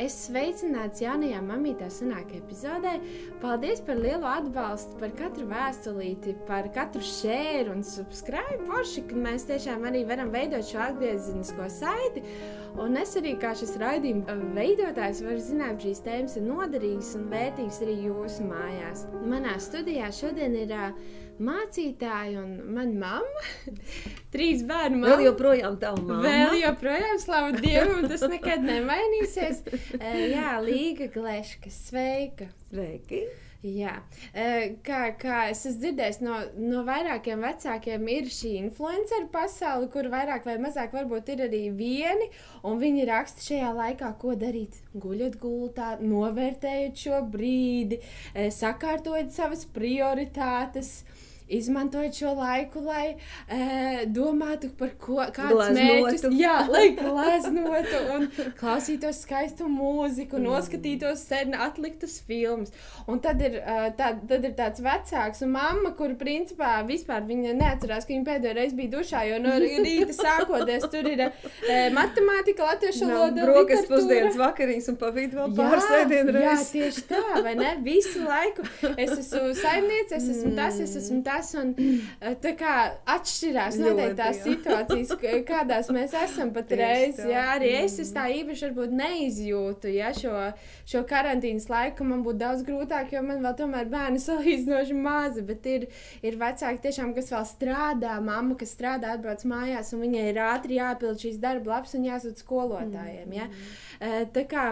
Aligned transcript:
Es 0.00 0.14
sveicināts 0.24 1.02
jaunajā 1.02 1.42
mamītā 1.44 1.90
sanāk 1.92 2.30
epizodē. 2.38 2.94
Paldies 3.42 3.82
par 3.84 3.98
lielu 4.00 4.24
atbalstu, 4.24 4.96
par 5.02 5.12
katru 5.18 5.44
vēstulīti, 5.50 6.38
par 6.48 6.70
katru 6.72 7.02
šēru 7.04 7.74
un 7.74 7.84
subscribe. 7.84 8.62
Forši, 8.70 9.04
ka 9.10 9.20
mēs 9.26 9.44
tiešām 9.50 9.84
arī 9.90 10.06
varam 10.08 10.32
veidot 10.32 10.64
šo 10.64 10.80
atgriezenisko 10.86 11.68
saiti. 11.74 12.24
Un 12.78 12.96
es 13.00 13.16
arī 13.18 13.32
kā 13.40 13.50
šis 13.58 13.72
raidījuma 13.80 14.36
veidotājs 14.54 15.24
varu 15.26 15.40
zināt, 15.42 15.80
ka 15.80 15.88
šīs 15.88 16.04
tēmas 16.04 16.36
ir 16.38 16.44
noderīgas 16.46 17.10
un 17.18 17.26
vērtīgas 17.32 17.80
arī 17.84 17.96
jūsu 18.06 18.46
mājās. 18.46 19.02
Manā 19.26 19.56
studijā 19.62 20.10
šodien 20.14 20.54
ir 20.60 20.74
uh, 20.76 20.94
mācītāji 21.42 22.38
un 22.40 22.54
mana 22.76 22.96
mamma. 23.02 23.44
Trīs 24.34 24.64
bērnu 24.68 25.02
mamma. 25.02 25.12
Vēl 25.16 25.26
joprojām 25.30 25.78
tā 25.82 25.92
mamma. 25.98 26.22
Vēl 26.24 26.58
joprojām, 26.62 27.20
slavu 27.22 27.54
Dievam, 27.58 28.08
tas 28.12 28.24
nekad 28.30 28.64
nemainīsies. 28.66 29.62
Uh, 29.98 30.24
jā, 30.30 30.56
Līga 30.64 31.10
Gleška, 31.14 31.72
sveika. 31.74 32.50
Sveiki. 32.70 33.24
Jā, 33.60 33.98
kā, 34.86 34.98
kā 35.20 35.38
es 35.50 35.66
esmu 35.68 35.82
dzirdējis 35.82 36.18
no, 36.24 36.36
no 36.56 36.80
vairākiem 36.86 37.42
vecākiem, 37.44 38.06
ir 38.08 38.30
šī 38.32 38.54
influenceru 38.62 39.28
pasaule, 39.34 39.90
kur 39.92 40.08
vairāk 40.08 40.48
vai 40.48 40.54
mazāk 40.62 40.94
varbūt 40.96 41.28
ir 41.34 41.42
arī 41.44 41.60
vieni, 41.76 42.30
un 42.64 42.80
viņi 42.80 43.04
raksta 43.10 43.44
šajā 43.44 43.74
laikā, 43.76 44.14
ko 44.22 44.32
darīt. 44.40 44.80
Guļot 44.96 45.36
gultā, 45.42 45.90
novērtējot 46.00 47.04
šo 47.04 47.20
brīdi, 47.34 48.00
sakārtojot 48.32 49.28
savas 49.36 49.66
prioritātes 49.76 51.02
izmantojot 51.50 52.16
šo 52.16 52.34
laiku, 52.38 52.82
lai 52.84 53.06
e, 53.10 54.06
domātu 54.10 54.70
par 54.78 54.92
ko, 55.00 55.18
kādus 55.34 55.72
mērķus, 55.76 56.26
jā, 56.38 56.56
lai 56.70 56.86
gleznotu 56.96 58.00
un 58.14 58.28
klausītos 58.60 59.22
skaistu 59.24 59.68
mūziku, 59.70 60.38
mm. 60.38 60.46
noskatītos 60.46 61.24
sen 61.26 61.56
atliktas 61.58 62.20
filmas. 62.26 62.72
Un 63.10 63.20
tad 63.24 63.42
ir, 63.42 63.58
tā, 63.98 64.12
tad 64.30 64.46
ir 64.46 64.54
tāds 64.58 64.82
vecāks 64.84 65.44
un 65.46 65.54
mamma, 65.56 65.92
kur 65.98 66.14
principā 66.20 66.78
vispār 66.86 67.26
viņa 67.28 67.56
neatcerās, 67.58 68.06
ka 68.06 68.14
viņa 68.14 68.28
pēdējo 68.28 68.56
reizi 68.60 68.78
bija 68.78 68.94
dušā, 68.96 69.24
jo 69.30 69.40
no 69.42 69.56
rīta 69.64 70.16
sākoties 70.16 70.86
tur 70.92 71.10
ir 71.10 71.26
e, 71.26 71.30
matemātika, 71.96 72.70
latviešu 72.72 73.10
valoda. 73.10 73.48
Brokas 73.50 73.86
pusdienas 73.90 74.38
vakarīs 74.40 74.88
un 74.92 74.98
pa 75.00 75.10
vidu 75.14 75.40
vēl 75.40 75.56
pāris 75.58 75.90
ēdienu 76.00 76.36
reizes. 76.36 76.70
Jā, 76.70 76.70
tieši 76.76 77.06
tā, 77.10 77.24
vai 77.44 77.56
ne? 77.58 77.74
Visu 77.84 78.22
laiku 78.26 78.64
es 78.94 79.16
esmu 79.16 79.54
saimniece, 79.58 80.18
es 80.18 80.28
esmu 80.36 80.54
tas, 80.58 80.78
es 80.82 80.96
esmu 81.00 81.22
tas 81.28 81.39
tas. 81.40 81.54
Un, 81.54 81.74
eh, 82.20 82.34
tā 82.40 82.52
kā 82.58 82.74
atšķirās 83.08 83.78
noteikti 83.80 84.16
tās 84.18 84.40
situācijas, 84.44 85.12
kādās 85.48 85.90
mēs 85.94 86.14
esam 86.24 86.52
patreiz. 86.54 87.18
Jā, 87.18 87.46
arī 87.56 87.72
es, 87.82 87.98
es 88.02 88.12
tā 88.14 88.26
īpaši 88.34 88.68
varbūt 88.68 88.94
neizjūtu 89.00 89.92
ja, 89.94 90.12
šo, 90.16 90.34
šo 90.88 91.04
karantīnas 91.08 91.68
laiku. 91.70 92.06
Man 92.08 92.24
būtu 92.26 92.42
daudz 92.42 92.64
grūtāk, 92.66 93.12
jo 93.14 93.22
man 93.26 93.42
vēl 93.44 93.56
tomēr 93.58 93.90
bērni 93.90 94.22
salīdzinoši 94.26 94.96
mazi, 94.96 95.44
bet 95.46 95.66
ir, 95.70 95.88
ir 96.22 96.38
vecāki 96.40 96.84
tiešām, 96.88 97.14
kas 97.16 97.32
vēl 97.34 97.46
strādā, 97.48 98.16
mamma, 98.24 98.56
kas 98.60 98.74
strādā, 98.76 99.16
atbrauc 99.16 99.44
mājās, 99.48 99.94
un 99.94 100.04
viņai 100.06 100.26
ir 100.30 100.42
ātri 100.44 100.80
jāpild 100.80 101.20
šīs 101.22 101.40
darba 101.42 101.76
lapas 101.76 101.96
un 101.98 102.08
jāsūt 102.08 102.42
skolotājiem. 102.44 103.36
Ja? 103.36 103.48
Mm. 103.50 104.30
Tā 104.34 104.46
kā 104.48 104.64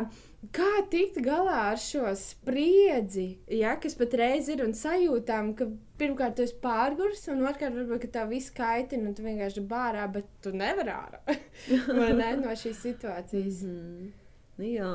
Kā 0.55 0.85
tikt 0.87 1.17
galā 1.25 1.57
ar 1.73 1.81
šo 1.83 2.07
spriedzi, 2.15 3.41
ja, 3.51 3.73
kas 3.83 3.97
patreiz 3.99 4.47
ir 4.53 4.63
un 4.63 4.71
sajūtām, 4.79 5.51
ka 5.59 5.67
pirmkārt 5.99 6.37
tu 6.39 6.45
esi 6.45 6.55
pārgurs, 6.63 7.25
un 7.33 7.43
otrkārt 7.43 7.75
varbūt 7.75 8.07
tā 8.15 8.23
viss 8.31 8.55
kaitina, 8.55 9.11
un 9.11 9.17
tu 9.19 9.27
vienkārši 9.27 9.65
bārā, 9.67 10.07
bet 10.15 10.31
tu 10.45 10.53
nevari 10.55 10.95
ārā 10.95 11.39
ne, 12.21 12.31
no 12.39 12.55
šīs 12.55 12.85
situācijas. 12.87 13.65
Mm 13.67 13.83
-hmm. 13.83 14.15
Jā. 14.77 14.93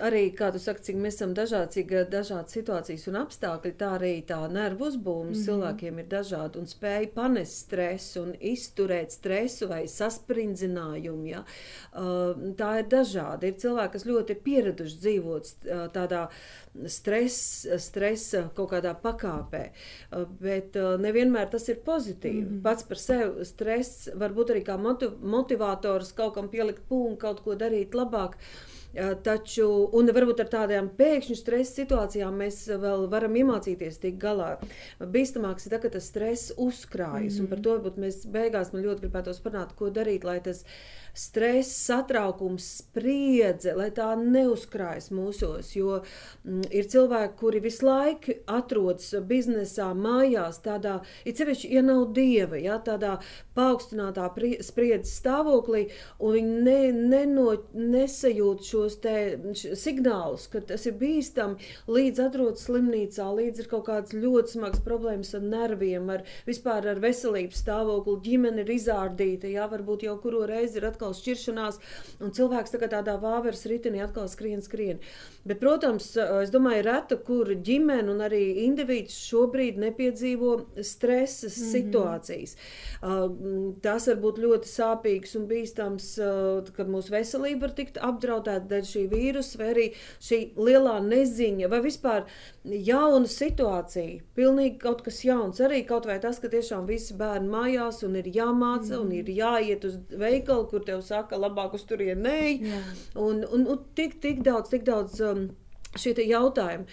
Arī, 0.00 0.22
kā 0.36 0.48
tu 0.54 0.60
saki, 0.62 0.82
cik 0.88 0.98
mēs 1.02 1.18
esam 1.18 1.32
dažādi, 1.36 1.78
cik 1.78 1.92
dažādas 2.12 2.54
situācijas 2.56 3.06
un 3.10 3.18
apstākļi, 3.22 3.72
tā 3.80 3.90
arī 3.98 4.12
tā 4.26 4.38
nervu 4.52 4.86
uzbūve 4.88 5.24
mm 5.24 5.32
-hmm. 5.32 5.44
cilvēkiem 5.44 5.98
ir 5.98 6.06
dažāda 6.12 6.58
un 6.58 6.66
spēja 6.66 7.10
panest 7.14 7.58
stresu 7.64 8.22
un 8.22 8.34
izturēt 8.40 9.12
stresu 9.12 9.68
vai 9.68 9.82
sasprindzinājumu. 9.88 11.26
Ja? 11.26 11.44
Tā 12.62 12.70
ir 12.78 12.86
dažāda. 12.88 13.46
Ir 13.46 13.54
cilvēki, 13.54 13.92
kas 13.92 14.06
ļoti 14.06 14.30
ir 14.30 14.40
pieraduši 14.44 14.98
dzīvot 15.04 15.44
tādā 15.92 16.28
stresa, 16.86 17.78
stresa 17.78 18.50
kaut 18.54 18.70
kādā 18.70 18.94
pakāpē, 19.02 19.70
bet 20.40 20.74
nevienmēr 20.74 21.50
tas 21.50 21.68
ir 21.68 21.80
pozitīvi. 21.84 22.42
Mm 22.42 22.48
-hmm. 22.48 22.62
Pats 22.62 22.82
par 22.82 22.98
sevi 22.98 23.44
stress 23.44 24.08
var 24.14 24.30
būt 24.30 24.50
arī 24.50 24.64
kā 24.64 24.76
motivators 25.20 26.12
kaut 26.12 26.34
kam 26.34 26.48
pielikt 26.48 26.88
punktu, 26.88 27.18
kaut 27.18 27.40
ko 27.40 27.54
darīt 27.54 27.94
labāk. 27.94 28.32
Taču, 28.96 29.66
un 29.94 30.08
varbūt 30.16 30.40
ar 30.42 30.48
tādām 30.48 30.88
pēkšņu 30.96 31.36
stresa 31.36 31.82
situācijām 31.82 32.38
mēs 32.40 32.62
vēl 32.80 33.04
varam 33.12 33.36
iemācīties 33.36 34.00
tikt 34.00 34.16
galā. 34.22 34.54
Bīstamāks 34.98 35.68
ir 35.68 35.74
tas, 35.74 35.82
ka 35.82 35.90
tas 35.92 36.08
stress 36.08 36.54
uzkrājas, 36.56 37.36
mm 37.36 37.36
-hmm. 37.36 37.42
un 37.44 37.50
par 37.52 37.60
to 37.60 37.76
varbūt 37.76 37.98
mēs 38.00 38.24
beigās 38.26 38.72
man 38.72 38.82
ļoti 38.82 39.04
gribētos 39.04 39.42
parunāt, 39.44 39.76
ko 39.76 39.90
darīt, 39.90 40.24
lai 40.24 40.40
tas 40.40 40.64
stress, 41.18 41.74
satraukums, 41.88 42.66
spriedze, 42.82 43.74
lai 43.76 43.90
tā 43.94 44.08
neuzkrājas 44.18 45.10
mūsos. 45.14 45.74
Jo 45.76 46.00
mm, 46.00 46.64
ir 46.72 46.88
cilvēki, 46.88 47.36
kuri 47.40 47.62
visu 47.64 47.88
laiku 47.88 48.38
atrodas 48.48 49.12
biznesā, 49.28 49.90
mājās, 49.98 50.62
tādā, 50.64 50.98
it 51.28 51.40
sevišķi, 51.40 51.72
ja 51.76 51.84
nav 51.84 52.08
dieva, 52.16 52.58
ja, 52.60 52.80
tādā 52.80 53.18
paaugstinātā 53.58 54.30
spriedzes 54.64 55.18
stāvoklī, 55.20 55.88
un 56.18 56.36
viņi 56.38 56.60
ne, 56.64 56.80
neno, 57.12 57.50
nesajūt 57.74 58.64
šo 58.64 58.78
šos 58.88 59.78
signālus, 59.78 60.46
ka 60.50 60.60
tas 60.64 60.86
ir 60.88 60.96
bīstami, 61.00 61.58
līdz 61.90 62.22
atrodas 62.28 62.66
slimnīcā, 62.68 63.26
līdz 63.38 63.62
ir 63.62 63.70
kaut 63.70 63.86
kādas 63.88 64.14
ļoti 64.14 64.54
smagas 64.54 64.82
problēmas 64.84 65.34
ar 65.36 65.44
nerviem, 65.44 66.08
ar 66.12 66.24
vispār 66.46 66.86
ar 66.92 67.02
veselības 67.02 67.62
stāvokli, 67.64 68.18
ģimene 68.28 68.64
ir 68.64 68.72
izārdīta, 68.76 69.50
jā, 69.50 69.66
varbūt 69.70 70.06
jau 70.06 70.16
kuru 70.22 70.44
reizi 70.48 70.80
ir 70.80 70.88
atkal 70.88 71.07
šķiršanās, 71.16 71.80
un 72.24 72.34
cilvēks 72.36 72.74
tā 72.74 72.90
tādā 72.90 73.16
vāveres 73.22 73.64
ritenī 73.70 74.02
atkal 74.04 74.28
skrien, 74.32 74.62
skrien. 74.64 75.00
Bet, 75.48 75.60
protams, 75.62 76.10
es 76.42 76.50
domāju, 76.52 76.82
reta, 76.84 77.16
kur 77.24 77.48
ģimene 77.64 78.12
un 78.12 78.20
arī 78.26 78.42
indivīds 78.66 79.16
šobrīd 79.28 79.78
nepiedzīvo 79.80 80.54
stresa 80.84 81.48
mm 81.48 81.52
-hmm. 81.52 81.70
situācijas. 81.72 82.56
Tas 83.82 84.08
var 84.10 84.18
būt 84.24 84.40
ļoti 84.44 84.68
sāpīgs 84.68 85.36
un 85.38 85.46
bīstams, 85.48 86.08
kad 86.76 86.90
mūsu 86.92 87.14
veselība 87.14 87.68
var 87.68 87.74
tikt 87.78 88.00
apdraudēta 88.02 88.66
dēļ 88.72 88.84
šī 88.92 89.04
vīrusa, 89.12 89.58
vai 89.58 89.68
arī 89.72 89.86
šī 90.20 90.40
lielā 90.56 90.98
neziņa, 91.06 91.68
vai 91.68 91.80
vispār 91.80 92.26
jauna 92.64 93.26
situācija, 93.26 94.20
pilnīgi 94.36 94.78
kaut 94.78 95.02
kas 95.06 95.22
jauns. 95.24 95.60
Arī 95.60 95.84
kaut 95.86 96.06
vai 96.06 96.18
tas, 96.20 96.38
ka 96.38 96.48
tiešām 96.48 96.86
visi 96.86 97.14
bērni 97.14 97.48
mājās 97.48 98.02
un 98.04 98.16
ir 98.16 98.28
jāmāca 98.34 98.98
mm. 98.98 99.00
un 99.00 99.12
ir 99.12 99.32
jāiet 99.32 99.84
uz 99.84 99.96
veikalu, 100.10 100.66
kur 100.70 100.84
tev 100.84 101.00
saka, 101.06 101.38
labāk 101.40 101.74
uz 101.74 101.86
turieni 101.88 102.22
nē. 102.22 102.40
Un, 103.14 103.44
un, 103.44 103.66
un 103.66 103.78
tik, 103.94 104.20
tik 104.20 104.42
daudz, 104.42 104.68
tik 104.70 104.84
daudz 104.84 105.22
um, 105.38 105.48
šie 105.98 106.14
jautājumi. 106.28 106.86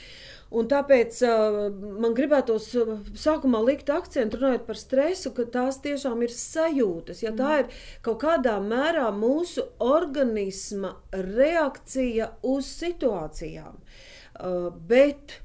Un 0.55 0.67
tāpēc 0.71 1.17
uh, 1.25 1.55
man 1.99 2.13
gribētos 2.15 2.67
uh, 2.79 2.91
sākumā 3.17 3.59
likt 3.65 3.89
akcentu, 3.91 4.39
runājot 4.39 4.67
par 4.67 4.79
stresu, 4.79 5.33
ka 5.35 5.47
tās 5.51 5.81
tiešām 5.83 6.21
ir 6.23 6.31
sajūtas. 6.31 7.23
Ja 7.25 7.33
tā 7.35 7.63
ir 7.63 7.71
kaut 8.05 8.21
kādā 8.23 8.55
mērā 8.63 9.09
mūsu 9.15 9.65
organisma 9.83 10.95
reakcija 11.11 12.35
uz 12.45 12.69
situācijām. 12.77 13.81
Uh, 14.35 14.69
bet 14.87 15.39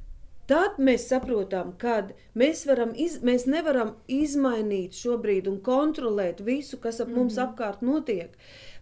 Tad 0.50 0.80
mēs 0.82 1.04
saprotam, 1.06 1.74
ka 1.78 2.00
mēs, 2.34 2.64
iz, 2.98 3.20
mēs 3.22 3.46
nevaram 3.46 3.92
izmainīt 4.10 4.98
šobrīd 4.98 5.46
un 5.46 5.60
kontrolēt 5.62 6.42
visu, 6.42 6.80
kas 6.82 6.98
ap 7.00 7.06
mm 7.06 7.12
-hmm. 7.12 7.18
mums 7.18 7.36
mhm. 7.36 7.44
apkārt 7.46 7.82
notiek. 7.82 8.36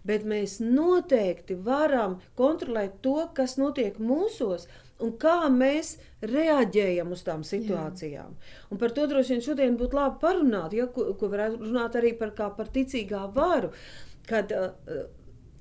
Bet 0.04 0.24
mēs 0.24 0.60
noteikti 0.60 1.54
varam 1.54 2.20
kontrolēt 2.36 2.92
to, 3.02 3.28
kas 3.34 3.56
notiek 3.58 3.98
mūsos, 3.98 4.68
un 4.98 5.12
kā 5.12 5.48
mēs 5.52 5.98
reaģējam 6.22 7.12
uz 7.12 7.22
tām 7.26 7.44
situācijām. 7.46 8.32
Jā. 8.32 8.64
Un 8.70 8.78
par 8.78 8.90
to 8.90 9.06
droši 9.06 9.28
vien 9.28 9.42
šodien 9.42 9.76
būtu 9.76 9.96
labi 9.96 10.18
parunāt, 10.20 10.72
ja, 10.72 10.86
ko, 10.86 11.12
ko 11.18 11.28
varētu 11.28 11.58
runāt 11.58 11.98
arī 12.00 12.18
par, 12.18 12.32
par 12.56 12.66
ticīgā 12.74 13.34
varu. 13.34 13.70
Kad, 14.28 14.52
uh, 14.52 15.04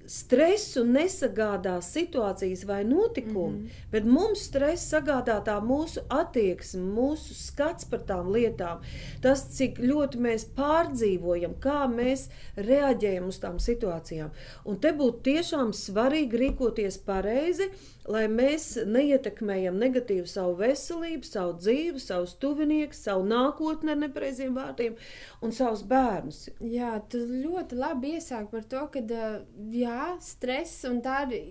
stresu 0.07 0.83
nesagādā 0.87 1.75
situācijas 1.83 2.63
vai 2.67 2.83
notikumi, 2.87 3.57
mm 3.57 3.63
-hmm. 3.63 3.91
bet 3.91 4.05
mums 4.05 4.45
stress 4.47 4.93
sagādā 4.93 5.37
tā 5.43 5.57
mūsu 5.61 6.01
attieksme, 6.09 6.81
mūsu 6.81 7.33
skats 7.33 7.85
par 7.85 7.99
tām 7.99 8.31
lietām, 8.31 8.79
tas, 9.21 9.43
cik 9.57 9.79
ļoti 9.79 10.17
mēs 10.17 10.47
pārdzīvojam, 10.55 11.53
kā 11.59 11.87
mēs 11.87 12.29
reaģējam 12.55 13.27
uz 13.27 13.39
tām 13.39 13.59
situācijām. 13.59 14.29
Un 14.65 14.79
te 14.79 14.91
būtu 14.93 15.21
tiešām 15.21 15.73
svarīgi 15.73 16.37
rīkoties 16.37 16.97
pareizi, 16.97 17.69
lai 18.11 18.23
mēs 18.31 18.69
neietekmējam 18.87 19.77
negatīvi 19.81 20.27
savu 20.31 20.55
veselību, 20.61 21.27
savu 21.27 21.57
dzīvi, 21.59 22.01
savus 22.01 22.35
tuviniekus, 22.41 23.03
savu 23.07 23.27
nākotni 23.27 23.93
ar 23.93 24.01
nepareiziem 24.03 24.55
vārdiem 24.55 24.97
un 25.43 25.55
savus 25.55 25.83
bērnus. 25.87 26.45
Jā, 26.63 26.95
tu 27.11 27.21
ļoti 27.27 27.79
labi 27.79 28.15
iesāki 28.17 28.51
par 28.53 28.67
to, 28.71 28.85
ka 28.93 29.03
jā, 29.75 30.01
stress 30.23 30.87
un 30.89 31.01
tādi 31.05 31.41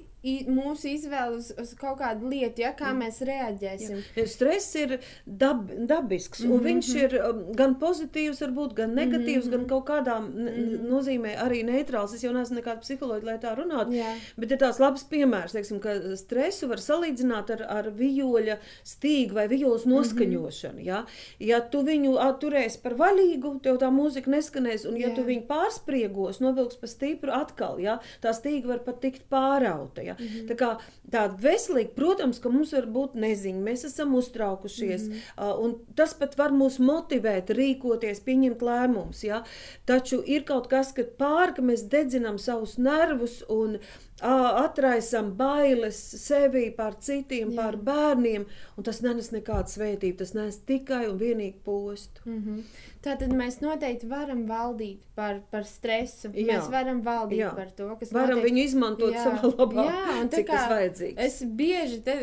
mūsu 0.50 0.88
izvēle 0.90 1.36
uz, 1.38 1.50
uz 1.60 1.72
kaut 1.78 2.00
kādu 2.00 2.28
lietu, 2.30 2.62
ja, 2.64 2.72
kā 2.76 2.92
mēs 2.96 3.20
reaģēsim. 3.26 4.00
Ja, 4.16 4.26
stress 4.30 4.74
ir 4.78 4.96
dab, 5.24 5.70
dabisks, 5.88 6.42
mm 6.42 6.46
-hmm. 6.46 6.52
un 6.52 6.58
mhm, 6.58 6.66
viņš 6.66 6.88
mhm. 6.88 7.04
ir 7.04 7.28
um, 7.28 7.42
gan 7.56 7.76
pozitīvs, 7.80 8.42
varbūt, 8.42 8.74
gan 8.74 8.94
negatīvs, 8.94 9.46
mm 9.46 9.52
-hmm. 9.52 9.56
gan 9.56 9.66
kaut 9.66 9.86
kādā 9.90 10.18
mm 10.20 10.48
-hmm. 10.48 10.88
nozīmē 10.90 11.36
arī 11.44 11.62
neitrāls. 11.64 12.14
Es 12.14 12.24
jau 12.24 12.32
neesmu 12.32 12.56
nekāda 12.60 12.80
psiholoģija, 12.80 13.26
lai 13.32 13.38
tā 13.38 13.54
runātu, 13.56 13.92
yeah. 13.92 14.16
bet 14.36 14.50
ir 14.50 14.58
tāds 14.58 14.80
labs 14.80 15.04
piemērs, 15.04 15.52
teiksim, 15.52 15.80
ka 15.80 16.16
stresu 16.16 16.68
var 16.68 16.78
salīdzināt 16.78 17.50
ar, 17.50 17.66
ar 17.68 17.90
vijoļa 17.90 18.58
stīgu 18.84 19.34
vai 19.34 19.48
vijoles 19.48 19.86
mhm. 19.86 19.94
noskaņošanu. 19.94 20.74
Mm 20.74 20.80
-hmm. 20.80 20.86
ja? 20.86 21.04
ja 21.38 21.60
tu 21.60 21.82
viņu 21.82 22.16
turēsi 22.40 22.82
par 22.82 22.94
vaļīgu, 22.94 23.60
tev 23.62 23.78
tā 23.78 23.90
mūzika 23.90 24.30
neskanēs, 24.30 24.88
un 24.88 24.96
ja 24.96 25.06
yeah. 25.06 25.16
tu 25.16 25.22
viņu 25.22 25.46
pārspriegos, 25.46 26.40
novilks 26.40 26.76
pa 26.76 26.86
stipru 26.86 27.32
atkal, 27.32 27.80
ja? 27.80 27.98
tā 28.22 28.32
stīga 28.32 28.66
var 28.66 28.78
pat 28.78 29.00
tikt 29.00 29.22
pārauta. 29.30 30.02
Ja? 30.02 30.15
Mm 30.18 30.26
-hmm. 30.26 30.48
Tā 30.48 30.56
kā 30.56 30.70
tāda 31.10 31.36
veselīga, 31.42 31.94
protams, 31.94 32.38
ka 32.38 32.48
mums 32.48 32.72
var 32.72 32.86
būt 32.86 33.14
neziņa, 33.14 33.60
mēs 33.62 33.84
esam 33.86 34.14
uztraukušies, 34.14 35.02
mm 35.02 35.12
-hmm. 35.12 35.64
un 35.64 35.74
tas 35.94 36.14
pat 36.14 36.38
var 36.38 36.50
mūs 36.50 36.78
motivēt, 36.78 37.50
rīkoties, 37.50 38.20
pieņemt 38.20 38.62
lēmumus. 38.62 39.24
Ja? 39.24 39.44
Taču 39.84 40.22
ir 40.26 40.44
kaut 40.44 40.68
kas, 40.68 40.92
ka 40.92 41.02
pār, 41.18 41.54
ka 41.54 41.62
mēs 41.62 41.88
dedzinām 41.88 42.38
savus 42.38 42.78
nervus 42.78 43.44
un 43.48 43.78
atraisam 44.22 45.30
bailes 45.36 45.98
sevī 46.16 46.70
par 46.76 46.96
citiem, 47.04 47.50
Jā. 47.52 47.56
par 47.56 47.76
bērniem, 47.76 48.46
un 48.76 48.84
tas 48.84 49.02
nenes 49.04 49.30
nekādu 49.34 49.68
svētību, 49.74 50.16
tas 50.22 50.32
nes 50.34 50.56
tikai 50.66 51.06
un 51.10 51.18
vienīgi 51.20 51.60
postu. 51.64 52.22
Mm 52.24 52.42
-hmm. 52.42 52.62
Tātad 53.06 53.30
mēs 53.38 53.60
noteikti 53.62 54.08
varam 54.10 54.46
valdīt 54.48 55.04
par, 55.14 55.38
par 55.50 55.64
stresu. 55.68 56.32
Jā. 56.34 56.46
Mēs 56.48 56.70
varam 56.72 57.02
valdīt 57.06 57.38
jā. 57.38 57.52
par 57.54 57.70
to, 57.76 57.86
kas 58.00 58.10
varam 58.12 58.40
notiek. 58.40 58.48
viņu 58.48 58.64
izmantot 58.64 59.14
jā. 59.14 59.22
savā 59.22 59.50
labā, 59.52 59.84
jā, 59.86 60.16
un 60.22 60.30
cik 60.32 60.46
tas 60.46 60.66
vajadzīgs. 60.72 61.20
Es 61.26 61.36
bieži, 61.60 62.00
te, 62.06 62.16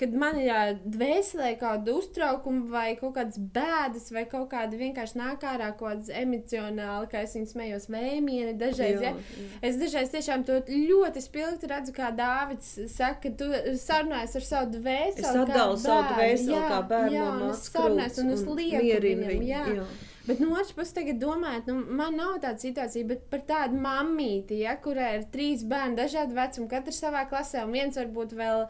kad 0.00 0.14
man 0.14 0.38
ir 0.40 0.78
dvēselē 0.84 1.50
kāda 1.60 1.96
uztraukuma 1.98 2.64
vai 2.72 2.96
kaut 3.00 3.14
kādas 3.18 3.38
bēdas 3.58 4.08
vai 4.14 4.24
kaut 4.30 4.48
kāda 4.54 4.80
vienkārši 4.80 5.20
nāk 5.20 5.44
ārā 5.50 5.72
kaut 5.76 5.90
kādas 5.90 6.08
emocionāli, 6.08 7.10
kā 7.12 7.24
es 7.26 7.36
viņu 7.36 7.52
smējos 7.52 7.88
vēmieni 7.92 8.56
dažreiz, 8.56 9.02
jā, 9.04 9.12
ja? 9.12 9.48
es 9.62 9.76
dažreiz 9.82 10.14
tiešām 10.14 10.46
to 10.48 10.62
ļoti 10.70 11.23
spilgti 11.24 11.70
redzu, 11.70 11.94
kā 11.96 12.10
Dāvids 12.16 12.72
saka, 12.92 13.32
tu 13.38 13.50
sarunājies 13.80 14.38
ar 14.40 14.48
savu 14.48 14.72
dvēseli. 14.78 15.26
Es 15.26 15.42
atdalu 15.44 15.78
savu 15.80 16.08
dvēseli 16.14 16.64
kā 16.70 16.80
bērnu. 16.90 17.14
Jā, 17.18 17.28
un 17.34 17.46
es 17.50 17.68
sarunājos 17.70 18.20
un 18.24 18.34
es 18.36 18.44
lieku 18.48 19.06
viņam. 19.08 19.46
Jā. 19.48 19.68
jā. 19.80 19.86
Bet 20.24 20.38
no 20.40 20.54
otras 20.54 20.72
puses, 20.72 20.94
tagad 20.96 21.18
domājot, 21.20 21.66
nu, 21.68 21.82
man 21.98 22.14
nav 22.16 22.38
tāda 22.40 22.56
situācija, 22.56 23.04
bet 23.10 23.26
par 23.28 23.42
tādu 23.44 23.76
mammīti, 23.84 24.62
ja, 24.62 24.72
kurai 24.80 25.10
ir 25.18 25.26
trīs 25.32 25.66
bērni, 25.68 25.98
dažādi 25.98 26.36
vecumi, 26.38 26.68
katrs 26.70 27.02
savā 27.04 27.26
klasē, 27.28 27.66
un 27.66 27.74
viens 27.76 27.98
varbūt 28.00 28.32
vēl, 28.38 28.64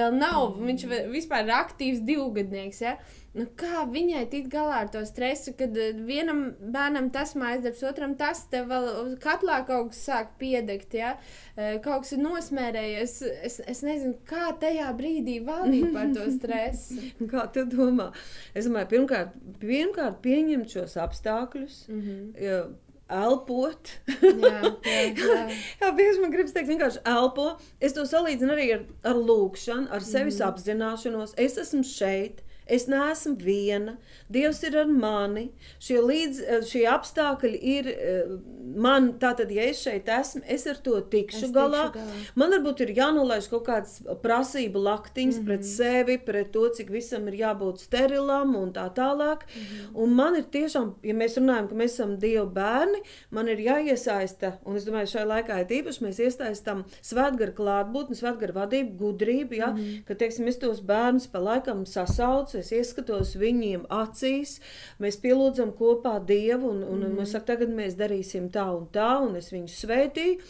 vēl 0.00 0.18
nav, 0.18 0.56
viņš 0.58 0.86
vispār 1.12 1.46
ir 1.46 1.54
aktīvs 1.60 2.02
divgadnieks. 2.08 2.82
Ja. 2.82 2.96
Nu, 3.36 3.44
kā 3.58 3.82
viņai 3.90 4.22
tikt 4.32 4.48
galā 4.52 4.78
ar 4.84 4.90
to 4.92 5.02
stresu, 5.08 5.52
kad 5.58 5.76
eh, 5.76 5.96
vienam 6.08 6.46
bērnam 6.72 7.10
tas 7.12 7.34
mājas 7.36 7.82
otram 7.84 8.14
tas 8.16 8.46
te 8.52 8.62
vēl 8.64 9.16
katlā 9.22 9.58
kaut 9.68 9.92
kas 9.92 10.00
sāk 10.08 10.32
piedegt, 10.40 10.96
ja? 10.96 11.16
Eh, 11.56 11.76
kaut 11.84 12.06
kas 12.06 12.14
ir 12.16 12.22
nosmērējies. 12.24 13.18
Es, 13.46 13.58
es 13.60 13.84
nezinu, 13.84 14.16
kā 14.28 14.48
tajā 14.60 14.88
brīdī 14.96 15.36
valdīt 15.44 15.92
par 15.92 16.08
to 16.16 16.24
stresu. 16.38 17.12
kā 17.28 17.44
tu 17.52 17.66
domā? 17.68 18.08
Es 18.56 18.70
domāju, 18.70 18.92
pirmkārt, 18.94 19.36
pirmkārt 19.60 20.22
pieņemt 20.24 20.72
šos 20.72 20.96
apstākļus. 21.04 21.84
Mm 21.92 22.02
-hmm. 22.02 22.26
Ja, 22.40 22.64
elpot. 23.12 23.92
jā, 24.20 24.62
jā, 24.82 25.02
jā. 25.12 25.42
jā 25.82 25.92
bieži 25.94 26.22
man 26.22 26.32
gribas 26.32 26.56
teikt, 26.56 26.70
vienkārši 26.72 27.04
elpo. 27.04 27.52
Es 27.80 27.94
to 27.96 28.06
salīdzinu 28.08 28.56
arī 28.56 28.66
ar, 28.78 28.82
ar 29.12 29.20
lūkšanu, 29.20 29.90
ar 29.90 30.02
sevis 30.02 30.40
mm. 30.40 30.48
apzināšanos. 30.48 31.36
Es 31.36 31.58
esmu 31.60 31.84
šeit, 31.86 32.42
Es 32.66 32.88
neesmu 32.90 33.36
viena, 33.38 33.96
Dievs 34.32 34.58
ir 34.66 34.74
ar 34.74 34.88
mani. 34.90 35.52
Šie, 35.78 36.00
līdz, 36.02 36.38
eh, 36.42 36.62
šie 36.66 36.82
apstākļi 36.90 37.58
ir 37.62 37.88
eh, 37.92 38.32
man, 38.74 39.12
tātad, 39.22 39.52
ja 39.54 39.68
es 39.70 39.84
šeit 39.84 40.08
esmu, 40.10 40.42
es 40.50 40.66
ar 40.66 40.80
to 40.82 40.98
tikšu 41.12 41.44
es 41.46 41.52
galā. 41.54 41.84
galā. 41.94 42.16
Man 42.34 42.50
varbūt 42.56 42.82
ir 42.82 42.92
jānolaiž 42.96 43.46
kaut 43.52 43.68
kāds 43.68 44.00
prasību 44.22 44.82
laktiņas 44.82 45.38
mm 45.38 45.42
-hmm. 45.42 45.46
pret 45.46 45.60
mhm. 45.60 45.68
sevi, 45.68 46.18
pret 46.18 46.50
to, 46.52 46.64
cik 46.74 46.90
visam 46.90 47.28
ir 47.28 47.38
jābūt 47.44 47.84
sterilam 47.86 48.56
un 48.56 48.72
tā 48.72 48.88
tālāk. 48.94 49.46
Mm 49.46 49.62
-hmm. 49.62 49.94
Un 49.94 50.14
man 50.14 50.36
ir 50.36 50.44
tiešām, 50.50 50.94
ja 51.02 51.14
mēs 51.14 51.38
runājam, 51.38 51.68
ka 51.68 51.74
mēs 51.74 51.94
esam 51.94 52.18
Dieva 52.18 52.46
bērni, 52.46 53.00
man 53.30 53.48
ir 53.48 53.58
jāiesaista, 53.58 54.52
un 54.64 54.76
es 54.76 54.84
domāju, 54.84 55.06
šai 55.06 55.24
laikā 55.24 55.60
ir 55.60 55.82
īpaši 55.82 56.02
mēs 56.02 56.18
iesaistam 56.18 56.84
svētgara 57.02 57.52
klātbūtni, 57.52 58.14
svētgara 58.14 58.52
vadību, 58.52 58.96
gudrību, 58.98 59.54
ja, 59.54 59.70
mm 59.70 59.76
-hmm. 59.76 60.04
ka, 60.04 60.14
teiksim, 60.14 60.48
es 60.48 60.58
tos 60.58 60.80
bērnus 60.80 61.26
pa 61.26 61.38
laikam 61.38 61.86
sasaucu, 61.86 62.55
es 62.56 62.72
ieskatos 62.72 63.36
viņiem 63.40 63.86
acīs, 63.92 64.60
mēs 65.02 65.20
pielūdzam 65.22 65.72
kopā 65.78 66.18
Dievu, 66.26 66.70
un, 66.70 66.82
un, 66.82 67.00
mm. 67.00 67.06
un 67.10 67.20
mēs 67.20 67.36
sakam, 67.36 67.46
tagad 67.46 67.76
mēs 67.76 67.94
darīsim 67.98 68.50
tā 68.50 68.66
un 68.74 68.88
tā, 68.92 69.12
un 69.22 69.36
es 69.38 69.52
viņus 69.54 69.78
svētīju. 69.84 70.40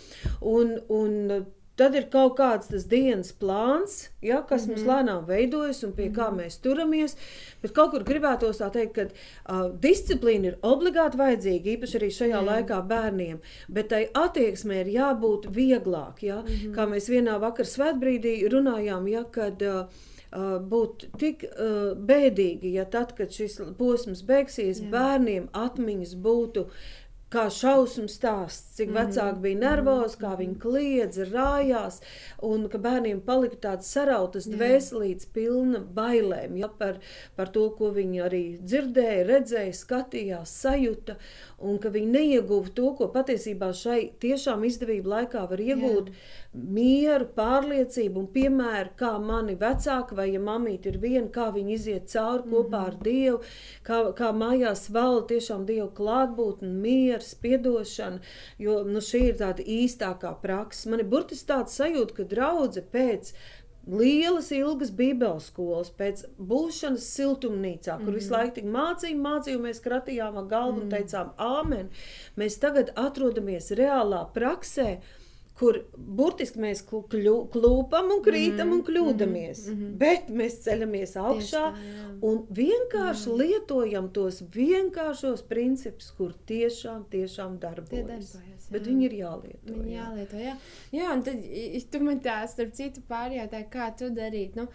Un, 0.40 0.78
un 0.88 1.46
Tad 1.76 1.92
ir 1.92 2.06
kaut 2.08 2.38
kāds 2.38 2.70
tas 2.70 2.86
dienas 2.88 3.34
plāns, 3.36 4.06
ja, 4.24 4.38
kas 4.48 4.64
mm 4.64 4.64
-hmm. 4.64 4.70
mums 4.70 4.80
mhm. 4.80 4.90
lēnām 4.90 5.26
veidojas 5.26 5.82
un 5.84 5.92
pie 5.92 6.08
mm 6.08 6.12
-hmm. 6.12 6.18
kā 6.18 6.30
mhm. 6.30 6.40
mēs 6.40 6.60
turamies. 6.62 7.16
Bet 7.62 7.72
kaut 7.72 7.90
kur 7.90 8.04
gribētos 8.04 8.60
tā 8.60 8.70
teikt, 8.70 8.94
ka 8.94 9.02
uh, 9.02 9.72
disciplīna 9.80 10.44
ir 10.46 10.56
obligāti 10.62 11.18
vajadzīga, 11.18 11.76
īpaši 11.76 11.98
arī 11.98 12.10
šajā 12.10 12.40
mm. 12.40 12.46
laikā 12.46 12.80
bērniem. 12.88 13.38
Bet 13.68 13.88
tai 13.88 14.08
attieksmē 14.14 14.80
ir 14.80 14.86
jābūt 14.86 15.50
vieglāk. 15.50 16.22
Ja? 16.22 16.36
Mm 16.40 16.46
-hmm. 16.46 16.74
Kā 16.74 16.88
mēs 16.88 17.08
vienā 17.10 17.38
vakarā 17.40 17.68
svētbrīdī 17.68 18.48
runājām, 18.48 19.08
ja, 19.08 19.24
kad 19.24 19.62
uh, 19.62 19.86
būtu 20.70 21.10
tik 21.20 21.44
uh, 21.48 21.94
bēdīgi, 21.96 22.74
ja 22.76 22.84
tad, 22.90 23.14
kad 23.18 23.32
šis 23.32 23.58
posms 23.78 24.22
beigsies, 24.26 24.82
Jā. 24.82 24.90
bērniem 24.92 25.48
atmiņas 25.56 26.14
būtu 26.22 26.66
kā 27.32 27.49
šausmu 27.50 28.06
stāsts, 28.08 28.76
cik 28.78 28.88
-hmm. 28.88 28.99
vecāki 28.99 29.40
bija 29.40 29.58
nervozi, 29.58 30.19
kā 30.20 30.37
viņi 30.38 30.58
kliedza, 30.62 31.25
rājās, 31.25 32.00
un 32.43 32.69
ka 32.69 32.78
bērniem 32.78 33.20
palika 33.20 33.56
tāds 33.56 33.90
sarautas 33.93 34.46
dvēselīts, 34.46 35.26
pilna 35.32 35.81
bailēm 35.99 36.56
ja, 36.56 36.69
par, 36.69 37.00
par 37.37 37.49
to, 37.49 37.70
ko 37.70 37.90
viņi 37.90 38.23
arī 38.28 38.44
dzirdēja, 38.62 39.26
redzēja, 39.26 39.73
skatījās, 39.73 40.55
sajuta, 40.62 41.17
un 41.58 41.78
ka 41.78 41.88
viņi 41.88 42.06
neieguva 42.06 42.70
to, 42.75 42.94
ko 42.94 43.08
patiesībā 43.08 43.73
šai 43.73 44.12
tiešām 44.20 44.64
izdevību 44.64 45.08
laikā 45.08 45.49
var 45.50 45.61
iegūt. 45.61 46.08
Jā 46.08 46.46
mieru, 46.56 47.26
pārliecību 47.37 48.23
un 48.23 48.28
piemēru, 48.32 48.93
kā 48.99 49.12
mani 49.23 49.56
vecāki 49.61 50.16
vai 50.16 50.26
ja 50.33 50.40
mamīte 50.42 50.90
ir 50.90 50.99
viena, 51.02 51.28
kā 51.33 51.50
viņi 51.54 51.75
iziet 51.76 52.09
cauri 52.12 52.47
kopā 52.50 52.83
ar 52.90 52.97
Dievu, 53.02 53.40
kā, 53.87 54.00
kā 54.16 54.33
mājās 54.37 54.87
valda 54.92 55.26
tiešām 55.35 55.66
Dieva 55.68 55.88
klātbūtne, 55.97 56.71
miers, 57.16 57.35
piedošana, 57.35 58.20
jo 58.58 58.85
nu, 58.85 59.00
šī 59.00 59.30
ir 59.30 59.38
tāda 59.40 59.62
īstākā 59.62 60.35
praksa. 60.42 60.90
Man 60.90 61.00
ir 61.00 61.06
burtiski 61.11 61.49
tāds 61.49 61.76
sajūta, 61.76 62.14
ka 62.16 62.25
draudze 62.25 62.82
pēc 62.82 63.32
lielas, 63.87 64.50
ilgas 64.50 64.90
Bībeles 64.90 65.46
skolas, 65.50 65.90
pēc 65.90 66.25
būšanas 66.38 67.06
siltumnīcā, 67.16 67.96
kur 67.96 68.02
mm 68.02 68.08
-hmm. 68.08 68.14
visu 68.14 68.32
laiku 68.32 68.54
tik 68.54 68.64
mācījām, 68.64 69.20
mācījām, 69.23 69.61
mēs 69.62 69.80
kratījām 69.80 70.49
galvu 70.49 70.73
mm 70.73 70.78
-hmm. 70.78 70.82
un 70.82 70.90
teicām, 70.90 71.30
Āmen. 71.38 71.88
Mēs 72.37 72.58
tagad 72.58 72.90
atrodamies 72.96 73.70
reālā 73.70 74.26
praksē 74.35 74.99
kur 75.56 75.78
burtiski 75.96 76.60
mēs 76.60 76.82
klūpam 76.86 78.10
un 78.12 78.22
krītam 78.25 78.68
mm 78.68 78.75
un 78.76 78.82
kļūdāmies. 78.84 79.62
Mm 79.68 79.76
-hmm. 79.76 79.94
Bet 80.02 80.28
mēs 80.28 80.58
ceļamies 80.66 81.16
augšā 81.16 81.62
tā, 81.72 82.10
un 82.22 82.42
vienkārši 82.58 83.30
jā. 83.30 83.36
lietojam 83.42 84.10
tos 84.12 84.42
vienkāršos 84.56 85.46
principus, 85.48 86.10
kur 86.18 86.34
tiešām, 86.46 87.06
tiešām 87.10 87.58
darbojas. 87.58 88.34
darbojas 88.34 88.68
Bet 88.70 88.86
viņi 88.86 89.04
ir 89.06 89.12
jālieto. 89.22 89.72
Viņi 89.72 89.94
jā. 89.94 90.04
jālieto, 90.04 90.36
jā. 90.36 90.56
jā, 90.92 91.08
un 91.14 91.22
tad 91.22 91.48
tu 91.90 92.00
man 92.04 92.20
tā, 92.20 92.36
starp 92.50 92.72
citu, 92.75 93.00
pārjautāji, 93.08 93.70
kā 93.70 93.90
tu 93.98 94.10
darīt. 94.10 94.56
Nu, 94.56 94.68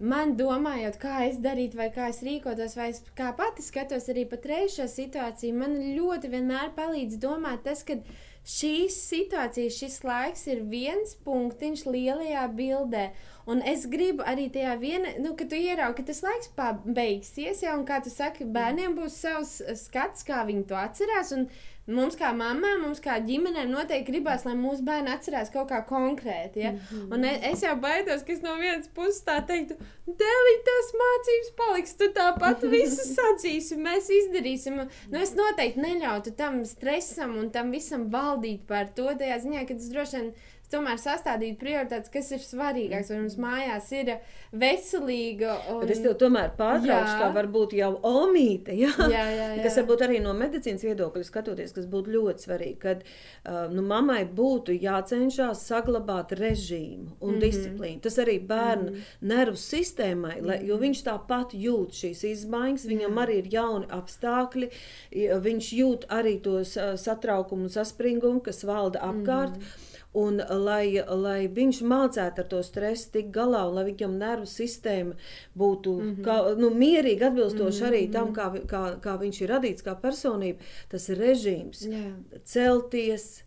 Man 0.00 0.32
domājot, 0.34 0.96
kā 0.98 1.20
es 1.28 1.36
darītu, 1.38 1.78
vai 1.78 1.86
kā 1.94 2.08
es 2.10 2.18
rīkotos, 2.26 2.74
vai 2.76 2.88
es 2.90 2.98
kā 3.14 3.28
pati 3.38 3.62
skatos 3.62 4.08
arī 4.10 4.24
patreiz 4.26 4.74
šo 4.74 4.88
situāciju, 4.90 5.54
man 5.54 5.76
ļoti 5.78 6.30
vienmēr 6.32 6.72
palīdz 6.74 7.20
domāt 7.22 7.62
tas, 7.62 7.84
ka 7.86 8.00
šīs 8.44 8.96
situācijas, 9.08 9.78
šis 9.80 10.02
laiks 10.04 10.44
ir 10.52 10.64
viens 10.68 11.14
punktiņš 11.24 11.86
lielajā 11.88 12.44
bildē. 12.56 13.06
Un 13.48 13.60
es 13.64 13.84
gribu 13.92 14.24
arī 14.24 14.46
tajā 14.52 14.74
vienā, 14.80 15.14
nu, 15.20 15.34
kad 15.36 15.50
tu 15.52 15.56
ieraugi, 15.56 15.98
ka 16.00 16.06
tas 16.10 16.22
laiks 16.24 16.50
beigsies, 16.84 17.62
jau, 17.64 17.76
un 17.80 17.84
kā 17.88 18.00
tu 18.04 18.12
saki, 18.12 18.46
bērniem 18.48 18.96
būs 18.96 19.16
savs 19.20 19.58
skats, 19.84 20.24
kā 20.28 20.44
viņi 20.48 20.64
to 20.68 20.78
atcerās. 20.80 21.32
Un 21.36 21.48
Mums, 21.86 22.14
kā 22.16 22.30
mamām, 22.32 22.80
mums 22.86 23.02
kā 23.04 23.18
ģimenēm, 23.26 23.68
noteikti 23.68 24.08
gribās, 24.08 24.46
lai 24.48 24.54
mūsu 24.56 24.86
bērni 24.86 25.12
atcerās 25.12 25.50
kaut 25.52 25.68
kā 25.68 25.82
konkrēti. 25.84 26.62
Ja? 26.62 26.70
Mm 26.72 26.78
-hmm. 26.78 27.12
Un 27.12 27.24
es 27.24 27.62
jau 27.62 27.74
baidos, 27.76 28.22
ka 28.24 28.32
es 28.32 28.40
no 28.42 28.54
vienas 28.56 28.88
puses 28.88 29.20
tā 29.24 29.36
teiktu, 29.46 29.76
Dēlī, 30.04 30.54
tās 30.64 30.88
mācības 31.00 31.52
paliks, 31.56 31.94
tu 31.96 32.08
tāpat 32.16 32.64
visu 32.74 33.04
sadzīsi, 33.08 33.76
mēs 33.76 34.10
izdarīsim. 34.12 34.74
Nu, 35.10 35.18
es 35.18 35.34
noteikti 35.34 35.80
neļautu 35.80 36.34
tam 36.36 36.64
stresam 36.64 37.36
un 37.40 37.50
tam 37.50 37.70
visam 37.70 38.10
valdīt 38.12 38.66
par 38.68 38.92
to, 38.96 39.06
tajā 39.20 39.38
ziņā, 39.46 39.66
ka 39.68 39.74
tas 39.74 39.88
droši 39.88 40.16
vien 40.16 40.34
tomēr 40.72 40.98
sastādīt 41.00 41.58
prioritātes, 41.60 42.10
kas 42.12 42.30
ir 42.34 42.42
svarīgāks. 42.44 43.10
Vai 43.12 43.18
mums 43.20 43.36
mājās 43.40 43.90
ir 43.96 44.10
veselīga. 44.54 45.56
Un... 45.72 45.80
Bet 45.82 45.92
es 45.94 46.02
tev 46.04 46.16
tomēr 46.20 46.52
pārtraukšu, 46.58 47.14
kā 47.20 47.30
varbūt 47.34 47.74
jau 47.78 47.90
omīte, 48.06 48.74
jā, 48.78 48.92
jā, 49.10 49.24
jā, 49.34 49.48
jā. 49.58 49.62
kas 49.64 49.78
varbūt 49.80 50.04
arī 50.06 50.20
no 50.24 50.34
medicīnas 50.38 50.84
viedokļa 50.86 51.24
skatoties, 51.26 51.74
kas 51.76 51.88
būtu 51.90 52.14
ļoti 52.14 52.46
svarīgi, 52.46 52.78
kad 52.84 53.04
uh, 53.04 53.64
nu, 53.72 53.84
mammai 53.86 54.22
būtu 54.24 54.76
jācenšas 54.76 55.64
saglabāt 55.68 56.34
režīmu 56.38 57.16
un 57.20 57.34
mm 57.34 57.34
-hmm. 57.34 57.42
disciplīnu. 57.46 58.02
Tas 58.06 58.18
arī 58.22 58.38
bērnu 58.40 58.90
mm 58.90 58.94
-hmm. 58.94 59.30
nervu 59.34 59.56
sistēmai, 59.56 60.36
lai, 60.40 60.60
jo 60.66 60.78
viņš 60.78 61.04
tāpat 61.08 61.54
jūt 61.54 61.98
šīs 62.02 62.24
izmaiņas, 62.32 62.86
viņam 62.86 63.10
jā. 63.10 63.26
arī 63.26 63.38
ir 63.38 63.48
jauni 63.52 63.86
apstākļi, 63.90 64.70
viņš 65.48 65.72
jūt 65.80 66.06
arī 66.08 66.40
tos 66.40 66.76
uh, 66.76 66.94
satraukumu 66.96 67.62
un 67.62 67.68
saspringumu, 67.68 68.40
kas 68.40 68.64
valda 68.64 68.98
apkārt. 69.00 69.56
Mm 69.56 69.62
-hmm. 69.62 69.93
Un, 70.14 70.38
lai, 70.38 71.02
lai 71.10 71.48
viņš 71.50 71.80
mācītu 71.90 72.42
ar 72.44 72.46
to 72.50 72.60
stresu 72.62 73.08
tik 73.16 73.32
galā, 73.34 73.64
un 73.68 73.74
lai 73.74 73.84
viņam 73.88 74.18
nervu 74.18 74.46
sistēma 74.46 75.16
būtu 75.58 75.94
mm 75.94 76.10
-hmm. 76.10 76.24
kā, 76.24 76.36
nu, 76.58 76.70
mierīgi, 76.70 77.26
atbilstoši 77.26 77.82
mm 77.82 77.86
-hmm. 77.86 77.90
arī 77.90 78.12
tam, 78.12 78.34
kā, 78.34 78.46
kā, 78.70 78.82
kā 79.00 79.16
viņš 79.18 79.40
ir 79.42 79.50
radīts, 79.50 79.82
kā 79.82 79.96
personība, 80.00 80.58
tas 80.88 81.08
ir 81.08 81.18
režīms. 81.18 81.82
Yeah. 81.88 82.12
Celties, 82.44 83.44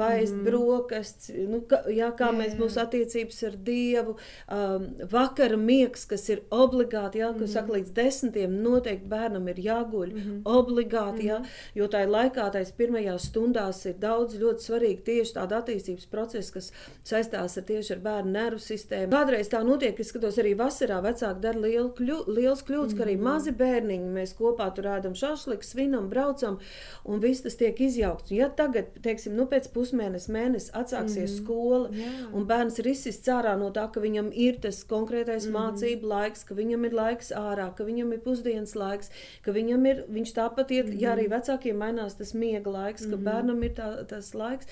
paēst 0.00 0.34
mm. 0.34 0.44
brokastis, 0.46 1.34
nu, 1.50 1.62
ka, 1.68 1.82
jā, 1.92 2.10
kā 2.16 2.30
jā, 2.30 2.36
mēs 2.38 2.56
mūsu 2.58 2.80
attiecības 2.82 3.40
ar 3.48 3.56
Dievu, 3.66 4.16
um, 4.48 4.86
vakara 5.12 5.58
miegs, 5.60 6.06
kas 6.10 6.26
ir 6.32 6.42
obligāti, 6.54 7.20
jā, 7.22 7.30
mm. 7.32 7.42
kas 7.42 7.54
saka 7.56 7.76
līdz 7.76 7.92
desmitiem, 7.96 8.56
noteikti 8.64 9.10
bērnam 9.10 9.48
ir 9.52 9.60
jāguļ 9.66 10.14
mm. 10.14 10.38
obligāti, 10.48 11.26
mm. 11.26 11.28
jā, 11.28 11.40
jo 11.80 11.90
tā 11.92 12.04
ir 12.06 12.14
laikā, 12.14 12.48
tais 12.54 12.72
pirmajās 12.76 13.28
stundās 13.30 13.82
ir 13.90 13.98
daudz 14.00 14.38
ļoti 14.40 14.66
svarīgi 14.66 15.04
tieši 15.10 15.36
tāda 15.36 15.60
attīstības 15.60 16.08
procesa, 16.10 16.56
kas 16.56 16.70
saistās 17.06 17.58
ar 17.60 17.66
tieši 17.68 17.96
ar 17.96 18.04
bērnu 18.04 18.34
nervu 18.34 18.62
sistēmu. 18.64 19.12
Kādreiz 19.14 19.50
tā 19.52 19.62
notiek, 19.66 19.98
es 20.00 20.12
skatos 20.12 20.38
arī 20.40 20.54
vasarā, 20.58 21.00
vecāki 21.04 21.44
dara 21.44 21.60
lielu 21.60 21.90
kļu, 21.98 22.20
liels 22.30 22.64
kļūdas, 22.66 22.94
mm. 22.94 22.98
ka 22.98 23.06
arī 23.06 23.16
mhm. 23.18 23.26
mazi 23.28 23.54
bērniņi, 23.60 24.12
mēs 24.16 24.34
kopā 24.38 24.70
tur 24.76 24.90
ēdam 24.94 25.16
šašliku, 25.18 25.66
svinam, 25.66 26.08
braucam, 26.12 26.58
un 27.04 27.22
viss 27.22 27.44
tas 27.44 27.58
tiek 27.60 27.78
izjaukts. 27.84 28.32
Ja 28.34 28.50
tagad, 28.56 28.94
teiksim, 29.04 29.36
nu 29.38 29.46
pēc 29.50 29.70
pusmēnesis, 29.90 30.30
mēnesis 30.30 30.72
atsāksies 30.76 31.30
mm 31.30 31.38
skola, 31.40 31.88
Jā. 31.94 32.10
un 32.36 32.46
bērns 32.46 32.78
ir 32.80 32.90
izsists 32.92 33.28
ārā 33.30 33.56
no 33.58 33.70
tā, 33.74 33.86
ka 33.92 34.00
viņam 34.02 34.30
ir 34.32 34.60
tas 34.62 34.82
konkrētais 34.84 35.48
mm 35.48 35.56
mācību 35.56 36.10
laiks, 36.10 36.44
ka 36.44 36.54
viņam 36.54 36.86
ir 36.86 36.96
laiks 36.96 37.32
ārā, 37.36 37.70
ka 37.76 37.84
viņam 37.84 38.12
ir 38.14 38.22
pusdienas 38.24 38.74
laiks, 38.78 39.10
ka 39.44 39.54
viņam 39.56 39.86
ir, 39.90 40.04
viņš 40.08 40.34
tāpat 40.36 40.70
iet, 40.70 40.90
mm 40.90 40.98
ja 41.00 41.14
arī 41.14 41.28
vecākiem 41.30 41.78
mainās 41.80 42.18
tas 42.18 42.34
miega 42.34 42.70
laiks, 42.70 43.06
ka 43.06 43.16
mm 43.16 43.24
bērnam 43.30 43.62
ir 43.64 43.76
tā, 43.78 43.92
tas 44.10 44.34
laiks. 44.34 44.68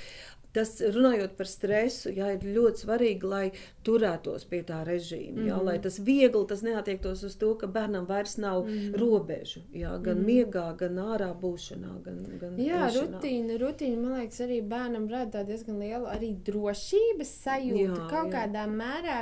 Tas 0.59 0.75
runājot 0.83 1.35
par 1.39 1.49
stresu, 1.49 2.11
jā, 2.17 2.33
ir 2.35 2.47
ļoti 2.57 2.85
svarīgi, 2.85 3.29
lai 3.31 3.45
turētos 3.87 4.47
pie 4.51 4.63
tā 4.67 4.81
režīma. 4.87 5.45
Jā, 5.47 5.59
mm. 5.59 5.67
Lai 5.69 5.77
tas 5.85 6.01
viegli 6.03 6.45
tas 6.51 6.65
neatiektos 6.67 7.23
uz 7.29 7.37
to, 7.41 7.53
ka 7.61 7.69
bērnam 7.71 8.09
vairs 8.09 8.37
nav 8.43 8.65
mm. 8.67 8.97
robežu. 8.99 9.63
Jā, 9.77 9.95
gan 10.03 10.23
mm. 10.23 10.27
miegā, 10.29 10.67
gan 10.81 10.99
ārā 11.05 11.31
būšanā. 11.39 11.93
Gan, 12.07 12.25
gan 12.43 12.59
jā, 12.63 12.89
ēšanā. 12.89 13.05
rutīna, 13.15 13.61
rutīna, 13.63 14.01
man 14.03 14.19
liekas, 14.19 14.43
arī 14.49 14.59
bērnam 14.75 15.07
rada 15.13 15.45
diezgan 15.47 15.79
lielu 15.83 16.11
arī 16.11 16.35
drošības 16.49 17.37
sajūtu. 17.45 17.87
Jā, 17.87 18.11
kaut 18.11 18.33
jā. 18.33 18.35
kādā 18.41 18.67
mērā 18.71 19.21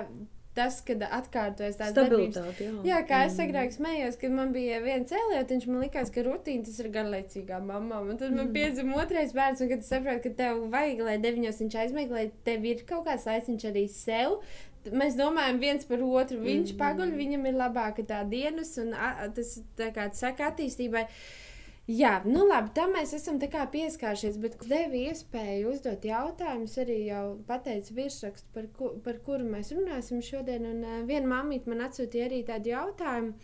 tas, 0.57 0.79
kad 0.87 1.03
atkārtojas 1.07 1.79
tās 1.79 1.95
darbības. 1.97 2.39
Jā. 2.61 2.73
jā, 2.89 3.01
kā 3.09 3.23
es 3.27 3.37
mm. 3.37 3.45
agrāk 3.47 3.75
smējos, 3.75 4.19
kad 4.21 4.35
man 4.35 4.53
bija 4.55 4.81
viens 4.85 5.13
cēlietiņš, 5.13 5.67
man 5.71 5.85
likās, 5.85 6.13
ka 6.15 6.25
rutīna 6.27 6.67
tas 6.67 6.81
ir 6.83 6.91
garlaicīgā 6.95 7.61
mamma. 7.65 8.03
Un 8.05 8.21
tad 8.21 8.35
man 8.35 8.49
mm. 8.49 8.55
piedzima 8.57 9.01
otrais 9.03 9.35
bērns, 9.37 9.63
un 9.65 9.73
kad 9.73 9.85
es 9.85 9.93
saprotu, 9.93 10.25
ka 10.27 10.35
tev 10.43 10.65
vajag, 10.73 11.05
lai 11.09 11.19
deviņos 11.23 11.63
viņš 11.65 11.79
aizmeklē, 11.85 12.29
tev 12.49 12.69
ir 12.69 12.85
kaut 12.89 13.07
kāds 13.09 13.29
laiciņš 13.29 13.69
arī 13.73 13.87
sev. 13.93 14.39
Mēs 14.87 15.17
domājam 15.19 15.57
viens 15.59 15.87
par 15.89 16.05
otru. 16.07 16.39
Viņš 16.45 16.75
mm. 16.75 16.79
paguļ, 16.83 17.17
viņam 17.19 17.49
ir 17.51 17.59
labāka 17.59 18.07
tā 18.07 18.23
dienas, 18.31 18.77
un 18.83 18.95
a, 18.95 19.31
tas, 19.35 19.59
tā 19.79 19.91
kā 19.95 20.11
saka, 20.15 20.53
attīstībai. 20.55 21.07
Uh, 21.07 21.46
Jā, 21.87 22.17
nu 22.27 22.43
labi, 22.49 22.73
tam 22.75 22.97
mēs 22.97 23.13
esam 23.15 23.37
pieskāršies, 23.39 24.41
bet 24.43 24.57
devi 24.67 25.05
iespēju 25.07 25.71
uzdot 25.71 26.03
jautājumus. 26.03 26.75
Arī 26.83 26.97
jau 27.07 27.39
pateicu 27.47 27.95
virsrakstu, 27.95 28.49
par, 28.57 28.67
ku, 28.75 28.89
par 29.05 29.21
kuru 29.23 29.47
mēs 29.47 29.71
runāsim 29.71 30.19
šodien. 30.19 30.67
Un 30.67 30.83
uh, 30.83 31.05
viena 31.07 31.31
mamīte 31.31 31.71
man 31.71 31.85
atsūtīja 31.87 32.27
arī 32.27 32.41
tādu 32.49 32.73
jautājumu, 32.73 33.37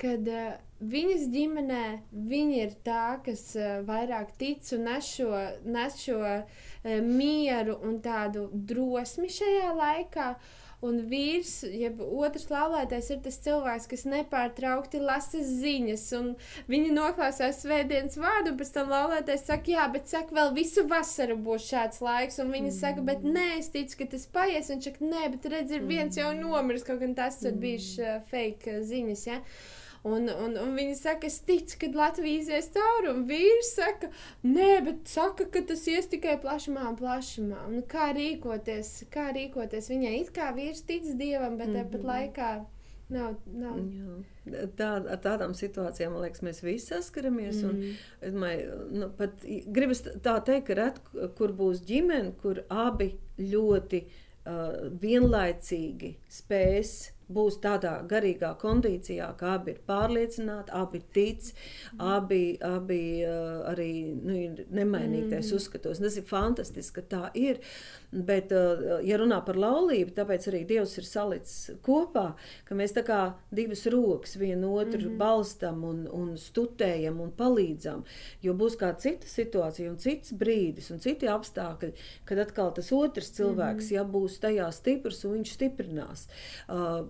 kad 0.00 0.30
uh, 0.32 0.56
viņas 0.80 1.28
ģimenē 1.34 1.82
viņa 2.32 2.62
ir 2.62 2.72
tā, 2.88 3.04
kas 3.28 3.44
uh, 3.60 3.82
vairāk 3.84 4.32
tic 4.40 4.64
un 4.72 4.88
nes 4.88 5.12
šo, 5.12 5.28
nes 5.68 6.00
šo 6.00 6.16
uh, 6.24 6.64
mieru 7.02 7.80
un 7.82 7.98
tādu 8.04 8.46
drosmi 8.52 9.32
šajā 9.32 9.72
laikā. 9.76 10.30
Uh, 10.36 10.54
Un 10.84 10.98
vīrs, 11.08 11.62
jeb 11.72 12.02
otrs 12.04 12.50
laulātais, 12.50 13.06
ir 13.08 13.22
tas 13.24 13.38
cilvēks, 13.40 13.86
kas 13.88 14.02
nepārtraukti 14.12 15.00
lasa 15.00 15.40
ziņas, 15.40 16.04
un 16.18 16.26
viņi 16.68 16.90
noklausās 16.92 17.62
svētdienas 17.62 18.18
vārdu, 18.20 18.52
un 18.52 18.58
pēc 18.60 18.72
tam 18.74 18.92
laulātais 18.92 19.46
saka, 19.48 19.72
jā, 19.72 19.86
bet 19.94 20.12
saka, 20.12 20.36
vēl 20.36 20.52
visu 20.58 20.84
vasaru 20.90 21.38
būs 21.46 21.70
šāds 21.70 22.02
laiks, 22.04 22.36
un 22.44 22.52
viņi 22.52 22.68
mm. 22.68 22.76
saka, 22.76 23.06
bet 23.08 23.24
nē, 23.24 23.46
es 23.62 23.72
ticu, 23.72 24.02
ka 24.02 24.10
tas 24.12 24.28
paies, 24.36 24.68
un 24.68 24.76
viņš 24.76 24.90
saka, 24.90 25.08
nē, 25.14 25.24
bet 25.38 25.48
redz, 25.54 25.72
ir 25.72 25.88
viens 25.88 26.20
jau 26.20 26.28
nomiris, 26.36 26.84
kaut 26.84 27.00
gan 27.00 27.16
tas 27.16 27.40
ir 27.48 27.56
bijis 27.62 27.94
uh, 28.02 28.20
fake 28.28 28.82
ziņas, 28.84 29.26
ja. 29.32 29.40
Un, 30.06 30.28
un, 30.30 30.54
un 30.60 30.76
viņi 30.78 30.94
saka, 30.98 31.26
es 31.26 31.40
ticu, 31.46 31.80
ka 31.80 31.88
Latvija 31.96 32.42
izies 32.42 32.68
cauri, 32.74 33.10
un 33.10 33.24
vīrs 33.26 33.72
saka, 33.74 34.10
nē, 34.46 34.68
bet 34.86 35.10
saka, 35.10 35.48
ka 35.50 35.64
tas 35.66 35.82
ies 35.90 36.06
tikai 36.12 36.36
plašumā 36.42 36.84
un 36.92 36.98
plašumā. 37.00 37.64
Un 37.66 37.82
kā 37.90 38.12
rīkoties, 38.14 38.92
kā 39.10 39.32
rīkoties? 39.34 39.90
Viņai 39.90 40.14
it 40.20 40.32
kā 40.36 40.52
vīrs 40.54 40.84
tic 40.86 41.08
dievam, 41.18 41.58
bet 41.58 41.72
mm 41.72 41.74
-hmm. 41.74 41.90
tāpat 41.90 42.10
laikā. 42.12 42.50
Nav, 43.08 43.36
nav. 43.54 43.76
Jā. 43.78 44.62
Tā, 44.78 44.88
ar 44.98 45.18
tādām 45.22 45.52
situācijām, 45.54 46.12
man 46.12 46.24
liekas, 46.24 46.42
mēs 46.42 46.62
visi 46.62 46.90
saskaramies. 46.90 47.60
Mm. 47.62 47.68
Un, 47.68 48.32
domāju, 48.34 48.78
nu, 48.90 49.10
pat, 49.18 49.46
gribas 49.66 50.02
tā 50.02 50.34
teikt, 50.42 50.66
ka 50.66 50.74
ret, 50.74 50.98
kur 51.38 51.54
būs 51.54 51.84
ģimene, 51.86 52.32
kur 52.42 52.64
abi 52.66 53.12
ļoti 53.38 54.02
uh, 54.06 54.90
vienlaicīgi 55.02 56.16
spēs 56.26 56.96
būs 57.32 57.58
tādā 57.62 57.96
garīgā 58.08 58.52
kondīcijā, 58.60 59.32
ka 59.38 59.56
abi 59.56 59.74
ir 59.74 59.80
pārliecināti, 59.88 60.72
abi 60.76 61.02
tic, 61.16 61.50
abi, 61.98 62.42
abi 62.62 63.02
uh, 63.26 63.66
arī 63.72 63.90
nu, 64.14 64.36
ir 64.36 64.64
nemainīgais 64.70 65.50
mm. 65.50 65.56
uzskatos. 65.58 66.02
Tas 66.02 66.18
ir 66.20 66.28
fantastiski, 66.28 67.00
ka 67.00 67.08
tā 67.16 67.22
ir. 67.34 67.62
Bet, 68.12 68.52
uh, 68.54 69.00
ja 69.04 69.18
runā 69.18 69.40
par 69.44 69.58
laulību, 69.60 70.14
tāpēc 70.16 70.48
arī 70.50 70.62
Dievs 70.68 70.96
ir 71.00 71.06
salicis 71.08 71.78
kopā, 71.84 72.26
ka 72.64 72.76
mēs 72.78 72.94
tā 72.96 73.02
kā 73.06 73.20
divas 73.54 73.86
rokas 73.92 74.36
vienu 74.38 74.74
otru 74.74 75.00
mm 75.00 75.08
-hmm. 75.08 75.18
balstam 75.18 75.84
un, 75.84 76.06
un 76.12 76.36
studējam 76.36 77.20
un 77.20 77.32
palīdzam. 77.32 78.04
Jo 78.42 78.54
būs 78.54 78.78
kāda 78.78 78.98
cita 78.98 79.26
situācija 79.26 79.90
un 79.90 79.98
cits 79.98 80.32
brīdis 80.32 80.90
un 80.90 81.00
citi 81.00 81.26
apstākļi, 81.26 81.92
kad 82.24 82.38
atkal 82.38 82.72
tas 82.74 82.92
otrs 82.92 83.30
cilvēks, 83.30 83.84
mm 83.84 83.88
-hmm. 83.88 83.94
ja 83.94 84.04
būs 84.04 84.40
tajā 84.40 84.72
stiprs 84.72 85.24
un 85.24 85.32
viņš 85.32 85.52
stiprinās. 85.52 86.28
Uh, 86.68 87.06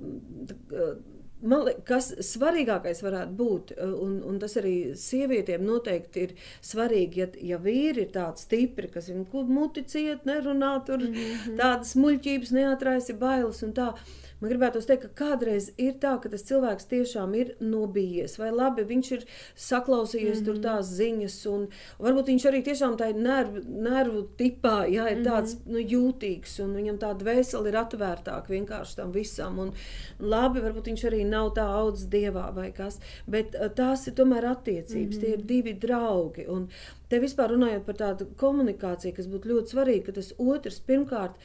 Man 1.42 1.66
liekas, 1.66 1.84
kas 1.84 2.28
svarīgākais 2.30 3.02
varētu 3.04 3.34
būt, 3.36 3.72
un, 3.84 4.14
un 4.24 4.38
tas 4.40 4.56
arī 4.56 4.94
sievietēm 4.96 5.66
noteikti 5.68 6.22
ir 6.24 6.32
svarīgi, 6.64 7.20
ja, 7.20 7.26
ja 7.52 7.58
vīri 7.60 8.06
ir 8.06 8.12
tādi 8.14 8.40
stipri, 8.40 8.88
kas 8.92 9.10
viņu 9.12 9.42
muti 9.52 9.84
ciet, 9.84 10.24
nerunā 10.24 10.78
tur, 10.86 11.04
mm 11.04 11.12
-hmm. 11.12 11.58
tādas 11.60 11.92
muļķības 12.00 12.54
neatraisi 12.56 13.18
bailes 13.20 13.62
un 13.62 13.76
tā. 13.76 13.92
Man 14.36 14.50
gribētu 14.52 14.82
teikt, 14.84 15.06
ka 15.06 15.24
kādreiz 15.24 15.70
ir 15.80 15.94
tā, 16.00 16.10
ka 16.20 16.28
tas 16.28 16.42
cilvēks 16.44 16.88
tiešām 16.90 17.32
ir 17.40 17.54
nobijies, 17.64 18.34
vai 18.36 18.50
labi 18.52 18.84
viņš 18.84 19.12
ir 19.16 19.22
saklausījies 19.54 20.26
mm 20.26 20.42
-hmm. 20.42 20.44
tur 20.44 20.54
mhm. 20.54 20.62
tās 20.62 20.90
ziņas, 20.98 21.36
un 21.52 21.68
varbūt 21.98 22.26
viņš 22.32 22.44
arī 22.50 22.60
tiešām 22.66 22.98
tā 23.00 23.08
ir 23.10 23.16
nervu, 23.16 23.62
nervu 23.66 24.26
tipā, 24.36 24.84
jā, 24.92 25.08
ir 25.12 25.24
tāds 25.24 25.54
mm 25.54 25.60
-hmm. 25.60 25.72
nu, 25.72 25.78
jūtīgs, 25.78 26.58
un 26.64 26.74
viņam 26.76 26.98
tā 26.98 27.14
dvēsele 27.16 27.68
ir 27.68 27.76
atvērtāka 27.76 28.48
vienkārši 28.48 28.96
tam 28.96 29.12
visam. 29.12 29.58
Un 29.58 29.72
labi, 30.20 30.60
varbūt 30.60 30.92
viņš 30.92 31.04
arī 31.04 31.24
nav 31.30 31.52
tā 31.58 31.66
audzis 31.80 32.10
dievā 32.12 32.50
vai 32.54 32.70
kas, 32.76 33.00
bet 33.26 33.56
tās 33.78 34.06
ir 34.06 34.14
tomēr 34.18 34.44
attiecības, 34.52 35.16
mm 35.16 35.20
-hmm. 35.20 35.20
tie 35.20 35.32
ir 35.32 35.38
mhm. 35.38 35.46
divi 35.46 35.72
draugi. 35.86 36.46
Un 36.48 36.68
Te 37.06 37.20
vispār 37.22 37.52
runājot 37.54 37.84
par 37.86 37.98
tādu 38.00 38.26
komunikāciju, 38.40 39.14
kas 39.14 39.28
būtu 39.30 39.52
ļoti 39.52 39.74
svarīga, 39.74 40.06
ka 40.08 40.16
tas 40.16 40.32
otrs 40.42 40.80
pirmkārt 40.88 41.36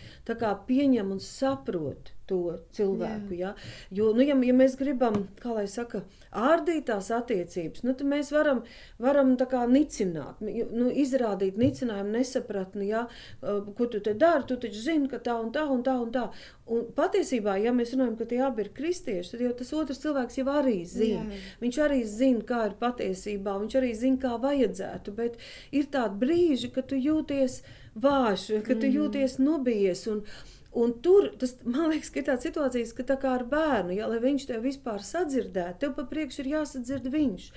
pieņem 0.67 1.11
un 1.11 1.19
saprot 1.21 2.09
to 2.31 2.57
cilvēku. 2.75 3.35
Jā. 3.35 3.51
Ja? 3.51 3.69
Jo, 4.01 4.11
nu, 4.15 4.23
ja, 4.25 4.37
ja 4.47 4.55
mēs 4.55 4.77
gribam, 4.79 5.25
kā 5.41 5.53
lai 5.55 5.67
saka, 5.71 6.03
ārdīt 6.31 6.87
tās 6.87 7.09
attiecības, 7.11 7.83
nu, 7.83 7.95
tad 7.97 8.07
mēs 8.07 8.31
varam, 8.33 8.63
varam 9.03 9.33
kā, 9.39 9.65
nicināt, 9.69 10.39
nu, 10.41 10.87
izrādīt 11.03 11.59
nicinājumu, 11.59 12.15
nesapratni, 12.15 12.87
ja? 12.91 13.05
ko 13.41 13.87
tu 13.91 13.99
te 14.03 14.15
dari, 14.15 14.47
tu 14.47 14.57
taču 14.61 14.79
zini, 14.79 15.09
ka 15.11 15.19
tā 15.23 15.35
un 15.41 15.51
tā 15.55 15.65
un 15.71 15.83
tā 15.85 15.97
un 15.99 16.13
tā. 16.15 16.29
Un 16.71 16.85
patiesībā, 16.95 17.57
ja 17.59 17.73
mēs 17.75 17.91
runājam, 17.95 18.15
ka 18.19 18.29
tie 18.29 18.39
abi 18.45 18.63
ir 18.63 18.71
kristieši, 18.77 19.33
tad 19.33 19.43
jau 19.43 19.51
tas 19.59 19.73
otrs 19.75 19.99
cilvēks 20.03 20.39
jau 20.39 20.47
arī 20.53 20.77
zina. 20.87 21.25
Jā. 21.27 21.41
Viņš 21.63 21.79
arī 21.83 21.99
zina, 22.07 22.45
kā 22.47 22.61
ir 22.69 22.77
patiesībā, 22.79 23.57
viņš 23.65 23.77
arī 23.81 23.91
zina, 23.97 24.21
kā 24.21 24.37
vajadzētu, 24.39 25.15
bet 25.17 25.35
ir 25.75 25.91
tādi 25.91 26.21
brīži, 26.23 26.71
kad 26.71 26.87
tu 26.87 26.99
jūties, 26.99 27.59
vājš, 27.99 28.47
ka 28.67 28.79
tu 28.79 28.87
jūties 28.87 29.35
nobijies. 29.43 30.05
Un, 30.13 30.23
Un 30.71 30.93
tur 31.03 31.27
tas, 31.39 31.57
man 31.67 31.89
liekas, 31.91 32.09
ka 32.13 32.21
ir 32.21 32.27
tāda 32.29 32.45
situācija, 32.45 32.93
ka 32.95 33.03
tā 33.09 33.17
kā 33.19 33.33
ar 33.35 33.43
bērnu, 33.51 33.97
ja, 33.97 34.07
lai 34.07 34.21
viņš 34.23 34.47
tev 34.47 34.63
vispār 34.63 35.03
sadzirdētu, 35.03 35.81
tev 35.83 35.95
pa 35.97 36.05
priekšu 36.07 36.45
ir 36.45 36.51
jāsadzird 36.53 37.09
viņš. 37.11 37.49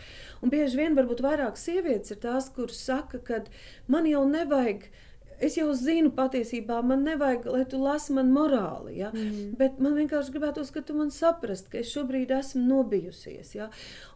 Un 0.42 0.50
bieži 0.50 0.80
vien 0.80 0.98
varbūt 0.98 1.22
vairāk 1.22 1.60
sievietes 1.60 2.10
ir 2.10 2.18
tās, 2.24 2.50
kuras 2.56 2.82
saka, 2.82 3.22
ka 3.22 3.44
man 3.86 4.10
jau 4.10 4.24
nevajag 4.26 4.88
uh, 4.88 5.03
Es 5.42 5.58
jau 5.58 5.68
zinu, 5.74 6.12
patiesībā 6.14 6.80
man 6.86 7.04
nevajag, 7.06 7.46
lai 7.50 7.64
tu 7.70 7.80
lasi 7.82 8.14
man 8.16 8.30
morāli, 8.34 8.98
ja? 9.00 9.10
mm. 9.14 9.54
bet 9.58 9.80
man 9.82 9.96
vienkārši 9.98 10.34
gribētos, 10.34 10.70
ka 10.74 10.84
tu 10.86 10.96
man 10.98 11.10
saprast, 11.14 11.70
ka 11.72 11.80
es 11.80 11.92
šobrīd 11.94 12.32
esmu 12.34 12.62
nobijusies. 12.68 13.54
Ja? 13.56 13.68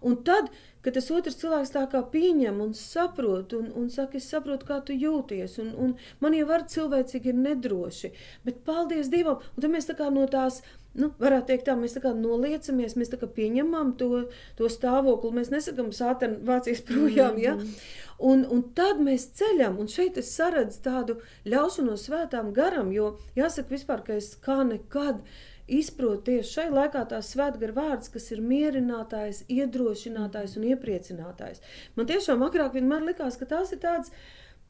Un 0.04 0.18
tad, 0.26 0.50
kad 0.84 0.94
tas 0.94 1.10
otrs 1.14 1.38
cilvēks 1.40 1.74
tā 1.74 1.84
kā 1.90 2.04
pieņem 2.12 2.60
un 2.64 2.74
saprot, 2.78 3.56
un, 3.58 3.70
un 3.76 3.88
saka, 3.92 4.20
es 4.20 4.30
saprotu, 4.30 4.68
kā 4.68 4.80
tu 4.86 4.96
jūties, 4.96 5.58
un, 5.64 5.72
un 5.74 5.96
man 6.24 6.36
jau 6.38 6.48
var 6.48 6.68
cilvēcīgi 6.70 7.32
ir 7.32 7.40
nedroši, 7.46 8.12
bet 8.46 8.62
paldies 8.68 9.10
Dievam, 9.12 9.42
un 9.56 9.64
tad 9.64 9.74
mēs 9.74 9.90
tā 9.90 9.98
kā 9.98 10.12
no 10.14 10.28
tās 10.30 10.62
nu, 10.98 11.12
varētu 11.22 11.52
teikt, 11.52 11.66
tā 11.68 11.76
mēs 11.78 11.94
tā 11.96 12.02
kā 12.04 12.12
noliecamies, 12.16 12.96
mēs 12.98 13.14
kā 13.14 13.30
pieņemam 13.38 13.94
to, 14.00 14.26
to 14.58 14.68
stāvokli. 14.72 15.32
Mēs 15.38 15.52
nesakām, 15.54 15.92
sāpēm 15.94 16.40
vācijas 16.48 16.84
projām. 16.88 17.38
Ja? 17.38 17.54
Mm 17.56 17.64
-hmm. 17.64 18.06
Un, 18.18 18.42
un 18.50 18.64
tad 18.74 18.98
mēs 18.98 19.28
ceļam, 19.38 19.76
un 19.78 19.86
šeit 19.86 20.16
es 20.18 20.32
saredzu 20.34 20.80
tādu 20.82 21.20
ļaušanos 21.46 22.08
svētām 22.08 22.50
garam, 22.52 22.90
jo 22.92 23.12
jāsaka, 23.38 23.70
vispār, 23.70 24.02
ka 24.02 24.16
es 24.18 24.32
kā 24.42 24.64
nekad 24.66 25.22
izprotu 25.68 26.24
tieši 26.30 26.50
šai 26.56 26.66
laikā 26.72 27.04
tās 27.12 27.30
svētgara 27.34 27.76
vārds, 27.76 28.10
kas 28.10 28.30
ir 28.34 28.42
mierinātājs, 28.42 29.44
iedrošinātājs 29.52 30.56
un 30.58 30.66
iepriecinātājs. 30.72 31.62
Man 31.94 32.10
tiešām 32.10 32.42
agrāk 32.42 32.74
vienmēr 32.74 33.06
likās, 33.12 33.38
ka 33.38 33.46
tās 33.46 33.72
ir 33.76 33.82
tādas 33.84 34.10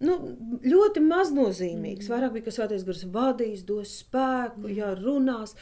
nu, 0.04 0.18
ļoti 0.66 1.02
maznozīmīgas. 1.06 2.11
Vairāk 2.12 2.35
bija, 2.37 2.49
ka 2.49 2.56
svētais 2.58 2.85
gars 2.87 3.06
vadīs, 3.14 3.64
dos 3.66 3.97
spēku, 4.02 4.68
jā, 4.75 4.92
runās, 4.99 5.56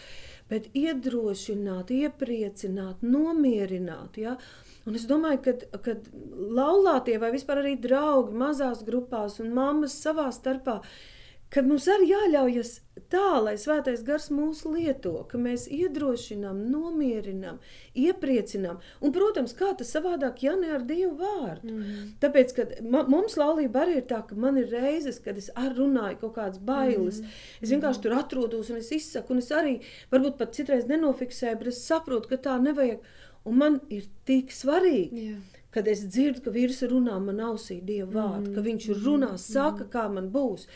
bet 0.50 0.68
iedrošināt, 0.78 1.90
iepriecināt, 1.90 3.02
nomierināt. 3.02 4.18
Jā. 4.22 4.36
Un 4.86 4.98
es 4.98 5.06
domāju, 5.10 5.42
ka, 5.42 5.80
kad 5.82 6.06
laulātie 6.58 7.16
vai 7.22 7.32
vispār 7.34 7.64
arī 7.64 7.74
draugi 7.82 8.36
mazās 8.38 8.84
grupās 8.86 9.40
un 9.42 9.50
mammas 9.56 9.96
savā 9.98 10.28
starpā, 10.34 10.80
kad 11.52 11.68
mums 11.68 11.86
arī 11.90 12.10
jāļaujas 12.10 12.72
tā, 13.12 13.38
lai 13.44 13.54
svētais 13.60 14.02
gars 14.06 14.28
mūs 14.34 14.64
lieto, 14.66 15.12
ka 15.30 15.38
mēs 15.40 15.66
iedrošinām, 15.72 16.58
nomierinām, 16.72 17.58
iepriecinām. 17.98 18.80
Un, 19.00 19.12
protams, 19.14 19.54
kā 19.56 19.70
tas 19.78 19.92
savādāk, 19.94 20.42
ja 20.46 20.56
ne 20.58 20.72
ar 20.76 20.86
Dievu 20.88 21.14
vārdu. 21.20 21.74
Mm. 21.74 22.06
Tāpēc, 22.22 22.54
kad 22.56 22.74
mums 22.82 23.36
laulība 23.38 23.84
arī 23.84 24.00
ir 24.00 24.08
tā, 24.10 24.22
ka 24.26 24.38
man 24.38 24.58
ir 24.60 24.72
reizes, 24.72 25.20
kad 25.22 25.38
es 25.40 25.50
ar 25.54 25.76
runāju 25.76 26.22
kaut 26.24 26.36
kādas 26.38 26.62
bailes. 26.62 27.20
Mm. 27.22 27.36
Es 27.62 27.74
vienkārši 27.74 28.06
tur 28.06 28.16
atrodos 28.18 28.72
un 28.72 28.80
es 28.80 28.90
izsaku, 28.96 29.36
un 29.36 29.44
es 29.44 29.52
arī 29.54 29.76
varbūt 30.14 30.40
pat 30.40 30.56
citreiz 30.56 30.88
nenofiksēju, 30.90 31.60
bet 31.62 31.72
es 31.74 31.84
saprotu, 31.86 32.32
ka 32.32 32.40
tā 32.48 32.58
nevajag. 32.62 33.04
Un 33.46 33.60
man 33.60 33.76
ir 33.94 34.08
tik 34.26 34.50
svarīgi, 34.50 35.28
Jā. 35.28 35.36
Kad 35.76 35.88
es 35.92 36.06
dzirdu, 36.08 36.42
ka 36.46 36.54
vīrs 36.54 36.80
runā 36.90 37.18
man 37.22 37.42
ausī 37.50 37.78
Dieva 37.84 38.08
vārdu, 38.14 38.50
mm. 38.50 38.54
ka 38.56 38.64
viņš 38.64 38.86
runā, 39.04 39.34
mm. 39.34 39.42
saka, 39.42 39.88
kā 39.92 40.06
man 40.12 40.30
būs. 40.34 40.66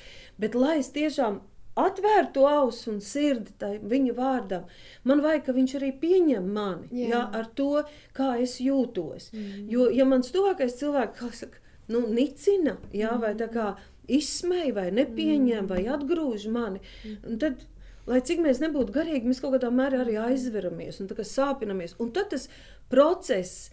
Bet 0.41 0.59
lai 0.59 0.79
es 0.83 0.93
tiešām 0.95 1.41
atvērtu 1.81 2.35
to 2.35 2.47
ausu 2.51 2.91
un 2.95 3.01
sirdi 3.05 3.55
tai 3.61 3.73
viņa 3.93 4.15
vārdam, 4.17 4.67
man 5.07 5.23
vajag, 5.25 5.47
ka 5.47 5.57
viņš 5.57 5.77
arī 5.79 5.91
pieņem 6.03 6.51
mani 6.55 6.91
Jā. 6.91 7.09
Jā, 7.13 7.23
ar 7.41 7.49
to, 7.57 7.71
kā 8.17 8.35
es 8.43 8.59
jūtos. 8.61 9.31
Mm. 9.33 9.67
Jo, 9.73 9.89
ja 9.95 10.07
mans 10.09 10.33
tuvākais 10.35 10.77
cilvēks, 10.81 11.19
kā 11.21 11.31
saka, 11.43 11.65
nu, 11.91 12.05
nicina, 12.11 12.77
jā, 12.93 13.15
mm. 13.15 13.25
vai 13.25 13.35
tā 13.39 13.51
kā 13.53 13.73
izsmēja, 14.11 14.77
vai 14.77 14.89
nepieņem, 14.95 15.65
mm. 15.65 15.71
vai 15.71 15.85
atgrūž 15.95 16.49
mani, 16.53 16.83
mm. 17.07 17.39
tad 17.43 17.65
lai 18.11 18.21
cik 18.27 18.43
mēs 18.43 18.61
nebūtu 18.63 18.95
garīgi, 18.95 19.29
mēs 19.29 19.43
kaut 19.43 19.55
kādā 19.57 19.71
mērā 19.75 20.03
arī 20.05 20.17
aizveramies 20.21 21.01
un 21.03 21.11
sāpinamies. 21.11 21.97
Un 22.03 22.11
tad 22.17 22.33
tas 22.35 22.49
process, 22.91 23.71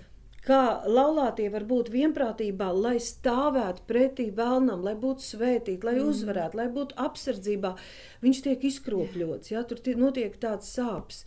kā 0.48 0.62
laulātie 0.88 1.50
var 1.54 1.66
būt 1.68 1.92
vienprātībā, 1.94 2.70
lai 2.76 2.96
stāvētu 3.04 3.84
pretī 3.90 4.30
vēlnam, 4.36 4.86
lai 4.86 4.96
būtu 5.00 5.26
svētīti, 5.26 5.84
lai 5.84 5.98
mm. 5.98 6.08
uzvarētu, 6.14 6.60
lai 6.62 6.70
būtu 6.74 6.98
apsardzībā, 7.08 7.76
viņš 8.24 8.42
tiek 8.48 8.66
izkropļots. 8.72 9.54
Ja? 9.54 9.64
Tur 9.68 9.84
notiek 10.00 10.40
tāds 10.42 10.72
sāpes. 10.78 11.24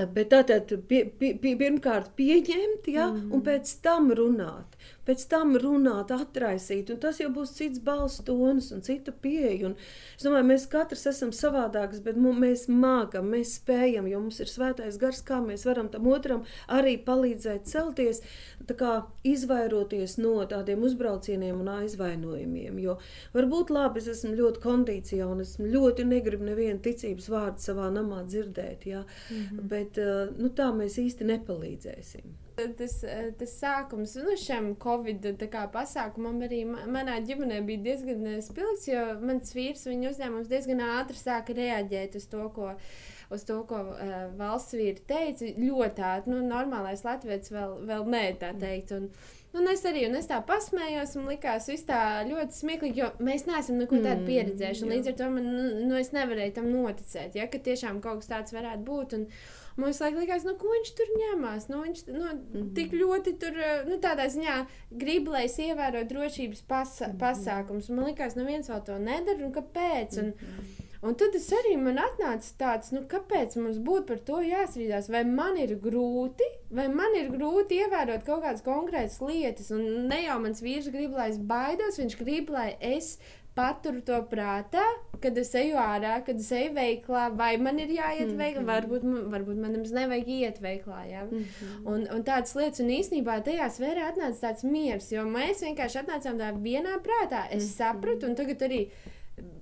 Bet 0.00 0.30
tātad 0.32 0.70
pie, 0.88 1.02
pie, 1.18 1.34
pie, 1.40 1.56
pirmkārt 1.60 2.14
pieņemt, 2.16 2.86
ja, 2.94 3.10
mm. 3.10 3.32
un 3.36 3.42
pēc 3.44 3.72
tam 3.84 4.12
runāt 4.16 4.78
pēc 5.06 5.24
tam 5.30 5.54
runāt, 5.60 6.12
atraisīt. 6.14 6.90
Tas 7.02 7.20
jau 7.22 7.30
būs 7.34 7.54
cits 7.56 7.82
balss 7.84 8.22
tonis 8.26 8.70
un 8.74 8.82
cita 8.86 9.12
pieeja. 9.12 9.70
Un 9.70 9.76
es 10.16 10.26
domāju, 10.26 10.48
mēs 10.50 10.66
katrs 10.70 11.06
esam 11.10 11.32
savādāks, 11.36 12.02
bet 12.04 12.18
mēs 12.20 12.66
mākam, 12.70 13.30
mēs 13.34 13.56
spējam, 13.60 14.08
jo 14.10 14.22
mums 14.24 14.40
ir 14.42 14.50
svētais 14.50 14.98
gars, 15.00 15.22
kā 15.26 15.40
mēs 15.44 15.66
varam 15.68 15.90
tam 15.92 16.08
otram 16.10 16.44
arī 16.68 16.96
palīdzēt 17.04 17.68
celties, 17.70 18.22
kā 18.80 18.92
izvairoties 19.26 20.16
no 20.20 20.36
tādiem 20.48 20.84
uzbraucieniem 20.86 21.60
un 21.60 21.72
aizvainojumiem. 21.80 22.78
Jo 22.82 22.98
varbūt 23.34 23.72
labi, 23.74 24.02
es 24.02 24.10
esmu 24.14 24.36
ļoti 24.38 24.62
kondīcijā 24.64 25.26
un 25.26 25.42
es 25.44 25.56
ļoti 25.60 26.06
negribu 26.08 26.46
nevienu 26.46 26.80
ticības 26.84 27.30
vārdu 27.32 27.64
savā 27.64 27.90
namā 27.94 28.22
dzirdēt, 28.28 28.86
ja? 28.86 29.02
mm 29.02 29.42
-hmm. 29.42 29.66
bet 29.72 29.98
eh, 29.98 30.30
nu, 30.38 30.52
tā 30.54 30.70
mēs 30.76 30.98
īsti 31.02 31.26
nepalīdzēsim 31.34 32.38
tas, 32.78 32.96
tas 33.40 33.54
sākums 33.60 34.16
nu, 34.20 34.34
šim 34.38 34.72
covid 34.80 35.26
pasākumam 35.74 36.42
arī 36.46 36.62
manā 36.68 37.18
ģimenē 37.26 37.60
bija 37.66 37.84
diezgan 37.88 38.26
eh, 38.26 38.40
spilgts, 38.44 38.88
jo 38.90 39.04
mans 39.22 39.54
vīrs 39.56 39.86
viņa 39.88 40.12
uzņēmums 40.12 40.50
diezgan 40.50 40.84
ātri 40.86 41.18
sāka 41.20 41.56
reaģēt 41.56 42.16
uz 42.20 42.28
to, 42.30 42.46
ko, 42.54 42.70
uz 43.30 43.44
to, 43.46 43.60
ko 43.68 43.82
uh, 43.94 44.14
valsts 44.38 44.76
vīri 44.78 45.04
teica. 45.06 45.50
Ļoti 45.58 46.06
ātri, 46.12 46.34
nu, 46.34 46.40
normālais 46.46 47.04
latviečs 47.06 47.52
vēl, 47.54 47.76
vēl 47.90 48.08
nē, 48.16 48.24
tā 48.40 48.54
teikt. 48.58 48.96
Un, 48.96 49.12
Un 49.50 49.66
es 49.66 49.80
arī 49.82 50.04
un 50.06 50.14
es 50.14 50.28
tā 50.30 50.36
pasmējos, 50.46 51.16
un 51.18 51.24
likās, 51.26 51.64
ka 51.66 51.74
tā 51.88 52.02
ļoti 52.28 52.54
smieklīgi, 52.54 53.00
jo 53.02 53.08
mēs 53.18 53.48
neesam 53.48 53.80
neko 53.80 53.98
tādu 53.98 54.22
mm, 54.22 54.28
pieredzējuši. 54.28 54.84
Mm, 54.84 54.92
līdz 54.94 55.10
ar 55.10 55.16
to 55.18 55.30
man, 55.34 55.48
nu, 55.56 55.64
nu, 55.88 55.96
es 55.98 56.12
nevarēju 56.14 56.54
tam 56.60 56.68
noticēt, 56.70 57.34
ja, 57.34 57.48
ka 57.50 57.58
tiešām 57.58 57.98
kaut 58.04 58.22
kas 58.22 58.30
tāds 58.30 58.54
varētu 58.54 58.86
būt. 58.86 59.16
Un, 59.18 59.26
Man 59.76 59.92
visu 59.92 60.04
laiku 60.04 60.20
likās, 60.22 60.44
nu, 60.44 60.56
ko 60.60 60.72
viņš 60.74 60.92
tur 60.98 61.14
ņemās. 61.22 61.68
Nu, 61.70 61.82
viņš 61.86 62.04
nu, 62.08 62.24
mm 62.24 62.42
-hmm. 62.52 62.68
tik 62.74 62.92
ļoti 62.92 63.36
tur, 63.40 63.56
eh, 63.56 63.84
nu, 63.88 64.00
tādā 64.02 64.26
ziņā 64.34 64.58
grib, 64.90 65.28
lai 65.28 65.44
es 65.44 65.58
ievērotu 65.58 66.14
drošības 66.14 66.62
pasa 66.68 67.06
mm 67.06 67.12
-hmm. 67.12 67.20
pasākumus. 67.24 67.90
Man 67.90 68.04
liekas, 68.10 68.36
nu, 68.36 68.44
viens 68.44 68.68
vēl 68.68 68.84
to 68.84 68.98
nedara, 68.98 69.46
un 69.46 69.52
kāpēc? 69.52 70.18
Un, 70.18 70.26
mm 70.26 70.32
-hmm. 70.32 70.86
Un 71.00 71.14
tad 71.16 71.32
es 71.32 71.46
arī 71.56 71.78
man 71.80 71.96
atnāca 71.96 72.48
tāds, 72.60 72.90
nu, 72.92 73.00
kāpēc 73.08 73.54
mums 73.56 73.78
būtu 73.80 74.04
par 74.10 74.18
to 74.28 74.40
jāstrīdās? 74.44 75.08
Vai 75.08 75.22
man 75.24 75.56
ir 75.56 75.78
grūti, 75.80 76.44
vai 76.76 76.88
man 76.92 77.16
ir 77.16 77.30
grūti 77.32 77.78
ievērot 77.80 78.26
kaut 78.26 78.42
kādas 78.44 78.60
konkrētas 78.66 79.16
lietas? 79.24 79.70
Un 79.72 80.10
ne 80.10 80.18
jau 80.26 80.36
mans 80.44 80.60
vīrs 80.60 80.90
grib, 80.92 81.16
lai 81.16 81.30
es 81.30 81.38
baidos, 81.38 81.96
viņš 82.02 82.18
grib, 82.20 82.52
lai 82.52 82.74
es 82.80 83.14
paturu 83.54 84.00
to 84.06 84.18
prātā, 84.30 84.82
kad 85.20 85.36
es 85.38 85.50
eju 85.58 85.76
ārā, 85.80 86.14
kad 86.24 86.38
es 86.40 86.48
eju 86.54 86.72
veiklā, 86.76 87.26
vai 87.36 87.50
man 87.60 87.78
ir 87.78 87.90
jāiet 87.92 88.26
mm 88.26 88.30
-hmm. 88.30 88.42
veiklā, 88.42 88.64
varbūt, 88.70 89.06
varbūt 89.34 89.60
man 89.60 89.76
nevajag 89.98 90.28
iet 90.28 90.60
veiklā. 90.62 91.00
Ja? 91.10 91.24
Mm 91.24 91.44
-hmm. 91.44 91.86
un, 91.92 92.08
un 92.14 92.24
tādas 92.24 92.54
lietas, 92.54 92.80
un 92.80 92.88
īstenībā 92.88 93.42
tajā 93.44 93.68
sfērā 93.68 94.10
atnāca 94.12 94.40
tāds 94.46 94.64
miers, 94.64 95.12
jo 95.12 95.24
mēs 95.24 95.62
vienkārši 95.62 96.02
atnācām 96.02 96.38
tā 96.38 96.52
vienā 96.62 96.98
prātā. 97.06 97.46
Es 97.50 97.64
mm 97.64 97.68
-hmm. 97.68 97.76
sapratu, 97.76 98.26
un 98.26 98.34
tagad 98.34 98.62
arī 98.62 98.88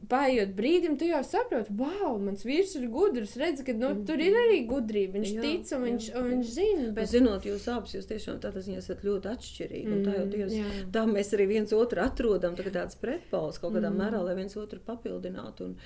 Paiet 0.09 0.55
brīdim, 0.57 0.95
tu 0.97 1.05
jau 1.05 1.19
saproti, 1.27 1.75
wow, 1.77 2.15
mans 2.23 2.41
vīrs 2.49 2.71
ir 2.79 2.87
gudrs. 2.89 3.35
Redzi, 3.37 3.65
ka 3.67 3.75
nu, 3.77 3.91
tur 4.09 4.23
ir 4.25 4.37
arī 4.41 4.63
gudrība. 4.69 5.19
Viņš 5.19 5.33
jā, 5.35 5.43
tic 5.45 5.73
un 5.77 5.85
viņš, 5.85 6.07
jā, 6.09 6.15
un 6.17 6.31
viņš 6.33 6.53
zina. 6.55 6.87
Bet... 6.97 7.11
Zinot, 7.13 7.49
jūs 7.49 7.67
abas 7.69 7.93
jūs 7.93 8.09
tiešām 8.09 8.39
tādā 8.41 8.63
ziņā 8.65 8.81
esat 8.81 9.05
ļoti 9.05 9.29
atšķirīgi. 9.35 9.91
Mm, 9.91 10.07
tā 10.07 10.25
Dievs, 10.33 10.55
jā. 10.57 10.71
tā 10.95 11.05
mēs 11.11 11.35
arī 11.37 11.49
viens 11.53 11.75
otru 11.77 12.01
atrodam, 12.07 12.57
tā 12.57 12.73
tāds 12.73 12.97
pretpols 13.03 13.61
kaut 13.61 13.77
kādā 13.77 13.93
mm. 13.93 14.01
mērā, 14.01 14.23
lai 14.25 14.39
viens 14.41 14.57
otru 14.57 14.81
papildinātu. 14.87 15.69
Un, 15.69 15.77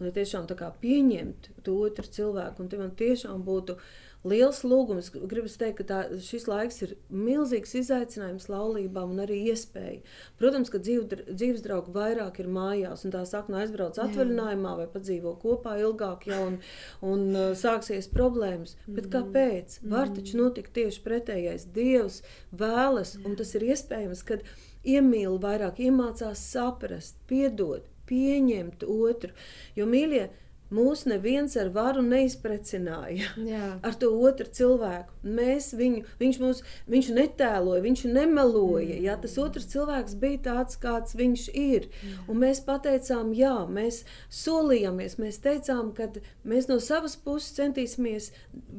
un 0.00 0.12
tiešām 0.12 0.44
tā 0.50 0.58
kā 0.60 0.68
pieņemt 0.84 1.50
to 1.64 1.80
otru 1.88 2.12
cilvēku, 2.20 2.66
un 2.66 2.84
man 2.84 2.92
tiešām 3.00 3.40
būtu 3.48 3.80
liels 4.26 4.60
lūgums. 4.66 5.08
Gribu 5.14 5.48
teikt, 5.48 5.80
ka 5.80 5.86
tā, 5.88 5.98
šis 6.24 6.46
laiks 6.50 6.82
ir 6.84 6.94
milzīgs 7.08 7.72
izaicinājums 7.80 8.48
laulībām 8.52 9.14
un 9.14 9.22
arī 9.24 9.38
iespēja. 9.52 10.00
Protams, 10.40 10.72
ka 10.72 10.80
dzīv, 10.82 11.06
dzīves 11.30 11.64
draugi 11.64 11.94
vairāk 11.94 12.40
ir 12.42 12.50
mājās, 12.52 13.04
un 13.06 13.14
tā 13.14 13.24
saka, 13.28 13.52
no 13.52 13.60
aizbrauc 13.62 14.00
atvaļinājumā 14.00 14.74
vai 14.82 14.88
padzīvo 14.92 15.34
kopā 15.40 15.78
ilgāk, 15.80 16.26
ja, 16.30 16.40
un, 16.46 16.58
un 17.06 17.26
uh, 17.32 17.52
sāksies 17.58 18.10
problēmas. 18.12 18.76
Mm. 18.86 18.98
Bet 18.98 19.08
kāpēc? 19.14 19.78
Mm. 19.80 19.94
Var 19.94 20.12
taču 20.18 20.42
notikt 20.42 20.74
tieši 20.76 21.04
pretējais. 21.06 21.70
Dievs 21.76 22.20
vēlas, 22.52 23.16
un 23.24 23.38
tas 23.40 23.54
ir 23.56 23.70
iespējams, 23.70 24.24
kad 24.28 24.44
iemīl 24.84 25.40
vairāk, 25.40 25.80
iemācās 25.80 26.44
saprast, 26.52 27.16
piedot, 27.30 27.88
pieņemt 28.10 28.84
otru. 28.88 29.32
Jo, 29.78 29.86
mīļie, 29.88 30.28
mūs 30.74 31.04
neviens 31.10 31.56
ar 31.60 31.70
varu 31.74 32.02
neizprecināja 32.06 33.30
Jā. 33.46 33.68
ar 33.82 33.96
to 34.00 34.10
otru 34.14 34.46
cilvēku. 34.46 35.16
Mēs 35.24 35.70
viņu, 35.76 36.04
viņš 36.20 36.38
mūs, 36.42 36.62
viņš 36.90 37.10
netēloja, 37.16 37.82
viņš 37.84 38.04
nemeloja. 38.14 39.00
Jā, 39.04 39.16
tas 39.20 39.36
otrs 39.42 39.68
cilvēks 39.72 40.16
bija 40.20 40.42
tāds, 40.50 40.78
kāds 40.80 41.16
viņš 41.18 41.48
ir. 41.58 41.90
Un 42.30 42.40
mēs 42.44 42.62
pateicām, 42.66 43.34
jā, 43.36 43.54
mēs 43.68 44.04
solījāmies, 44.32 45.18
mēs 45.20 45.40
teicām, 45.44 45.92
ka 45.96 46.10
mēs 46.44 46.70
no 46.70 46.78
savas 46.82 47.16
puses 47.20 47.56
centīsimies 47.58 48.30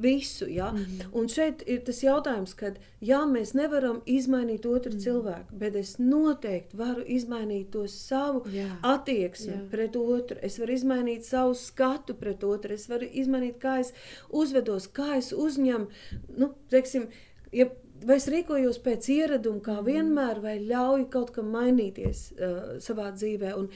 visu. 0.02 0.50
Jā. 0.52 0.72
Un 1.14 1.30
šeit 1.32 1.66
ir 1.68 1.84
tas 1.88 2.02
jautājums, 2.04 2.56
ka 2.58 2.74
jā, 3.02 3.20
mēs 3.30 3.54
nevaram 3.58 4.00
izmainīt 4.10 4.66
otru 4.70 4.94
cilvēku, 5.02 5.58
bet 5.62 5.76
es 5.80 5.96
noteikti 6.00 6.78
varu 6.80 7.04
izmainīt 7.06 7.72
to 7.74 7.86
savu 7.92 8.44
Jā. 8.54 8.68
attieksmi 8.86 9.54
Jā. 9.56 9.62
pret 9.72 9.98
otru. 10.00 10.38
Es 10.46 10.60
varu 10.62 10.78
izmainīt 10.78 11.28
savu 11.28 11.56
skatu 11.58 12.16
pret 12.18 12.46
otru, 12.48 12.78
es 12.78 12.88
varu 12.92 13.10
izmainīt, 13.10 13.58
kā 13.62 13.80
es 13.84 13.94
uzvedos, 14.30 14.88
kā 14.94 15.16
es 15.18 15.32
uzņemu. 15.34 15.90
Nu, 16.38 16.52
teiksim, 16.74 17.10
ja, 17.56 17.70
vai 18.06 18.20
es 18.22 18.30
rīkojos 18.32 18.82
pēc 18.86 19.10
ieraduma, 19.16 19.64
kā 19.66 19.80
vienmēr, 19.86 20.42
vai 20.44 20.60
ļauju 20.62 21.10
kaut 21.14 21.34
kam 21.36 21.52
mainīties 21.56 22.28
uh, 22.38 22.62
savā 22.84 23.12
dzīvē. 23.18 23.56
Un 23.58 23.72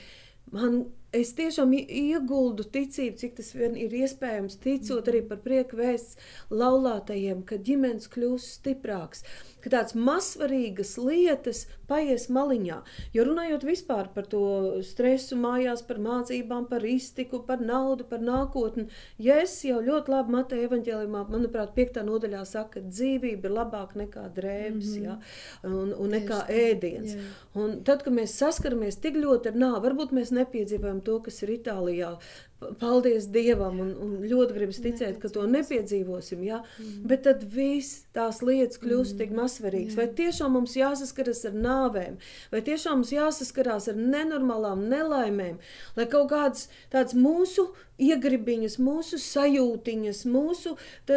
man, 0.53 0.85
es 1.19 1.33
tiešām 1.37 1.73
ieguldu 1.77 2.65
ticību, 2.75 3.17
cik 3.21 3.35
tas 3.39 3.51
vien 3.57 3.77
ir 3.79 3.93
iespējams, 4.03 4.59
ticot 4.63 5.11
arī 5.11 5.21
par 5.29 5.41
prieku 5.45 5.79
vēsts 5.79 6.19
laulātajiem, 6.51 7.43
ka 7.47 7.59
ģimenes 7.69 8.09
kļūs 8.13 8.49
stiprāks, 8.59 9.23
ka 9.65 9.73
tādas 9.73 9.95
mazsvarīgas 9.97 10.95
lietas 11.01 11.65
paies 11.89 12.27
maliņā. 12.33 12.77
Jo 13.15 13.25
runājot 13.25 13.65
vispār 13.65 14.09
par 14.13 14.27
to 14.29 14.45
stresu 14.85 15.37
mājās, 15.39 15.81
par 15.87 15.99
mācībām, 16.01 16.67
par 16.69 16.85
iztiku, 16.85 17.41
par 17.47 17.61
naudu, 17.65 18.05
par 18.09 18.21
nākotni, 18.25 18.87
es 19.35 19.57
jau 19.65 19.81
ļoti 19.83 20.13
labi 20.13 20.35
Mateja 20.37 20.69
evaņģēlimā, 20.69 21.25
manuprāt, 21.33 21.73
piektā 21.77 22.05
nodaļā 22.05 22.45
saka, 22.45 22.75
ka 22.75 22.85
dzīvība 22.85 23.49
ir 23.49 23.55
labāka 23.55 23.99
nekā 24.01 24.25
drēbes, 24.35 24.95
mm 24.95 25.01
-hmm. 25.01 25.05
ja, 25.05 25.17
un, 25.69 25.93
un 25.93 26.15
nekā 26.15 26.41
Tieši 26.45 26.71
ēdiens. 26.71 27.15
jā. 27.15 27.29
Un 27.55 27.77
tad, 27.87 28.03
kad 28.03 28.13
mēs 28.13 28.37
saskaramies 28.39 28.99
tik 29.01 29.17
ļoti 29.21 29.53
ar 29.53 29.61
nāvi, 29.61 29.83
varbūt 29.87 30.11
mēs 30.15 30.33
nepiedzīvojam 30.35 31.01
to, 31.01 31.19
kas 31.25 31.41
ir 31.43 31.55
Itālijā. 31.59 32.17
Paldies 32.79 33.27
Dievam, 33.29 33.79
un, 33.83 33.89
un 33.99 34.11
ļoti 34.23 34.55
gribas 34.55 34.79
ticēt, 34.83 35.17
ka 35.19 35.29
to 35.29 35.43
nepiedzīvosim. 35.51 36.43
Ja? 36.47 36.61
Mm. 36.79 37.01
Bet 37.09 37.25
tad 37.27 37.43
viss 37.51 38.05
tās 38.15 38.39
lietas 38.45 38.79
kļūst 38.81 39.15
mm. 39.15 39.19
tik 39.21 39.33
mazsvarīgas. 39.35 39.97
Vai 39.99 40.07
tiešām 40.19 40.55
mums 40.55 40.77
jāsaskaras 40.79 41.43
ar 41.49 41.57
nāvēm, 41.65 42.15
vai 42.53 42.63
tiešām 42.65 43.01
mums 43.01 43.11
jāsaskarās 43.13 43.89
ar 43.91 43.99
nenormālām 43.99 44.87
nelaimēm, 44.91 45.59
lai 45.99 46.07
kaut 46.11 46.31
kādas 46.31 46.69
tādas 46.93 47.17
mūsu 47.19 47.69
iegribiņas, 48.01 48.75
mūsu 48.83 49.19
sajūtiņas, 49.21 50.21
mūsu 50.27 50.75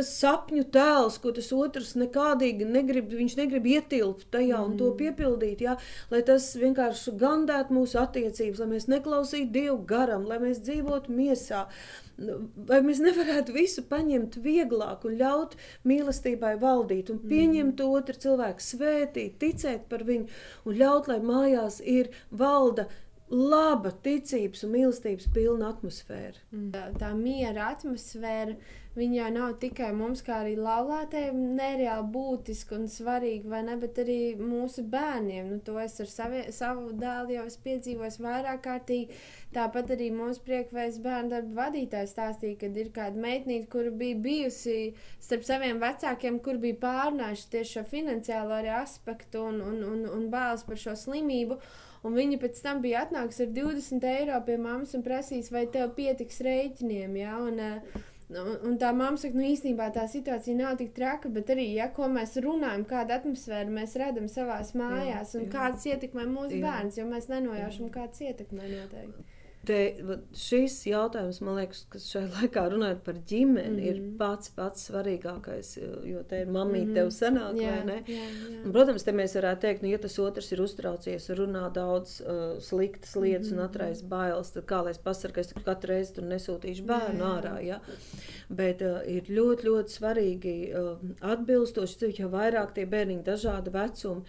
sapņu 0.08 0.64
tēls, 0.74 1.18
ko 1.22 1.32
tas 1.34 1.50
otrs 1.54 1.94
nekādīgi 1.98 2.66
negrib, 2.68 3.10
viņš 3.18 3.36
negrib 3.40 3.66
ietilpt 3.66 4.28
tajā 4.34 4.60
un 4.62 4.76
to 4.78 4.92
piepildīt, 4.98 5.64
jā, 5.66 5.74
lai 6.12 6.22
tas 6.26 6.52
vienkārši 6.58 7.16
gandētu 7.18 7.74
mūsu 7.74 7.98
attiecības, 8.02 8.62
lai 8.62 8.70
mēs 8.74 8.88
neklausītu 8.90 9.50
Dievu 9.58 9.80
garam, 9.88 10.26
lai 10.30 10.38
mēs 10.42 10.62
dzīvotu 10.66 11.14
miesā. 11.38 11.66
Vai 12.68 12.80
mēs 12.82 12.98
nevarētu 12.98 13.54
visu 13.54 13.84
paņemt 13.86 14.40
vieglāk 14.42 15.04
un 15.06 15.18
ļaut 15.20 15.54
mīlestībai 15.86 16.56
valdīt 16.58 17.12
un 17.14 17.20
pieņemt 17.22 17.78
mm. 17.78 17.92
otru 17.94 18.18
cilvēku, 18.18 18.64
svētīt, 18.64 19.38
ticēt 19.38 19.86
par 19.88 20.02
viņu 20.08 20.26
un 20.66 20.80
ļaut, 20.80 21.06
lai 21.08 21.20
mājās 21.22 21.78
ir 21.84 22.10
valda 22.30 22.88
laba 23.28 23.92
ticības 24.02 24.64
un 24.64 24.72
mīlestības 24.72 25.28
pilna 25.34 25.70
atmosfēra. 25.74 26.40
Tā, 26.72 26.84
tā 26.98 27.12
miera 27.14 27.70
atmosfēra, 27.74 28.56
viņa 28.98 29.28
nav 29.34 29.54
tikai 29.62 29.88
mums, 29.96 30.20
kā 30.26 30.40
arī 30.42 30.56
laulātēm, 30.58 31.38
nereāli 31.56 32.08
būtiska 32.14 32.76
un 32.76 32.86
svarīga, 32.90 33.48
vai 33.52 33.62
ne, 33.66 33.76
bet 33.80 34.00
arī 34.02 34.18
mūsu 34.40 34.84
bērniem. 34.90 35.48
Nu, 35.52 35.58
to 35.64 35.78
es 35.82 35.96
ar 36.02 36.10
savi, 36.12 36.44
savu 36.54 36.92
dēlu 36.98 37.36
jau 37.36 37.46
esmu 37.48 37.64
piedzīvojis 37.68 38.20
vairāk 38.24 38.62
kārtīgi. 38.66 39.18
Tāpat 39.54 39.94
arī 39.94 40.10
mūsu 40.12 40.42
priekšvēs 40.44 41.00
bērnu 41.04 41.32
darba 41.32 41.62
vadītājs 41.62 42.12
stāstīja, 42.12 42.58
ka 42.60 42.72
ir 42.82 42.92
kāda 42.94 43.22
meitnīte, 43.22 43.70
kur 43.72 43.88
bija 43.96 44.18
bijusi 44.28 44.78
starp 45.24 45.46
saviem 45.48 45.80
vecākiem, 45.80 46.42
kur 46.44 46.60
bija 46.60 46.80
pārnājuši 46.82 47.50
tieši 47.54 47.78
šo 47.78 47.84
finansiālo 47.88 48.60
aspektu 48.76 49.46
un, 49.48 49.62
un, 49.64 49.84
un, 49.86 50.08
un 50.12 50.26
bāles 50.32 50.66
par 50.68 50.80
šo 50.80 50.96
slimību. 50.98 51.58
Un 52.06 52.14
viņa 52.14 52.38
pēc 52.42 52.60
tam 52.62 52.82
bija 52.84 53.02
atnākusi 53.06 53.44
ar 53.46 53.54
20 53.56 54.06
eiro 54.12 54.38
pie 54.46 54.58
mammas 54.60 54.94
un 54.94 55.02
prasījis, 55.06 55.50
vai 55.54 55.64
tev 55.72 55.90
pietiks 55.96 56.42
rēķiniem. 56.46 57.16
Ja? 57.18 57.38
Un, 57.42 57.58
eh, 57.58 58.04
un, 58.28 58.50
un 58.68 58.76
tā 58.80 58.90
mamma 58.92 59.16
saka, 59.20 59.38
nu 59.38 59.46
īstenībā 59.48 59.88
tā 59.94 60.04
situācija 60.10 60.56
nav 60.58 60.76
tik 60.80 60.92
traka, 60.96 61.30
bet 61.32 61.48
arī, 61.54 61.68
ja 61.78 61.88
ko 61.94 62.10
mēs 62.12 62.36
runājam, 62.44 62.84
kādu 62.88 63.16
atmosfēru 63.16 63.72
mēs 63.78 63.96
redzam 64.00 64.28
savā 64.28 64.60
mājās 64.76 65.34
un 65.38 65.46
jā. 65.46 65.52
kāds 65.54 65.88
ietekmē 65.88 66.26
mūsu 66.28 66.58
Jā. 66.58 66.66
bērns, 66.66 67.00
jo 67.00 67.08
mēs 67.08 67.30
nenojaušam, 67.32 67.88
kāds 67.94 68.20
ietekmē 68.26 68.68
noteikti. 68.74 69.37
Te, 69.66 69.78
šis 70.38 70.78
jautājums, 70.86 71.40
man 71.44 71.58
liekas, 71.58 71.82
kas 71.92 72.06
šajā 72.12 72.28
laikā 72.38 72.62
runājot 72.72 73.00
par 73.04 73.16
ģimeni, 73.28 73.68
mm 73.68 73.78
-hmm. 73.78 73.88
ir 73.88 73.96
Mhm. 74.00 74.16
pats 74.16 74.50
pats 74.56 74.90
svarīgākais. 74.90 75.70
Jo 76.04 76.22
te 76.22 76.40
ir 76.40 76.46
mamīte, 76.46 76.84
mm 76.84 76.90
-hmm. 76.90 76.94
tev 76.94 77.10
sanāk, 77.10 77.58
Jā, 77.60 77.70
vai 77.76 77.84
ne? 77.84 78.02
jā, 78.06 78.14
jā. 78.14 78.64
Un, 78.64 78.72
protams, 78.72 79.02
te 79.02 79.12
mēs 79.12 79.34
varētu 79.34 79.60
teikt, 79.60 79.82
nu, 79.82 79.88
ja 79.88 79.98
tas 79.98 80.18
otrs 80.18 80.52
ir 80.52 80.60
uztraucies, 80.60 81.28
runā 81.30 81.72
daudz 81.72 82.20
uh, 82.20 82.60
sliktas 82.60 83.16
lietas 83.16 83.50
mm 83.50 83.56
-hmm. 83.56 83.60
un 83.60 83.64
atraisa 83.64 84.04
bailes, 84.04 84.50
tad 84.50 84.64
kā 84.64 84.82
lai 84.84 84.90
es 84.90 84.98
pasargāju, 84.98 85.40
es 85.40 85.64
katru 85.64 85.88
reizi 85.88 86.14
tur 86.14 86.24
nesūtīšu 86.24 86.84
bērnu 86.84 87.18
Jā, 87.18 87.26
jā. 87.26 87.40
ārā. 87.42 87.64
Ja? 87.64 87.80
Bet 88.48 88.82
uh, 88.82 89.02
ir 89.06 89.22
ļoti, 89.22 89.62
ļoti 89.64 89.90
svarīgi 89.98 90.54
uh, 90.74 90.98
atbilstoši, 91.20 92.14
jo 92.18 92.28
vairāk 92.28 92.72
tie 92.72 92.86
bērniņi 92.86 93.22
dažāda 93.22 93.70
vecuma. 93.70 94.22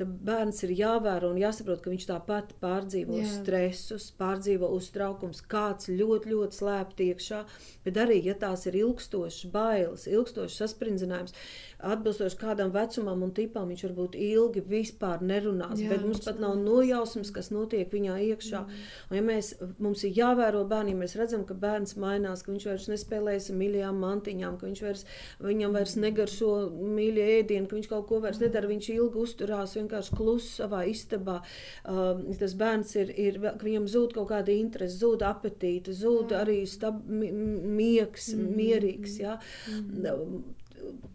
Tad 0.00 0.12
bērns 0.24 0.62
ir 0.64 0.72
jāvēro 0.78 1.28
un 1.34 1.40
jāsaprot, 1.40 1.82
ka 1.84 1.92
viņš 1.92 2.06
tāpat 2.08 2.54
pārdzīvo 2.62 3.18
Jā. 3.18 3.26
Jā. 3.26 3.32
stresus, 3.34 4.06
pārdzīvo 4.16 4.70
uztraukums, 4.72 5.42
kāds 5.52 5.90
ļoti, 5.92 6.32
ļoti 6.32 6.58
slēpt 6.58 7.02
iekšā. 7.04 7.42
Bet 7.84 8.00
arī, 8.00 8.16
ja 8.24 8.32
tās 8.38 8.64
ir 8.70 8.78
ilgstošas 8.80 9.50
bailes, 9.52 10.06
ilgstošs 10.08 10.56
saspringzinājums, 10.62 11.36
atbilstoši 11.82 12.38
kādam 12.40 12.72
vecumam 12.72 13.24
un 13.26 13.34
tipam, 13.36 13.68
viņš 13.68 13.84
varbūt 13.88 14.16
ilgi 14.16 14.62
vispār 14.70 15.22
nerunās. 15.26 15.76
Jā, 15.76 15.88
Jā, 15.88 15.92
bet 15.92 16.06
mums 16.06 16.22
pat 16.24 16.40
nav 16.40 16.56
nojausmas, 16.62 17.32
kas 17.34 17.50
notiek 17.52 17.92
viņā 17.92 18.16
iekšā. 18.30 18.62
Mm. 18.64 18.88
Un, 19.10 19.18
ja 19.18 19.24
mēs, 19.26 19.52
mums 19.82 20.06
ir 20.06 20.16
jāvēro 20.16 20.62
bērniem, 20.70 21.02
mēs 21.04 21.16
redzam, 21.20 21.44
ka 21.48 21.56
bērns 21.58 21.98
mainās, 22.00 22.44
ka 22.46 22.54
viņš 22.54 22.68
vairs 22.70 22.88
nespēlēs 22.92 23.50
ar 23.52 23.60
mīļajām 23.60 24.00
mantiņām, 24.06 24.58
ka 24.60 24.70
viņš 24.70 24.82
vairs, 24.86 25.04
viņam 25.42 25.76
vairs 25.76 25.96
negaršo 26.00 26.52
mīļie 26.70 27.28
ēdienu, 27.40 27.68
ka 27.68 27.78
viņš 27.78 27.90
kaut 27.92 28.08
ko 28.08 28.22
vairs 28.24 28.40
nedara, 28.42 28.70
viņš 28.70 28.90
ilgi 28.96 29.22
uzturās 29.26 29.76
vienkārši 29.82 30.16
klusi 30.18 30.50
savā 30.62 30.84
istabā. 30.90 31.40
Um, 31.88 32.24
tas 32.40 32.56
bērns 32.58 32.96
ir, 33.00 33.12
ir, 33.18 33.38
viņam 33.62 33.90
zūd 33.90 34.16
kaut 34.16 34.30
kāda 34.32 34.54
interese, 34.54 34.98
zūd 35.02 35.26
apetīte, 35.26 35.94
zūd 35.96 36.34
arī 36.38 36.62
stab, 36.70 37.02
mi- 37.06 37.32
miegs, 37.32 38.32
mm. 38.36 38.58
mierīgs. 38.58 39.20
Ja? 39.22 39.38
Mm 39.68 40.58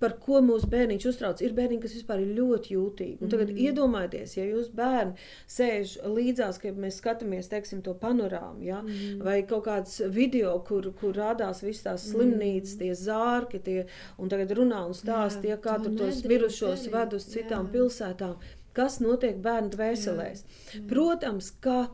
par 0.02 0.14
ko 0.22 0.40
mūsu 0.46 0.70
bērniņš 0.72 1.06
uztrauc. 1.10 1.42
Ir 1.44 1.56
bērniņi, 1.58 1.82
kas 1.84 1.96
vispār 1.98 2.22
ir 2.24 2.34
ļoti 2.38 2.74
jūtīgi. 2.76 3.18
Un 3.24 3.32
tagad 3.32 3.52
mm. 3.52 3.62
iedomājieties, 3.68 4.36
ja 4.38 4.46
jūs 4.48 4.70
bērni 4.78 5.28
sēž 5.52 5.96
līdzās, 6.18 6.60
kad 6.62 6.78
mēs 6.80 7.00
skatāmies 7.02 7.50
teiksim, 7.52 7.82
to 7.86 7.96
panorāmu, 7.98 8.62
ja? 8.68 8.82
mm. 8.84 9.24
vai 9.26 9.40
kaut 9.50 9.66
kāds 9.68 10.00
video, 10.14 10.54
kur, 10.68 10.92
kur 11.00 11.18
rādās 11.18 11.64
visas 11.66 11.88
tās 11.88 12.08
slimnīcas, 12.12 12.78
tie 12.82 12.94
zārki, 12.98 13.62
tie, 13.64 13.80
un 14.22 14.32
tagad 14.32 14.54
runā 14.58 14.84
un 14.88 14.96
stāsta, 14.98 15.44
Jā, 15.48 15.56
ja, 15.56 15.62
kā 15.64 15.78
tur 15.84 15.98
tos 16.00 16.24
mirušos 16.28 16.88
ved 16.94 17.18
uz 17.18 17.28
citām 17.32 17.68
Jā. 17.68 17.74
pilsētām. 17.76 18.38
Kas 18.78 19.00
notiek 19.04 19.40
bērnu 19.42 19.74
dvēselēs? 19.74 20.44
Protams, 20.90 21.50
ka 21.64 21.88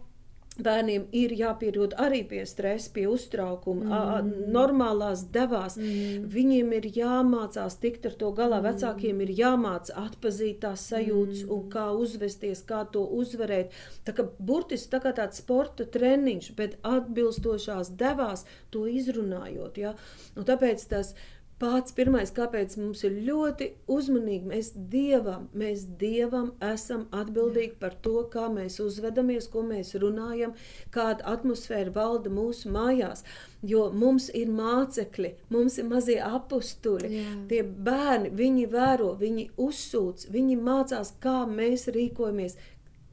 Bērniem 0.54 1.08
ir 1.18 1.32
jāpierod 1.34 1.96
arī 1.98 2.20
pie 2.30 2.44
stresa, 2.46 2.92
pie 2.94 3.08
uztraukuma, 3.10 4.02
mm. 4.22 4.52
normālās 4.54 5.24
devās. 5.34 5.80
Mm. 5.80 6.28
Viņiem 6.30 6.76
ir 6.78 6.88
jāmācās 7.00 7.80
tikt 7.82 8.06
ar 8.06 8.18
to 8.20 8.30
galā. 8.38 8.60
Mm. 8.62 8.68
Vecākiem 8.68 9.24
ir 9.26 9.34
jāmācās 9.40 9.96
atzīt 9.98 10.62
tās 10.62 10.86
sajūtas, 10.92 11.42
mm. 11.48 11.54
un 11.56 11.66
kā 11.74 11.88
uzvesties, 11.98 12.62
kā 12.70 12.84
to 12.94 13.02
uzvarēt. 13.18 13.74
Tā 14.06 14.14
kā 14.14 14.28
burtiski 14.38 14.94
tā 14.94 15.02
kā 15.02 15.16
tāds 15.18 15.42
sporta 15.42 15.90
treniņš, 15.90 16.52
bet 16.60 16.78
atbilstošās 16.86 17.96
devās 17.98 18.46
to 18.70 18.86
izrunājot. 18.86 19.82
Ja? 19.82 19.98
Un 20.38 20.46
tāpēc 20.46 20.86
tas 20.94 21.16
pats 21.64 21.96
pirmais, 21.96 22.32
kāpēc 22.36 22.76
mums 22.82 23.06
ir 23.08 23.16
ļoti 23.24 23.70
uzmanīgi. 23.96 24.50
Mēs 24.52 24.72
dievam, 24.92 25.46
mēs 25.56 25.86
dievam 26.02 26.52
esam 26.74 27.06
atbildīgi 27.16 27.78
par 27.80 27.96
to, 28.04 28.26
kā 28.34 28.50
mēs 28.52 28.82
uzvedamies, 28.84 29.48
ko 29.54 29.64
mēs 29.70 29.94
runājam, 30.04 30.58
kāda 30.92 31.24
atmosfēra 31.36 31.94
valda 31.96 32.34
mūsu 32.34 32.72
mājās. 32.74 33.24
Jo 33.64 33.86
mums 33.96 34.28
ir 34.36 34.52
mācekļi, 34.52 35.30
mums 35.56 35.78
ir 35.80 35.88
mazie 35.88 36.18
apstuļi. 36.26 37.24
Tie 37.48 37.62
bērni, 37.64 38.34
viņi 38.36 38.68
vēro, 38.74 39.14
viņi 39.22 39.48
uzsūc, 39.56 40.28
viņi 40.36 40.60
mācās, 40.60 41.14
kā 41.24 41.46
mēs 41.48 41.88
rīkojamies. 41.96 42.60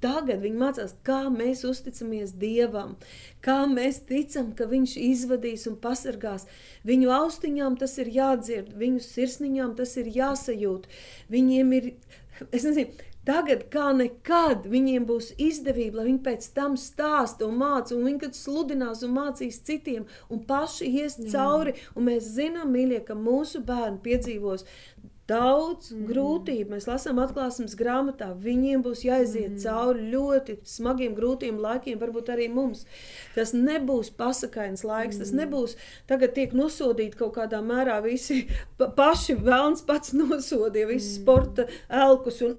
Tagad 0.02 0.42
viņi 0.44 0.60
mācās, 0.60 0.94
kā 1.06 1.22
mēs 1.32 1.64
uzticamies 1.68 2.32
Dievam, 2.40 2.96
kā 3.44 3.58
mēs 3.70 4.02
ticam, 4.08 4.54
ka 4.56 4.68
Viņš 4.70 4.96
izvadīs 5.00 5.66
un 5.70 5.76
pasargās. 5.82 6.46
Viņu 6.86 7.12
austiņām 7.16 7.76
tas 7.80 7.98
ir 7.98 8.10
jādzird, 8.14 8.74
viņu 8.78 9.04
sirsniņām 9.04 9.76
tas 9.78 9.96
ir 10.00 10.10
jāsajūt. 10.14 10.88
Viņiem 11.32 11.72
ir, 11.78 11.92
es 12.50 12.66
nezinu, 12.68 13.06
Tagad, 13.20 13.66
kā 13.68 13.90
nekad, 13.92 14.64
viņiem 14.72 15.04
būs 15.04 15.34
izdevība, 15.36 15.98
lai 15.98 16.06
viņi 16.06 16.22
pēc 16.24 16.46
tam 16.56 16.72
stāsta 16.80 17.44
un 17.44 17.58
māca, 17.60 17.92
un 17.92 18.06
viņi 18.08 18.30
sludinās 18.32 19.04
un 19.04 19.12
mācīs 19.12 19.60
citiem, 19.66 20.06
un 20.32 20.40
paši 20.48 20.88
ies 21.02 21.18
cauri. 21.28 21.76
Un 21.94 22.08
mēs 22.08 22.30
zinām, 22.38 22.72
mīļie, 22.72 23.02
ka 23.04 23.18
mūsu 23.18 23.60
bērni 23.66 24.00
piedzīvos 24.06 24.64
daudz 25.30 25.92
mm. 25.94 26.04
grūtību. 26.10 26.74
Mēs 26.74 26.88
lasām 26.90 27.20
atklāsmes 27.22 27.76
grāmatā, 27.78 28.30
viņiem 28.44 28.84
būs 28.84 29.04
jāiziet 29.06 29.54
mm. 29.54 29.62
cauri 29.64 30.10
ļoti 30.12 30.58
smagiem, 30.66 31.14
grūtiem 31.18 31.60
laikiem, 31.62 32.00
varbūt 32.02 32.32
arī 32.34 32.50
mums. 32.52 32.84
Tas 33.36 33.54
nebūs 33.56 34.12
pasakains 34.18 34.84
laiks, 34.86 35.16
mm. 35.16 35.24
tas 35.24 35.34
nebūs 35.40 35.76
tagad 36.10 36.36
tiek 36.36 36.54
nosodīti 36.56 37.20
kaut 37.20 37.36
kādā 37.38 37.62
mērā 37.64 38.00
visi 38.04 38.42
pa, 38.80 38.90
paši 38.90 39.38
vēlns 39.40 39.86
pats 39.88 40.14
nosodīja, 40.16 40.90
visi 40.90 41.14
mm. 41.14 41.18
sporta 41.22 41.68
elkus 42.02 42.42
un 42.46 42.56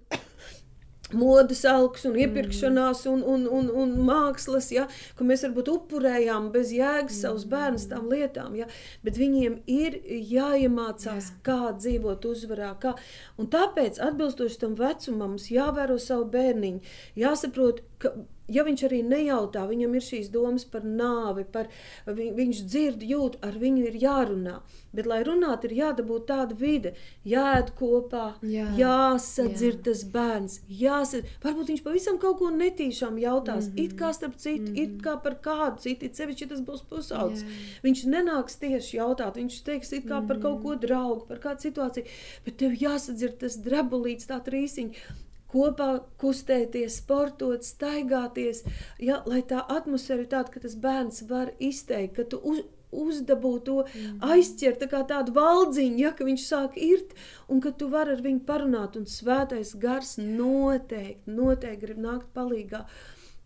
modes 1.17 1.63
augs 1.69 2.05
un 2.09 2.17
iepirkšanās 2.19 3.05
un, 3.11 3.23
un, 3.25 3.47
un, 3.49 3.69
un 3.83 3.95
mākslas, 4.07 4.69
ja, 4.75 4.87
ka 5.17 5.27
mēs 5.27 5.45
varbūt 5.47 5.71
upurējām 5.73 6.51
bez 6.53 6.73
jēgas 6.75 7.21
savus 7.25 7.47
bērnus 7.49 7.87
tām 7.91 8.09
lietām, 8.11 8.55
ja, 8.59 8.69
bet 9.05 9.19
viņiem 9.21 9.61
ir 9.71 9.99
jāiemācās, 10.07 11.31
Jā. 11.31 11.39
kā 11.45 11.73
dzīvot 11.77 12.29
uzvarā. 12.31 12.73
Kā, 12.81 12.95
un 13.41 13.49
tāpēc, 13.51 14.01
atbilstoši 14.01 14.61
tam 14.61 14.77
vecumam, 14.79 15.31
mums 15.31 15.49
jāvēro 15.53 15.97
savu 16.01 16.27
bērniņu, 16.33 16.81
jāsaprot, 17.19 17.81
ka 18.01 18.15
ja 18.51 18.65
viņš 18.67 18.83
arī 18.87 19.01
nejautā, 19.07 19.65
viņam 19.69 19.95
ir 19.97 20.05
šīs 20.05 20.29
domas 20.33 20.65
par 20.65 20.85
nāvi, 20.85 21.45
par, 21.53 21.69
vi, 22.07 22.29
viņš 22.35 22.63
dzird, 22.67 23.03
jūt, 23.07 23.39
ar 23.45 23.57
viņu 23.61 23.87
ir 23.89 23.97
jārunā. 24.01 24.59
Bet, 24.91 25.07
lai 25.07 25.21
runātu, 25.23 25.69
ir 25.69 25.77
jādabūt 25.77 26.25
tāda 26.27 26.55
vide, 26.59 26.93
jāēd 27.27 27.71
kopā, 27.79 28.25
jā, 28.43 28.65
jāsadzird 28.75 29.79
jā. 29.79 29.83
tas 29.87 30.03
bērns. 30.15 30.57
Jāsad... 30.81 31.29
Varbūt 31.45 31.71
viņš 31.71 31.83
pavisam 31.85 32.19
kaut 32.19 32.41
ko 32.41 32.51
netīšām 32.51 33.19
jautās, 33.21 33.69
mm 33.69 33.77
-hmm. 33.77 33.85
it 33.85 33.95
kā 33.99 34.11
starp 34.13 34.35
citu, 34.35 34.67
mm 34.67 34.75
-hmm. 34.75 34.83
it 34.83 35.01
kā 35.05 35.15
par 35.23 35.39
kādu 35.47 35.79
citu, 35.85 36.05
it 36.05 36.19
sevišķi, 36.19 36.49
tas 36.49 36.61
būs 36.67 36.83
pusaudzis. 36.89 37.45
Viņš 37.83 38.05
nenāks 38.05 38.59
tieši 38.59 38.97
jautāt, 38.97 39.39
viņš 39.39 39.63
teiks 39.63 39.93
it 39.93 40.03
kā 40.03 40.19
mm 40.19 40.23
-hmm. 40.23 40.27
par 40.27 40.41
kaut 40.41 40.63
ko 40.63 40.75
draugu, 40.75 41.25
par 41.27 41.39
kādu 41.39 41.69
situāciju, 41.69 42.05
bet 42.45 42.57
tev 42.57 42.71
jāsadzird 42.71 43.37
tas 43.39 43.57
drebulīts, 43.57 44.27
tā 44.27 44.43
trīsiņa 44.43 45.30
kopā 45.51 45.91
kustēties, 46.21 46.99
sportot, 47.03 47.65
staigāties, 47.67 48.63
ja, 48.99 49.21
lai 49.27 49.41
tā 49.47 49.63
atmosfēra 49.77 50.25
ir 50.25 50.29
tāda, 50.31 50.53
ka 50.53 50.63
tas 50.63 50.77
bērns 50.79 51.25
var 51.29 51.53
izteikt, 51.59 52.15
ka 52.19 52.27
tu 52.31 52.41
uz, 52.53 52.63
uzdabū 52.91 53.53
to 53.67 53.77
mm. 53.85 54.19
aizķert 54.33 54.81
tā 54.83 54.89
kā 54.91 55.03
tādu 55.07 55.35
valdziņu, 55.37 56.01
ja, 56.01 56.11
ka 56.15 56.27
viņš 56.27 56.47
sāk 56.47 56.75
irt, 56.79 57.15
un 57.47 57.63
ka 57.63 57.71
tu 57.71 57.87
vari 57.91 58.17
ar 58.17 58.25
viņu 58.25 58.43
parunāt, 58.47 58.99
un 58.99 59.07
svētais 59.07 59.73
gars 59.79 60.17
noteikti, 60.19 61.31
noteikti 61.31 61.85
grib 61.85 62.03
nākt 62.03 62.29
palīgā. 62.35 62.85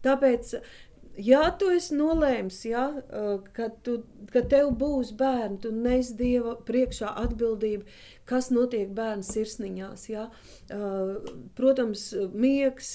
Tāpēc 0.06 0.58
ja 1.18 1.46
tu 1.60 1.70
esi 1.74 1.96
nolēmis, 1.98 2.60
ja, 2.68 2.86
ka, 3.56 3.70
tu, 3.86 4.00
ka 4.34 4.44
tev 4.52 4.72
būs 4.80 5.13
bērni, 5.18 5.60
tu 5.63 5.72
nes 5.76 6.12
Dieva 6.18 6.56
priekšā 6.68 7.13
atbildību, 7.26 7.86
kas 8.30 8.50
notiek 8.54 8.90
bērnu 8.96 9.26
sirsniņās. 9.26 10.06
Ja? 10.10 10.26
Protams, 11.58 12.08
miegs, 12.34 12.92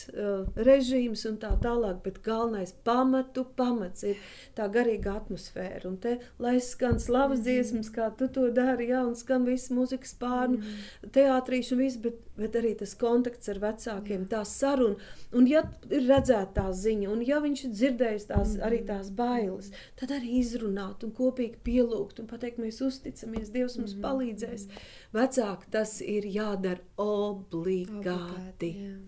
režīms 0.58 1.24
un 1.30 1.38
tā 1.42 1.52
tālāk, 1.62 2.00
bet 2.04 2.20
galvenais 2.24 2.74
pamatu 2.86 3.44
pamats 3.58 4.06
ir 4.06 4.18
tā 4.58 4.66
garīga 4.72 5.16
atmosfēra. 5.20 5.84
Un 5.90 5.98
te, 6.02 6.16
lai 6.42 6.56
skan 6.64 6.98
slavas 7.02 7.44
dziesmas, 7.46 7.92
kā 7.94 8.10
tu 8.18 8.30
to 8.32 8.48
dari, 8.54 8.90
ja, 8.90 9.04
un 9.06 9.14
skan 9.18 9.46
viss 9.46 9.70
muzikas 9.74 10.16
pārnu, 10.18 10.58
mm. 10.60 11.12
teātrīši 11.14 11.76
un 11.76 11.82
viss, 11.84 12.00
bet, 12.02 12.18
bet 12.40 12.58
arī 12.58 12.74
tas 12.80 12.96
kontakts 12.98 13.52
ar 13.52 13.62
vecākiem, 13.62 14.26
tā 14.30 14.42
saruna. 14.48 14.98
Un 15.36 15.46
ja 15.46 15.62
ir 15.90 16.08
redzēta 16.08 16.50
tā 16.56 16.66
ziņa, 16.74 17.10
un 17.12 17.22
ja 17.26 17.38
viņš 17.42 17.64
ir 17.68 17.74
dzirdējis 17.76 18.26
tās, 18.32 18.56
arī 18.66 18.82
tās 18.88 19.12
bailes, 19.14 19.70
tad 20.00 20.10
arī 20.16 20.40
izrunāt 20.40 21.04
un 21.06 21.14
kopīgi 21.14 21.60
pielūgt 21.66 22.18
un 22.22 22.28
pateikt, 22.30 22.58
mēs 22.58 22.82
uzticamies, 22.82 23.52
Dievs 23.54 23.78
mums 23.78 23.94
palīdzēs. 24.02 24.66
-hmm. 24.66 25.19
Vecāki 25.20 25.72
tas 25.74 25.96
ir 26.00 26.28
jādara 26.32 26.80
obligāti. 27.04 27.96
obligāti 28.00 28.70
jā. 28.80 28.98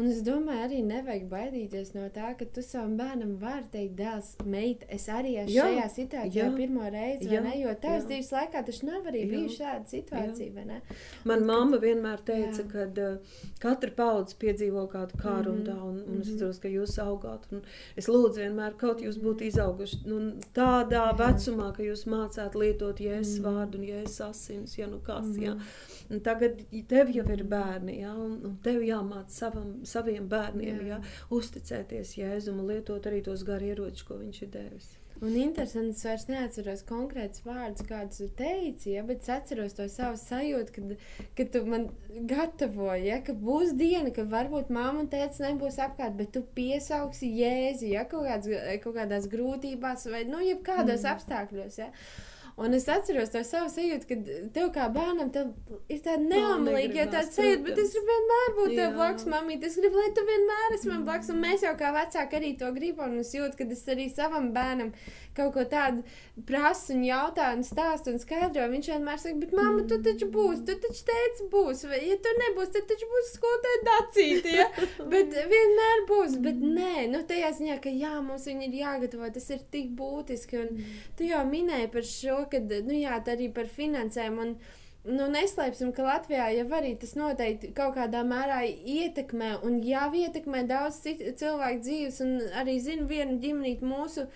Un 0.00 0.08
es 0.08 0.22
domāju, 0.24 0.62
arī 0.64 0.78
nevajag 0.86 1.26
baidīties 1.28 1.90
no 1.92 2.06
tā, 2.14 2.30
ka 2.38 2.46
tu 2.54 2.62
savam 2.64 2.94
bērnam 2.96 3.34
vari 3.40 3.66
teikt, 3.72 3.98
dēls, 3.98 4.30
meita, 4.48 4.86
es 4.96 5.04
arī 5.12 5.34
esmu 5.42 5.52
jā, 5.52 5.66
šajā 5.66 5.88
situācijā 5.96 6.46
jā, 6.46 6.52
pirmo 6.56 6.86
reizi, 6.94 7.28
jā, 7.28 7.42
ne? 7.44 7.52
Jo 7.60 7.74
tavas 7.82 8.06
dzīves 8.08 8.30
laikā 8.32 8.62
taču 8.64 8.88
nav 8.88 9.10
arī 9.10 9.26
bijusi 9.28 9.58
šāda 9.58 9.92
situācija? 9.92 10.78
Man 11.28 11.44
mamma 11.50 11.80
vienmēr 11.82 12.22
teica, 12.24 12.64
ka 12.70 12.86
uh, 12.88 13.34
katra 13.60 13.92
paudze 13.98 14.38
piedzīvo 14.40 14.86
kādu 14.94 15.20
kāru 15.20 15.52
mm 15.52 15.58
-hmm. 15.58 15.60
un 15.60 15.68
tā, 15.68 15.76
un, 15.76 15.98
un 15.98 15.98
mm 15.98 16.14
-hmm. 16.14 16.20
es 16.22 16.38
ceru, 16.38 16.60
ka 16.62 16.68
jūs 16.68 16.96
augāt. 17.04 17.44
Un 17.52 17.62
es 17.96 18.08
lūdzu 18.08 18.40
vienmēr, 18.44 18.76
kaut 18.76 19.02
jūs 19.04 19.20
būtu 19.20 19.44
izauguši 19.50 20.00
nu, 20.06 20.32
tādā 20.54 21.04
jā. 21.12 21.16
vecumā, 21.18 21.72
ka 21.76 21.82
jūs 21.82 22.06
mācāt 22.06 22.54
lietot 22.54 23.00
jēzus 23.00 23.38
mm 23.38 23.44
-hmm. 23.44 23.52
vārdu 23.52 23.78
un 23.78 23.84
jēzus 23.84 24.20
asins, 24.30 24.78
ja 24.78 24.86
nu 24.86 24.98
kas, 24.98 25.26
mm 25.26 25.34
-hmm. 25.34 25.44
jā. 25.44 25.60
Un 26.10 26.20
tagad 26.20 26.52
tev 26.88 27.10
jau 27.14 27.28
ir 27.32 27.44
bērni, 27.44 28.00
ja, 28.00 28.14
un, 28.14 28.40
un 28.44 28.56
tev 28.62 28.80
jāmāc 28.82 29.28
savam 29.28 29.84
saviem 29.90 30.30
bērniem, 30.30 30.80
jā. 30.86 30.96
Ja, 30.96 31.02
uzticēties 31.36 32.16
Jēzum 32.20 32.62
un 32.62 32.72
lietot 32.72 33.06
arī 33.10 33.22
tos 33.26 33.46
garu 33.46 33.72
ieročus, 33.72 34.06
ko 34.08 34.18
viņš 34.22 34.42
ir 34.46 34.52
devis. 34.56 34.90
Un 35.20 35.34
interesanti, 35.36 35.92
es 35.98 36.04
vairs 36.06 36.22
neatceros 36.30 36.82
konkrētus 36.88 37.42
vārdus, 37.44 37.84
kādus 37.84 38.22
tu 38.22 38.28
teici, 38.38 38.94
ja, 38.94 39.02
bet 39.04 39.20
es 39.20 39.28
atceros 39.34 39.74
to 39.76 39.84
savu 39.92 40.16
sajūtu, 40.16 40.72
kad, 40.76 40.94
kad 41.36 41.50
tu 41.52 41.60
man 41.68 41.84
gatavoji, 42.30 43.10
ja, 43.10 43.18
ka 43.26 43.34
būs 43.36 43.74
diena, 43.76 44.14
ka 44.16 44.24
varbūt 44.30 44.72
mamma 44.72 45.04
un 45.04 45.10
tēvs 45.12 45.42
nebūs 45.44 45.76
apkārt, 45.84 46.16
bet 46.16 46.32
tu 46.32 46.40
piesauksi 46.56 47.28
jēzi, 47.36 47.92
ja, 47.98 48.06
kaut, 48.08 48.24
kāds, 48.30 48.48
kaut 48.80 48.96
kādās 48.96 49.28
grūtībās 49.28 50.08
vai, 50.08 50.24
nu, 50.30 50.40
jebkādos 50.46 51.04
mm. 51.04 51.12
apstākļos, 51.12 51.80
ja. 51.82 51.92
Un 52.56 52.74
es 52.74 52.88
atceros 52.90 53.30
to 53.32 53.40
savu 53.46 53.70
sajūtu, 53.72 54.06
ka 54.08 54.16
tev 54.54 54.70
kā 54.74 54.88
bērnam 54.92 55.30
ir 55.88 56.00
tāda 56.04 56.20
neomīga, 56.20 56.96
ja 56.98 57.06
tāda 57.08 57.30
sajūta, 57.30 57.62
bet 57.66 57.78
es 57.80 57.94
gribu 57.94 58.10
vienmēr 58.10 58.54
būt 58.58 58.74
tev 58.76 58.96
blakus, 58.98 59.26
mamīt. 59.30 59.64
Es 59.68 59.78
gribu, 59.80 60.00
lai 60.00 60.10
tu 60.16 60.24
vienmēr 60.28 60.76
esi 60.76 60.90
man 60.90 61.06
blakus. 61.06 61.30
Un 61.32 61.40
mēs 61.44 61.64
jau 61.64 61.72
kā 61.78 61.92
vecāki 61.94 62.40
arī 62.40 62.52
to 62.60 62.70
gribam. 62.76 63.14
Un 63.14 63.24
es 63.24 63.32
jūtu, 63.36 63.56
ka 63.58 63.68
es 63.70 63.84
arī 63.94 64.10
savam 64.12 64.50
bērnam 64.56 64.92
kaut 65.36 65.54
ko 65.54 65.64
tādu 65.70 66.02
prasu 66.46 66.96
un 66.96 67.04
jautāju 67.06 67.60
un 67.60 67.64
stāstu 67.64 68.12
un 68.12 68.20
skaidroju. 68.20 68.72
Viņš 68.74 68.90
vienmēr 68.92 69.22
saka, 69.22 69.38
bet 69.40 69.54
mamma, 69.56 69.86
tu 69.88 70.00
taču 70.04 70.28
būsi, 70.34 70.64
tu 70.68 70.76
taču 70.82 71.06
teici 71.08 71.46
būs. 71.52 71.84
Vai, 71.90 72.02
ja 72.08 72.18
tu 72.20 72.34
nebūsi, 72.42 72.74
tad 72.76 72.88
taču 72.90 73.08
būs 73.12 73.32
skolotāja 73.36 73.80
dacīti. 73.88 74.56
Ja? 74.58 74.68
bet 75.14 75.36
vienmēr 75.54 76.04
būs. 76.10 76.36
Bet 76.44 76.60
nē, 76.60 77.06
nu 77.14 77.22
tajā 77.30 77.54
ziņā, 77.60 77.78
ka 77.84 77.94
jā, 77.94 78.16
mums 78.24 78.48
viņi 78.50 78.68
ir 78.68 78.78
jāgatavo. 78.82 79.30
Tas 79.32 79.48
ir 79.54 79.64
tik 79.72 79.94
būtiski. 79.98 80.60
Un 80.64 80.84
tu 81.16 81.28
jau 81.28 81.44
minēji 81.48 81.92
par 81.94 82.08
šo 82.10 82.39
ka 82.52 82.60
nu, 82.60 82.94
jā, 82.96 83.18
arī 83.32 83.48
par 83.54 83.68
finansēm. 83.70 84.38
Un, 84.44 84.54
nu, 85.08 85.26
neslēpsim, 85.32 85.92
ka 85.96 86.06
Latvijā 86.06 86.50
jau 86.56 86.68
arī 86.78 86.94
tas 87.00 87.16
noteikti 87.18 87.72
kaut 87.76 87.96
kādā 87.98 88.22
mērā 88.26 88.62
ietekmē, 88.68 89.56
un 89.66 89.80
jau 89.86 90.08
ietekmē 90.22 90.64
daudz 90.70 91.02
cilvēku 91.04 91.84
dzīves, 91.84 92.22
un 92.24 92.38
arī 92.62 92.78
zinu 92.84 93.08
vienu 93.10 93.38
ģimenīti 93.42 93.86
mūsu 93.86 94.26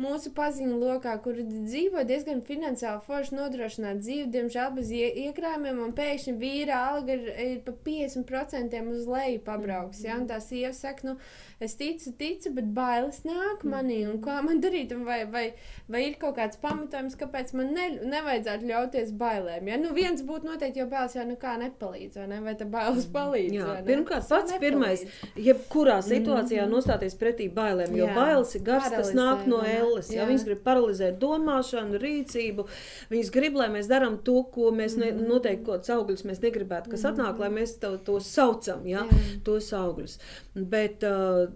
mūsu 0.00 0.30
paziņu 0.32 0.78
lokā, 0.80 1.12
kur 1.20 1.36
dzīvo 1.44 2.00
diezgan 2.08 2.40
finansiāli 2.46 3.02
forši 3.04 3.36
nodrošināta 3.36 4.00
dzīve, 4.00 4.30
diemžēl 4.32 4.70
bez 4.78 4.92
iekrājumiem, 4.96 5.82
un 5.84 5.92
pēkšņi 5.96 6.32
vīra 6.40 6.78
alga 6.94 7.12
ir, 7.12 7.26
ir 7.44 7.58
pa 7.66 7.74
50% 7.84 8.80
uz 8.94 9.08
leju 9.10 9.42
pabrauks. 9.44 10.00
Mm 10.00 10.08
ja? 10.08 10.16
Un 10.22 10.28
tā 10.30 10.38
sieva 10.44 10.72
saka, 10.76 11.04
nu, 11.06 11.14
es 11.62 11.76
ticu, 11.78 12.14
ticu, 12.18 12.54
bet 12.56 12.70
bailes 12.74 13.20
nāk 13.28 13.66
manī, 13.68 14.00
un 14.08 14.16
kā 14.24 14.38
man 14.44 14.62
darīt, 14.64 14.94
un 14.96 15.04
vai, 15.08 15.22
vai, 15.28 15.44
vai 15.92 16.06
ir 16.08 16.16
kaut 16.20 16.38
kāds 16.40 16.60
pamatojums, 16.62 17.18
kāpēc 17.20 17.52
man 17.58 17.74
ne, 17.76 17.86
nevajadzētu 18.14 18.70
ļauties 18.72 19.12
bailēm. 19.20 19.68
Ja? 19.68 19.78
Nu, 19.82 19.92
viens 19.96 20.24
būtu 20.24 20.48
noteikti, 20.48 20.80
jo 20.80 20.88
bailes 20.88 21.18
jau 21.18 21.26
nekā 21.28 21.58
nepalīdz, 21.66 22.16
vai 22.22 22.26
ne? 22.32 22.40
Vai 22.42 22.56
tā 22.58 22.68
bailes 22.70 23.06
palīdz? 23.12 23.58
Jā, 23.60 23.76
pirmkārt, 23.86 24.28
pats 24.32 24.56
pirmais, 24.62 25.04
jebkurā 25.36 26.00
situācijā 26.04 26.64
mm 26.64 26.70
nostāties 26.72 27.16
pretī 27.20 27.50
bailēm, 27.52 27.92
jo 27.98 28.06
jā. 28.06 28.14
bailes 28.16 28.54
ir 28.56 28.62
gars, 28.64 28.86
kas 28.88 29.10
nāk 29.16 29.42
no 29.50 29.58
ēnas 29.60 29.81
elles. 29.82 30.10
Jā. 30.12 30.22
Ja? 30.22 30.28
Viņas 30.30 30.46
grib 30.48 30.62
paralizēt 30.66 31.18
domāšanu, 31.22 32.00
rīcību. 32.02 32.66
Viņas 33.12 33.32
grib, 33.34 33.58
lai 33.60 33.68
mēs 33.74 33.90
darām 33.90 34.20
to, 34.26 34.38
ko 34.54 34.70
mēs 34.74 34.96
ne, 35.00 35.10
mhm. 35.12 35.26
noteikti 35.30 35.66
kaut 35.66 35.82
kāds 35.82 35.94
augļus 35.96 36.26
mēs 36.28 36.40
negribētu, 36.44 36.94
kas 36.94 37.06
atnāk, 37.12 37.42
lai 37.42 37.50
mēs 37.52 37.76
to, 37.82 37.96
to 38.06 38.18
saucam, 38.24 38.86
ja? 38.88 39.06
Jā. 39.08 39.20
tos 39.46 39.72
augļus. 39.76 40.18
Bet 40.54 41.04
uh, 41.08 41.48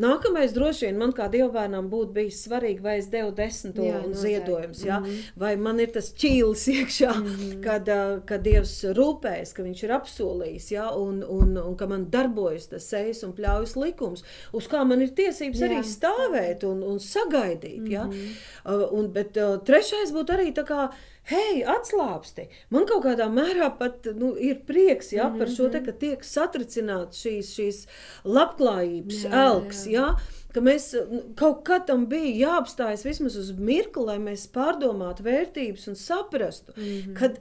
nākamais 0.00 0.52
droši 0.54 0.86
vien 0.86 0.98
man 1.00 1.12
kā 1.16 1.28
dievbērnam 1.32 1.88
būtu 1.90 2.14
bijis 2.16 2.42
svarīgi, 2.46 2.82
vai 2.84 2.96
es 3.00 3.08
devu 3.12 3.32
desmito 3.36 3.84
jā, 3.84 4.00
un 4.04 4.14
ziedojums, 4.14 4.84
ja? 4.84 4.98
mm 5.00 5.06
-hmm. 5.06 5.32
vai 5.36 5.56
man 5.56 5.80
ir 5.80 5.92
tas 5.92 6.12
čīlis 6.12 6.66
iekšā, 6.76 7.12
mm 7.14 7.26
-hmm. 7.26 7.62
kad, 7.64 7.90
kad 8.26 8.42
Dievs 8.42 8.84
rūpējas, 8.84 9.54
ka 9.54 9.62
viņš 9.62 9.84
ir 9.84 9.92
apsolījis, 9.92 10.70
ja? 10.72 10.90
un, 10.90 11.24
un, 11.28 11.58
un 11.58 11.76
ka 11.76 11.86
man 11.86 12.10
darbojas 12.10 12.66
tas 12.66 12.88
sejas 12.88 13.22
un 13.22 13.32
pļaujas 13.32 13.76
likums, 13.76 14.24
uz 14.52 14.68
kā 14.68 14.84
man 14.84 15.02
ir 15.02 15.08
tiesības 15.08 15.60
jā, 15.60 15.66
arī 15.66 15.82
stāvēt 15.82 16.64
un, 16.64 16.82
un 16.82 16.98
sagaidīt. 16.98 17.80
Mm 17.80 17.86
-hmm. 17.86 17.92
ja? 17.92 18.74
uh, 18.74 18.92
un, 18.92 19.12
bet 19.12 19.32
trešais 19.64 20.12
būtu 20.12 20.32
arī 20.32 20.52
tā 20.52 20.64
kā 20.64 20.90
hei, 21.30 21.64
atslābsti. 21.66 22.48
Man 22.70 22.86
kaut 22.86 23.04
kādā 23.04 23.26
mērā 23.32 23.70
pat 23.78 24.06
nu, 24.14 24.34
ir 24.38 24.62
prieks 24.66 25.12
-hmm. 25.12 25.38
par 25.38 25.48
šo 25.48 25.68
te, 25.68 25.80
mhm. 25.80 25.86
ka 25.86 25.92
tiek 25.92 26.24
satricināts 26.24 27.22
šīs, 27.24 27.52
šīs 27.58 27.86
labklājības 28.24 29.24
jā, 29.24 29.30
elks. 29.46 29.86
Jā. 29.86 29.92
Ja, 29.92 30.16
ka 30.56 30.60
mēs 30.60 30.94
nu, 31.10 31.22
kaut 31.36 31.64
kā 31.68 31.80
tam 31.86 32.06
bija 32.06 32.48
jāapstājas 32.48 33.04
vismaz 33.04 33.36
uz 33.36 33.52
mirkli, 33.52 34.04
lai 34.04 34.18
mēs 34.18 34.46
pārdomātu 34.54 35.26
vērtības 35.26 35.88
un 35.88 35.94
saprastu, 36.00 36.72
mm 36.76 36.82
-hmm. 36.82 37.14
kad 37.18 37.38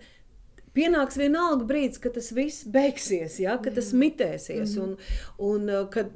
pienāks 0.76 1.18
vienalga 1.18 1.66
brīdis, 1.66 2.02
kad 2.04 2.14
tas 2.14 2.32
viss 2.36 2.66
beigsies, 2.68 3.40
ja, 3.40 3.58
kad 3.58 3.76
tas 3.76 3.94
mitēsies. 3.94 4.76
Mm 4.76 4.82
-hmm. 4.82 4.98
un, 5.38 5.70
un, 5.70 5.90
kad 5.90 6.12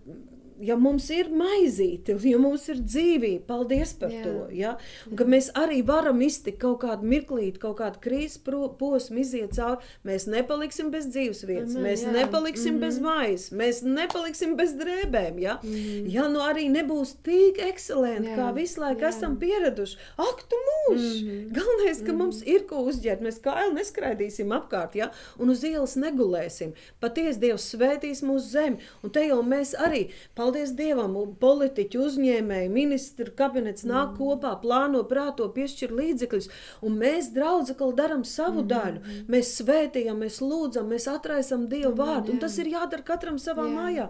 ja 0.62 0.76
mums 0.80 1.08
ir 1.14 1.30
maizīte, 1.34 2.16
ja 2.28 2.40
mums 2.42 2.68
ir 2.72 2.82
dzīvība, 2.84 3.44
paldies 3.48 3.94
par 4.00 4.14
Jā. 4.14 4.24
to. 4.26 4.36
Ja? 4.56 4.76
Un, 5.10 5.16
ka 5.20 5.28
mēs 5.30 5.50
arī 5.58 5.82
varam 5.86 6.22
iztikt 6.26 6.60
kaut 6.62 6.82
kādu 6.84 7.08
mirklīti, 7.10 7.62
kaut 7.62 7.80
kādu 7.80 8.02
krīzes 8.04 8.40
posmu, 8.44 9.20
iziet 9.24 9.56
cauri. 9.58 9.84
Mēs 10.08 10.28
nepaliksim 10.32 10.92
bez 10.94 11.10
dzīves 11.12 11.44
vietas, 11.48 11.76
Amen, 11.76 11.88
mēs 11.88 12.06
jā. 12.06 12.14
nepaliksim 12.16 12.76
mm 12.76 12.78
-hmm. 12.78 12.86
bez 12.86 13.00
maizes, 13.00 13.52
mēs 13.52 13.82
nepaliksim 13.84 14.56
bez 14.60 14.76
drēbēm. 14.80 15.40
Ja, 15.40 15.60
mm 15.64 15.70
-hmm. 15.70 16.10
ja 16.14 16.28
nu 16.28 16.40
arī 16.40 16.68
nebūs 16.72 17.16
tik 17.24 17.60
ekscelenti, 17.70 18.30
kā 18.36 18.54
visu 18.56 18.82
laiku 18.82 19.02
jā. 19.02 19.10
esam 19.10 19.40
pieraduši. 19.40 19.98
Ak, 20.18 20.44
tu 20.50 20.56
mūž! 20.70 21.00
Mm 21.00 21.30
-hmm. 21.30 21.52
Galvenais, 21.54 21.98
ka 21.98 22.04
mm 22.04 22.10
-hmm. 22.10 22.18
mums 22.18 22.42
ir 22.46 22.68
ko 22.68 22.76
uzģērt. 22.76 23.22
Mēs 23.22 23.42
kailu 23.42 23.74
neskraidīsim 23.74 24.52
apkārt, 24.52 24.96
ja? 24.96 25.12
un 25.38 25.50
uz 25.50 25.64
ielas 25.64 25.96
negulēsim. 25.96 26.74
Patiesi 27.00 27.40
Dievs 27.40 27.76
svētīs 27.76 28.24
mūsu 28.24 28.48
zemi, 28.50 28.78
un 29.04 29.10
te 29.10 29.28
jau 29.28 29.42
mēs 29.44 29.76
arī. 29.76 30.10
Paldies 30.36 30.49
paldies 30.50 30.72
Dievam, 30.74 31.14
politiķi, 31.40 32.00
uzņēmēji, 32.02 32.70
ministru 32.74 33.30
kabinets 33.38 33.86
nāk 33.86 34.16
mm. 34.16 34.18
kopā, 34.18 34.56
plāno, 34.64 35.04
prāto, 35.06 35.46
piešķir 35.54 35.94
līdzekļus, 35.94 36.50
un 36.86 36.98
mēs, 36.98 37.30
draudzekli, 37.36 37.92
darām 38.00 38.26
savu 38.26 38.64
mm. 38.64 38.70
daļu. 38.72 39.20
Mēs 39.30 39.54
svētījam, 39.60 40.24
mēs 40.26 40.42
lūdzam, 40.42 40.90
mēs 40.90 41.06
atraisam 41.12 41.68
Dievu 41.70 41.94
mm, 41.94 42.00
vārdu, 42.02 42.34
un 42.34 42.42
tas 42.42 42.58
ir 42.58 42.74
jādara 42.74 43.06
katram 43.06 43.38
savā 43.42 43.68
jā. 43.70 43.76
mājā 43.78 44.10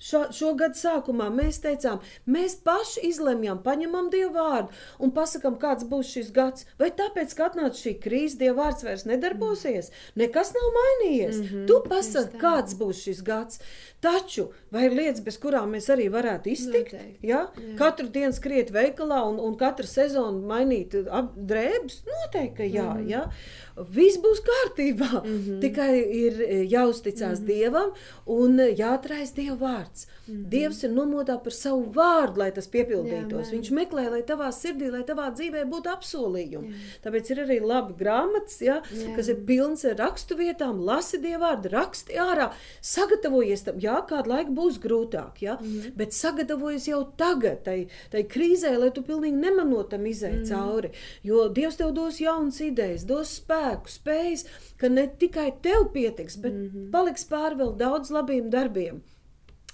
šo, 0.00 0.24
šo 0.34 0.52
gadu 0.58 0.78
sākumā 0.80 1.28
mēs 1.34 1.60
teicām, 1.64 2.00
mēs 2.26 2.56
paši 2.64 3.04
izlemjam, 3.10 3.60
paņemam 3.64 4.10
Dievu 4.12 4.32
vārdu 4.36 4.72
un 4.98 5.12
pasakām, 5.16 5.58
kāds 5.60 5.86
būs 5.90 6.14
šis 6.16 6.32
gads. 6.36 6.66
Vai 6.80 6.90
tāpēc, 6.96 7.34
ka 7.36 7.50
atnāca 7.50 7.76
šī 7.78 7.96
krīze, 8.02 8.38
Dieva 8.40 8.64
vārds 8.64 8.84
vairs 8.86 9.06
nedarbosies, 9.08 9.92
nekas 10.20 10.54
nav 10.56 10.68
mainījies. 10.78 11.36
Mm 11.36 11.46
-hmm, 11.46 11.66
tu 11.68 11.80
pasaki, 11.88 12.40
kāds 12.40 12.76
būs 12.80 13.04
šis 13.06 13.22
gads. 13.26 13.60
Taču 14.00 14.48
vai 14.72 14.86
ir 14.86 14.94
lietas, 14.96 15.20
bez 15.20 15.36
kurām 15.38 15.74
mēs 15.74 15.90
arī 15.92 16.06
varētu 16.12 16.48
iztikt? 16.48 16.94
Ja? 16.94 17.00
Jā. 17.20 17.40
Katru 17.76 18.08
dienu 18.08 18.32
skriet 18.32 18.70
veikalā 18.72 19.20
un, 19.28 19.36
un 19.38 19.56
katru 19.60 19.86
sezonu 19.86 20.40
mainīt 20.48 20.96
drēbes? 21.36 22.00
Noteikti, 22.06 22.56
ka 22.56 22.64
jā. 22.64 22.94
Mm 22.94 23.04
-hmm. 23.04 23.10
ja? 23.10 23.30
Viss 23.88 24.18
būs 24.20 24.42
kārtībā. 24.44 25.24
Mm 25.24 25.38
-hmm. 25.38 25.60
Tikai 25.60 25.92
ir 26.24 26.40
e, 26.42 26.64
jāuzticas 26.70 27.40
mm 27.40 27.44
-hmm. 27.44 27.46
Dievam 27.46 27.90
un 28.26 28.58
jāatraisa 28.58 29.34
Dieva 29.34 29.56
vārds. 29.56 30.06
Mm 30.06 30.34
-hmm. 30.34 30.48
Dievs 30.48 30.84
ir 30.84 30.90
nomodā 30.90 31.42
par 31.42 31.52
savu 31.52 31.92
vārdu, 31.92 32.38
lai 32.38 32.52
tas 32.52 32.68
piepildītos. 32.68 33.46
Jā, 33.46 33.52
Viņš 33.54 33.70
meklē, 33.70 34.10
lai 34.10 34.22
tavā 34.22 34.52
sirdī, 34.52 34.90
lai 34.90 35.02
tavā 35.02 35.30
dzīvē 35.34 35.64
būtu 35.64 35.88
apsolījumi. 35.96 36.68
Jā. 36.68 36.74
Tāpēc 37.04 37.30
ir 37.30 37.38
arī 37.38 37.60
labi 37.60 37.94
grāmatas, 37.94 38.60
ja, 38.60 38.82
Jā. 38.92 39.16
kas 39.16 39.28
ir 39.28 39.36
pilns 39.46 39.84
ar 39.84 39.96
rakstu 39.96 40.36
vietām, 40.36 40.80
lasi 40.84 41.18
Dieva 41.18 41.40
vārdu, 41.40 41.70
raksti 41.70 42.12
ārā, 42.12 42.50
sagatavojies 42.80 43.64
tam. 43.64 43.78
Jā, 43.78 44.06
kādu 44.08 44.28
laiku 44.28 44.52
būs 44.52 44.78
grūtāk, 44.78 45.40
ja, 45.40 45.58
mm 45.60 45.66
-hmm. 45.66 45.96
bet 45.96 46.12
sagatavojies 46.12 46.88
jau 46.88 47.12
tagad, 47.16 47.62
tai, 47.64 47.86
tai 48.10 48.22
krīzē, 48.22 48.78
lai 48.78 48.90
tu 48.90 49.02
pilnīgi 49.02 49.36
nemanotam 49.36 50.06
izēj 50.06 50.32
mm 50.32 50.42
-hmm. 50.42 50.48
cauri. 50.48 50.90
Jo 51.22 51.48
Dievs 51.48 51.76
tev 51.76 51.92
dos 51.92 52.20
jaunas 52.20 52.60
idejas, 52.60 53.04
dos 53.04 53.40
spēku 53.40 53.69
spēku, 53.70 53.90
spējas, 53.90 54.46
ka 54.78 54.88
ne 54.88 55.06
tikai 55.06 55.50
tev 55.62 55.90
pietiks, 55.94 56.36
bet 56.36 56.52
mm 56.52 56.70
-hmm. 56.70 56.90
paliks 56.90 57.24
pāri 57.24 57.56
vēl 57.56 57.76
daudz 57.76 58.10
labiem 58.10 58.50
darbiem. 58.50 59.02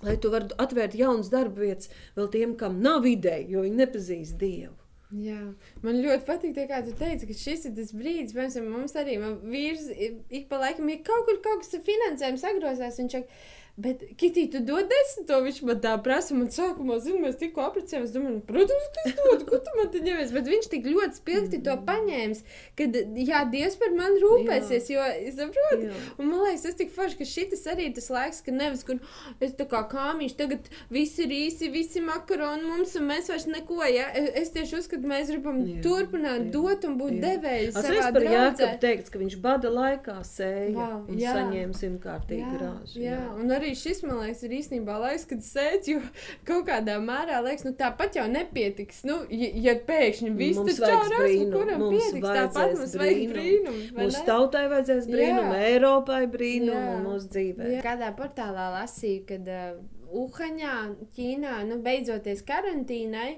Lai 0.03 0.17
tu 0.17 0.31
varētu 0.31 0.55
atvērt 0.59 0.95
jaunas 0.95 1.31
darba 1.31 1.61
vietas 1.61 1.89
vēl 2.17 2.29
tiem, 2.31 2.57
kam 2.57 2.81
nav 2.81 3.07
ideja, 3.07 3.49
jo 3.49 3.63
viņi 3.63 3.77
nepazīst 3.77 4.37
Dievu. 4.37 4.75
Jā, 5.15 5.55
man 5.83 6.01
ļoti 6.03 6.25
patīk, 6.27 6.59
kā 6.69 6.83
tu 6.85 6.93
teici, 6.99 7.27
ka 7.27 7.33
šis 7.33 7.67
ir 7.67 7.75
tas 7.77 7.93
brīdis, 7.95 8.35
piemēram, 8.35 8.73
mums 8.73 8.97
arī 8.99 9.17
vīrs 9.43 9.87
ik 10.29 10.49
pa 10.49 10.59
laikam, 10.59 10.89
ja 10.89 10.97
kaut 11.07 11.25
kur 11.27 11.39
kaut 11.45 11.63
kas 11.63 11.75
ar 11.75 11.81
finansējumu 11.87 12.39
sagrozās, 12.39 12.99
viņš 12.99 13.13
saka, 13.13 13.29
Bet, 13.77 14.01
Kitī, 14.17 14.47
tu 14.49 14.63
dod 14.65 14.87
desmito, 14.89 15.37
viņš 15.45 15.59
man 15.69 15.81
tā 15.85 15.91
prasa, 16.01 16.33
man 16.33 16.49
sākumā, 16.49 16.97
zinu, 17.05 17.19
mēs 17.27 17.35
tikko 17.37 17.61
apprecējāmies, 17.67 18.13
domāju, 18.15 18.39
nu, 18.39 18.45
protams, 18.49 18.87
ka 18.95 19.03
es 19.05 19.17
dodu, 19.19 19.45
ko 19.51 19.59
tu 19.61 19.75
man 19.77 19.91
te 19.93 20.01
ņemies, 20.01 20.31
bet 20.33 20.47
viņš 20.49 20.69
tik 20.73 20.87
ļoti 20.89 21.19
spilgti 21.21 21.61
to 21.67 21.75
paņēmis, 21.85 22.41
ka, 22.79 22.87
jā, 23.21 23.43
Dievs 23.53 23.77
par 23.77 23.93
mani 23.93 24.23
rūpēsies, 24.23 24.89
jo, 24.95 25.05
es 25.29 25.37
saprotu, 25.37 25.91
jā. 25.91 25.99
un 26.17 26.31
man 26.31 26.47
liekas, 26.47 26.65
tas 26.65 26.79
tik 26.79 26.95
forši, 26.95 27.19
ka 27.19 27.27
šitas 27.29 27.67
arī 27.69 27.91
ir 27.91 27.93
tas 27.99 28.09
laiks, 28.15 28.41
ka 28.47 28.55
nevis, 28.57 28.87
kur 28.89 28.97
es 29.45 29.53
tā 29.61 29.69
kā 29.69 29.83
kāmiņš, 29.93 30.37
tagad 30.41 30.73
visi 30.97 31.27
ir 31.27 31.37
īsi, 31.37 31.69
visi 31.75 32.01
makaroni 32.01 32.65
mums, 32.65 32.97
un 32.97 33.11
mēs 33.13 33.29
vairs 33.29 33.45
neko, 33.53 33.83
ja, 33.93 34.09
es 34.41 34.55
tieši 34.57 34.81
uzskatu, 34.81 35.05
mēs 35.13 35.35
gribam 35.35 35.61
jā, 35.69 35.83
turpināt 35.85 36.47
jā, 36.47 36.55
dot 36.57 36.89
un 36.89 36.97
būt 37.03 37.21
devēji 37.27 37.77
savā 37.77 38.09
par 38.09 38.29
Jākabu 38.33 38.81
teikts, 38.89 39.13
ka 39.13 39.21
viņš 39.21 39.39
bada 39.45 39.77
laikā 39.77 40.17
sēja 40.25 40.75
wow, 40.81 40.99
un 41.05 41.21
jā. 41.21 41.37
saņēma 41.37 41.81
simtkārtīgi 41.85 42.51
grāžu. 42.57 43.05
Jā, 43.05 43.21
jā, 43.21 43.23
un 43.37 43.53
arī 43.53 43.66
arī 43.67 43.75
šis, 43.79 44.03
man 44.07 44.21
liekas, 44.23 44.43
ir 44.47 44.55
īstenībā 44.61 44.97
laiks, 45.03 45.27
kad 45.29 45.43
sēž, 45.43 45.89
jo 45.91 46.03
kaut 46.47 46.69
kādā 46.69 46.97
mērā 47.03 47.41
liekas, 47.45 47.67
nu 47.67 47.75
tāpat 47.79 48.19
jau 48.21 48.27
nepietiks. 48.31 49.03
Nu, 49.09 49.19
ja, 49.33 49.51
ja 49.67 49.75
pēkšņi 49.89 50.33
viss 50.39 50.63
tur 50.63 50.79
čaurās, 50.79 51.27
nu, 51.41 51.51
kuram 51.53 51.83
mums 51.83 51.99
pietiks, 51.99 52.29
tāpat 52.39 52.77
mums 52.79 52.97
vajag 53.03 53.35
brīnumu. 53.35 53.83
Mūsu 53.99 54.23
tautai 54.29 54.65
vajadzēs 54.73 55.11
brīnumu, 55.11 55.59
Eiropai 55.67 56.23
brīnumu 56.31 56.95
un 56.95 57.05
mūsu 57.11 57.31
dzīvē. 57.35 57.69
Jā. 57.77 57.85
Kādā 57.87 58.13
portālā 58.17 58.71
lasīju, 58.79 59.27
kad 59.29 59.53
uh, 59.53 59.77
Uhaņā, 60.17 60.75
Ķīnā, 61.17 61.61
nu 61.69 61.81
beidzoties 61.85 62.45
karantīnai, 62.47 63.31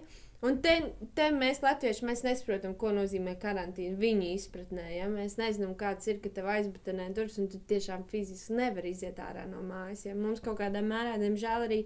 Un 0.47 0.61
te, 0.63 0.73
te 1.19 1.25
mēs, 1.35 1.59
Latvieši, 1.65 2.05
mēs 2.07 2.21
nesaprotam, 2.23 2.77
ko 2.79 2.93
nozīmē 2.95 3.33
karantīna. 3.43 3.99
Viņa 3.99 4.29
izpratnē, 4.37 4.85
ja 4.95 5.09
mēs 5.11 5.35
nezinām, 5.41 5.73
kāds 5.79 6.07
ir, 6.07 6.21
ka 6.23 6.31
tev 6.37 6.47
aizbutenē 6.53 7.09
durvis, 7.17 7.41
un 7.43 7.49
tu 7.51 7.59
tiešām 7.73 8.05
fiziski 8.13 8.55
nevari 8.61 8.93
iziet 8.95 9.19
ārā 9.23 9.49
no 9.51 9.65
mājas. 9.67 10.05
Ja? 10.07 10.15
Mums 10.15 10.45
kaut 10.45 10.61
kādā 10.61 10.85
mērā, 10.85 11.17
diemžēl, 11.19 11.67
arī, 11.67 11.81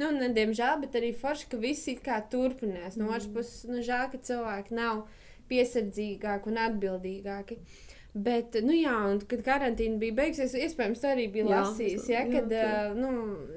nu, 0.00 0.08
ne 0.16 0.30
diemžēl, 0.32 0.78
bet 0.86 0.96
arī 0.96 1.12
forši, 1.20 1.50
ka 1.52 1.60
viss 1.60 1.90
ir 1.92 2.00
kā 2.04 2.22
turpinās. 2.32 2.96
No 2.96 3.10
otras 3.10 3.28
mm. 3.28 3.36
puses, 3.36 3.68
nu, 3.68 3.84
žēl, 3.84 4.08
ka 4.14 4.22
cilvēki 4.30 4.80
nav 4.80 5.04
piesardzīgāki 5.52 6.48
un 6.48 6.64
atbildīgāki. 6.64 7.60
Uh, 7.60 7.87
Bet, 8.16 8.56
nu 8.64 8.72
jā, 8.72 8.94
un 9.10 9.18
kad 9.28 9.42
karantīna 9.44 9.98
bija 10.00 10.16
beigusies, 10.16 10.54
iespējams, 10.56 11.02
tā 11.02 11.10
arī 11.12 11.26
bija 11.32 11.44
jā, 11.44 11.58
lasījis, 11.58 12.06
ja, 12.08 12.22
kad 12.30 12.54
jā, 12.54 12.70
uh, 12.88 12.96
nu, 12.96 13.10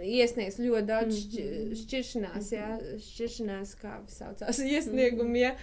iesniegs 0.04 0.60
ļoti 0.60 0.88
daudz 0.90 1.22
šķi, 1.22 1.46
mhm. 1.46 1.78
šķiršanās, 1.80 2.50
jā, 2.58 2.68
šķiršanās, 3.06 3.72
kā 3.80 3.96
saucās, 4.12 4.60
iesniegumi, 4.76 5.46
ja. 5.46 5.56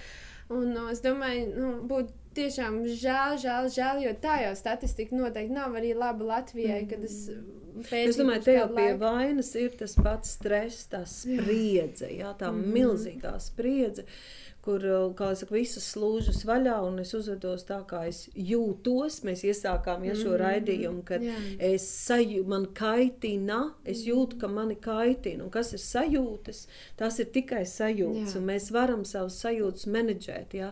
Un 0.48 0.72
uh, 0.72 0.88
es 0.94 1.05
domāju, 1.05 1.51
nu, 1.53 1.74
būtu 1.90 2.16
tiešām 2.38 2.81
žēl, 2.88 3.37
žēl, 3.44 3.68
žēl, 3.77 4.03
jo 4.07 4.16
tā 4.24 4.40
jau 4.46 4.57
statistika 4.57 5.20
noteikti 5.20 5.53
nav 5.53 5.77
arī 5.77 5.92
laba 5.92 6.33
Latvijai, 6.33 6.81
kad 6.88 7.05
es 7.05 7.20
pētīju. 7.29 8.09
Es 8.14 8.18
domāju, 8.18 8.44
tev 8.48 8.72
pie 8.72 8.88
laiku. 8.88 9.03
vainas 9.05 9.53
ir 9.61 9.77
tas 9.79 9.98
pats 10.01 10.33
stress, 10.38 10.88
tā 10.88 11.05
spriedze, 11.05 12.09
jā, 12.09 12.33
tā 12.40 12.48
mm 12.48 12.62
-hmm. 12.62 12.77
milzīgā 12.79 13.37
spriedze. 13.42 14.09
Uh, 14.09 14.48
kur 14.69 14.85
saka, 15.41 15.55
visas 15.55 15.87
slūžas 15.95 16.43
vaļā, 16.49 16.77
un 16.85 17.01
es 17.01 17.15
uzvedos 17.17 17.65
tā, 17.69 17.79
kā 17.89 18.03
es 18.11 18.27
jūtos. 18.37 19.23
Mēs 19.25 19.45
iesākām 19.49 20.05
ja, 20.05 20.17
šo 20.19 20.35
mm 20.35 20.41
raidījumu, 20.43 21.05
kad 21.09 21.25
Jā. 21.25 21.37
es 21.71 21.87
sajūtu, 22.07 22.49
man 22.53 22.67
kaitina, 22.77 23.61
es 23.89 24.05
jūtu, 24.07 24.39
ka 24.43 24.51
mani 24.53 24.77
kaitina. 24.81 25.47
Un 25.47 25.53
kas 25.55 25.73
ir 25.77 25.83
sajūtas? 25.83 26.67
Tas 27.01 27.19
ir 27.23 27.31
tikai 27.35 27.65
sajūtas, 27.69 28.35
Jā. 28.35 28.43
un 28.43 28.51
mēs 28.51 28.69
varam 28.75 29.07
savus 29.09 29.41
sajūtas 29.43 29.89
menedžēt. 29.89 30.59
Ja? 30.59 30.71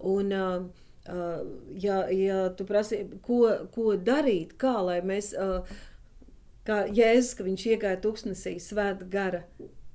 Un, 0.00 0.34
uh, 0.34 0.66
uh, 1.06 1.46
ja, 1.82 2.02
ja 2.10 2.42
tu 2.58 2.66
prasi, 2.68 3.04
ko, 3.26 3.44
ko 3.74 3.94
darīt, 3.96 4.56
kā 4.60 4.74
lai 4.90 4.98
mēs, 5.06 5.32
uh, 5.38 5.62
kā 6.66 6.82
Jēzus, 6.90 7.36
ka 7.38 7.46
viņš 7.46 7.70
iegāja 7.76 8.02
tuksnesī 8.02 8.56
svēta 8.62 9.06
gara 9.10 9.46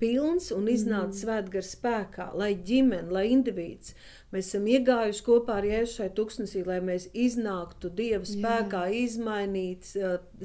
pilns 0.02 0.50
un 0.56 0.68
iznāca 0.72 1.12
mm. 1.12 1.20
svētgara 1.20 1.68
spēkā, 1.68 2.28
lai 2.38 2.52
ģimene, 2.68 3.12
lai 3.14 3.28
indivīds. 3.32 3.96
Mēs 4.34 4.50
esam 4.50 4.68
iegājuši 4.72 5.26
kopā 5.28 5.60
ar 5.60 5.68
Jēzu 5.68 5.98
šai 6.00 6.10
tuksnesī, 6.18 6.64
lai 6.68 6.80
mēs 6.86 7.10
iznāktu 7.14 7.92
Dieva 7.96 8.26
spēkā, 8.28 8.86
Jā. 8.90 9.04
izmainīt, 9.06 9.92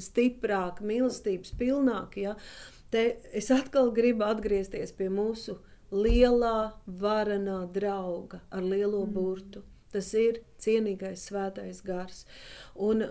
stiprāk, 0.03 0.83
mīlestības 0.85 1.55
pilnāk. 1.59 2.19
Ja? 2.21 2.35
Te 2.93 3.07
es 3.35 3.49
atkal 3.53 3.93
gribu 3.95 4.27
atgriezties 4.27 4.93
pie 4.97 5.09
mūsu 5.13 5.57
lielā, 5.91 6.73
varenā 6.85 7.61
drauga 7.73 8.43
ar 8.51 8.65
lielo 8.65 9.05
mm. 9.05 9.15
burtu. 9.15 9.63
Tas 9.93 10.11
ir 10.19 10.41
cienīgais 10.59 11.29
svētais 11.29 11.79
gars. 11.85 12.25
Un 12.75 13.05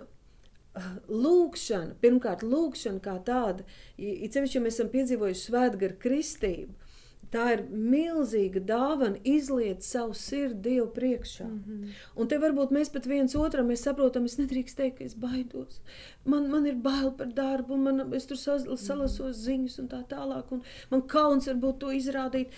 lūkšana, 1.09 1.97
pirmkārt, 2.03 2.45
lūkšana 2.47 3.03
kā 3.05 3.17
tāda, 3.27 3.65
it 3.97 4.37
sevišķi, 4.37 4.59
ja 4.59 4.65
mēs 4.65 4.79
esam 4.79 4.91
piedzīvojuši 4.93 5.45
svētgaru 5.49 5.99
kristību, 6.03 6.86
Tā 7.33 7.47
ir 7.57 7.63
milzīga 7.71 8.61
dāvana 8.67 9.19
izliet 9.27 9.83
savu 9.83 10.15
sirdi 10.15 10.63
Dievu 10.67 10.87
priekšā. 10.95 11.45
Mm 11.45 11.63
-hmm. 11.67 11.95
Un 12.17 12.29
te 12.29 12.39
varbūt 12.39 12.71
mēs 12.71 12.93
pat 12.93 13.07
viens 13.07 13.35
otram 13.35 13.77
saprotam, 13.77 14.25
es 14.25 14.39
nedrīkst 14.39 14.77
teikt, 14.77 14.99
ka 14.99 15.05
es 15.05 15.15
baidos. 15.15 15.81
Man, 16.25 16.51
man 16.51 16.67
ir 16.67 16.75
bail 16.75 17.13
par 17.19 17.27
darbu, 17.27 17.77
man, 17.77 18.15
es 18.15 18.27
tur 18.27 18.37
saz, 18.37 18.65
mhm. 18.65 18.77
salasos 18.77 19.37
ziņas 19.37 19.79
un 19.79 19.89
tā 19.89 20.03
tālāk. 20.11 20.51
Un 20.51 20.63
man 20.91 21.03
kauns 21.03 21.47
varbūt 21.47 21.79
to 21.79 21.93
izrādīt. 21.95 22.49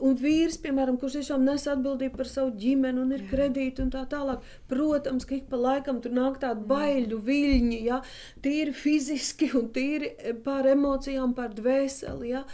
Un 0.00 0.16
vīrs, 0.16 0.58
piemēram, 0.60 0.98
kurš 1.00 1.12
tiešām 1.12 1.44
nes 1.44 1.66
atbildību 1.66 2.16
par 2.16 2.26
savu 2.26 2.50
ģimeni 2.50 3.00
un 3.00 3.12
ir 3.12 3.24
Jā. 3.24 3.30
kredīti 3.30 3.82
un 3.82 3.90
tā 3.90 4.04
tālāk. 4.10 4.44
Protams, 4.68 5.24
ka 5.24 5.34
ik 5.34 5.48
pa 5.48 5.56
laikam 5.56 6.00
tur 6.00 6.12
nāk 6.12 6.40
tādi 6.40 6.66
baiļu 6.68 7.18
viļņi, 7.18 7.82
ja? 7.84 8.02
tīri 8.42 8.72
fiziski 8.72 9.50
un 9.54 9.68
tīri 9.72 10.12
pār 10.44 10.66
emocijām, 10.74 11.34
pār 11.34 11.54
dvēseli. 11.56 12.28
Ja? 12.28 12.44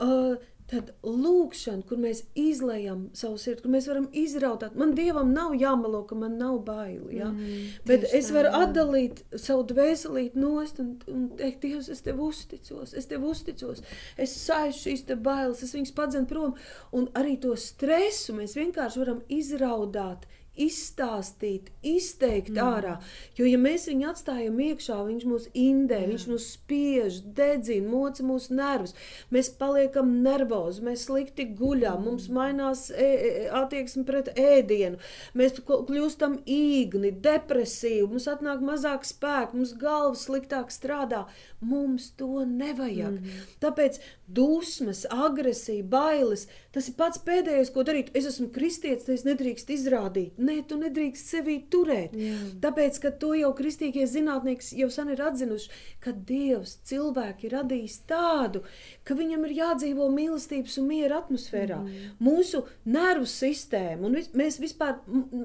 Uh, 0.00 0.36
Tad 0.72 0.94
lūkšana, 1.04 1.84
kur 1.84 1.98
mēs 2.00 2.22
izlējam 2.40 3.10
savu 3.12 3.36
sirdi, 3.40 3.60
kur 3.66 3.72
mēs 3.74 3.84
varam 3.90 4.06
izrautāt, 4.16 4.78
man 4.80 4.94
dievam 4.96 5.34
nav 5.36 5.52
jāmelo, 5.60 6.00
ka 6.08 6.16
man 6.16 6.38
nav 6.40 6.62
bail. 6.64 7.02
Ja? 7.12 7.28
Mm, 7.34 7.82
Bet 7.84 8.06
es 8.16 8.30
varu 8.32 8.48
tā, 8.48 8.62
atdalīt 8.64 9.20
savu 9.36 9.66
dvēselīti 9.68 10.40
nost 10.40 10.80
un, 10.80 10.94
un 11.12 11.26
teikt, 11.36 11.60
Dievs, 11.66 11.90
es 11.92 12.00
tev 12.06 12.22
uzticos, 12.24 12.94
es 12.96 13.10
tev 13.10 13.26
uzticos, 13.28 13.84
es 14.16 14.38
saišu 14.40 14.86
šīs 14.86 15.04
te 15.10 15.18
bailes, 15.20 15.60
es 15.66 15.76
viņas 15.76 15.92
padzenu 16.00 16.30
prom. 16.32 16.56
Un 16.96 17.10
arī 17.20 17.36
to 17.44 17.52
stresu 17.60 18.32
mēs 18.38 18.56
vienkārši 18.56 19.04
varam 19.04 19.20
izraudāt, 19.28 20.24
izstāstīt, 20.60 21.70
izteikt 21.82 22.52
mm. 22.54 22.60
ārā. 22.62 22.94
Jo, 23.38 23.46
ja 23.48 23.58
mēs 23.60 23.88
viņu 23.90 24.08
atstājam 24.12 24.58
iekšā, 24.62 24.98
viņš 25.08 25.26
mūs 25.28 25.48
indē, 25.58 26.00
Jā. 26.04 26.10
viņš 26.12 26.26
mūs 26.30 26.48
spiež, 26.54 27.20
dedzina, 27.36 27.90
moca 27.90 28.26
mūsu 28.26 28.54
nervus. 28.58 28.94
Mēs 29.34 29.50
paliekam 29.58 30.12
nervozi, 30.24 30.84
mēs 30.86 31.06
slikti 31.08 31.48
guļam, 31.58 32.00
mm. 32.00 32.08
mums 32.08 32.28
mainās 32.34 32.86
e 32.94 33.10
e 33.14 33.32
attieksme 33.54 34.04
pret 34.08 34.30
ēdienu, 34.38 35.00
mēs 35.38 35.58
kļūstam 35.66 36.40
īgni, 36.50 37.12
depresīvi, 37.24 38.06
mums 38.10 38.28
atnāk 38.30 38.62
mazāk 38.64 39.06
spēka, 39.08 39.54
mums 39.56 39.74
galva 39.80 40.18
sliktāk 40.18 40.72
strādā. 40.74 41.24
Mums 41.64 42.10
to 42.18 42.44
nevajag. 42.44 43.20
Mm. 43.22 43.44
Tāpēc 43.62 44.00
dusmas, 44.28 45.04
agresija, 45.10 45.84
bailes, 45.88 46.46
tas 46.74 46.90
ir 46.90 46.96
pats 46.98 47.20
pēdējais, 47.24 47.70
ko 47.74 47.84
darīt. 47.86 48.10
Es 48.18 48.26
esmu 48.28 48.50
kristietis, 48.54 49.08
es 49.08 49.24
nedrīkst 49.26 49.70
izrādīt 49.74 50.38
Nē, 50.44 50.56
tu 50.68 50.76
nedrīkst 50.80 51.30
sevi 51.30 51.56
turēt. 51.70 52.14
Jā. 52.18 52.36
Tāpēc, 52.64 52.98
ka 53.02 53.12
to 53.20 53.32
jau 53.38 53.50
kristīgie 53.56 54.06
zinātnieki 54.10 54.80
jau 54.80 54.88
sen 54.92 55.12
ir 55.14 55.22
atzinuši, 55.24 55.70
ka 56.04 56.12
Dievs 56.28 56.76
cilvēku 56.88 57.46
ir 57.46 57.56
radījis 57.58 58.00
tādu, 58.10 58.64
ka 59.06 59.16
viņam 59.18 59.46
ir 59.48 59.56
jādzīvo 59.60 60.08
mīlestības 60.12 60.76
un 60.82 60.88
miera 60.90 61.20
atmosfērā. 61.22 61.80
Mm. 61.84 62.12
Mūsu 62.24 62.64
nervu 62.88 63.28
sistēma, 63.30 64.08
un 64.08 64.18
vis, 64.18 64.30
mēs 64.36 64.60
vispār, 64.62 64.98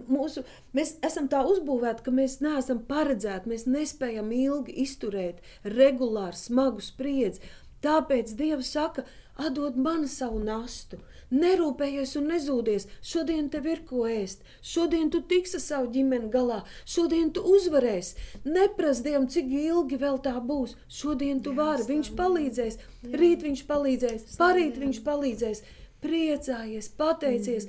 mūsu, 0.10 0.44
mēs 0.78 0.98
esam 1.06 1.30
tā 1.32 1.44
uzbūvēti, 1.48 2.06
ka 2.06 2.14
mēs 2.16 2.40
neesam 2.46 2.84
paredzēti, 2.90 3.54
mēs 3.54 3.68
nespējam 3.70 4.34
ilgi 4.36 4.76
izturēt 4.86 5.44
regulāru 5.78 6.38
smagu 6.40 6.84
spriedzi. 6.84 7.44
Tāpēc 7.84 8.34
Dievs 8.36 8.74
saka, 8.76 9.06
atdod 9.48 9.78
man 9.80 10.08
savu 10.12 10.42
nastu. 10.44 11.00
Nerūpējies 11.30 12.16
un 12.18 12.30
nezūdies. 12.32 12.88
Šodien 13.06 13.50
tev 13.54 13.68
ir 13.70 13.84
ko 13.86 14.08
ēst. 14.10 14.42
Šodien 14.66 15.12
tu 15.14 15.22
tiksi 15.22 15.60
savu 15.62 15.92
ģimeni 15.94 16.32
galā. 16.34 16.64
Šodien 16.90 17.30
tu 17.34 17.44
uzvarēsi. 17.46 18.18
Neprast 18.50 19.06
Dievam, 19.06 19.28
cik 19.30 19.52
ilgi 19.62 20.00
vēl 20.02 20.18
tā 20.26 20.36
būs. 20.42 20.74
Šodien 20.90 21.44
tu 21.46 21.54
vari. 21.58 21.86
Viņš 21.90 22.14
palīdzēs. 22.18 22.80
Rīt 23.14 23.46
viņš 23.46 23.66
palīdzēs. 23.70 24.26
Parīt 24.42 24.82
viņš 24.82 25.04
palīdzēs. 25.06 25.64
Priecājies, 26.00 26.88
pateicies, 26.96 27.66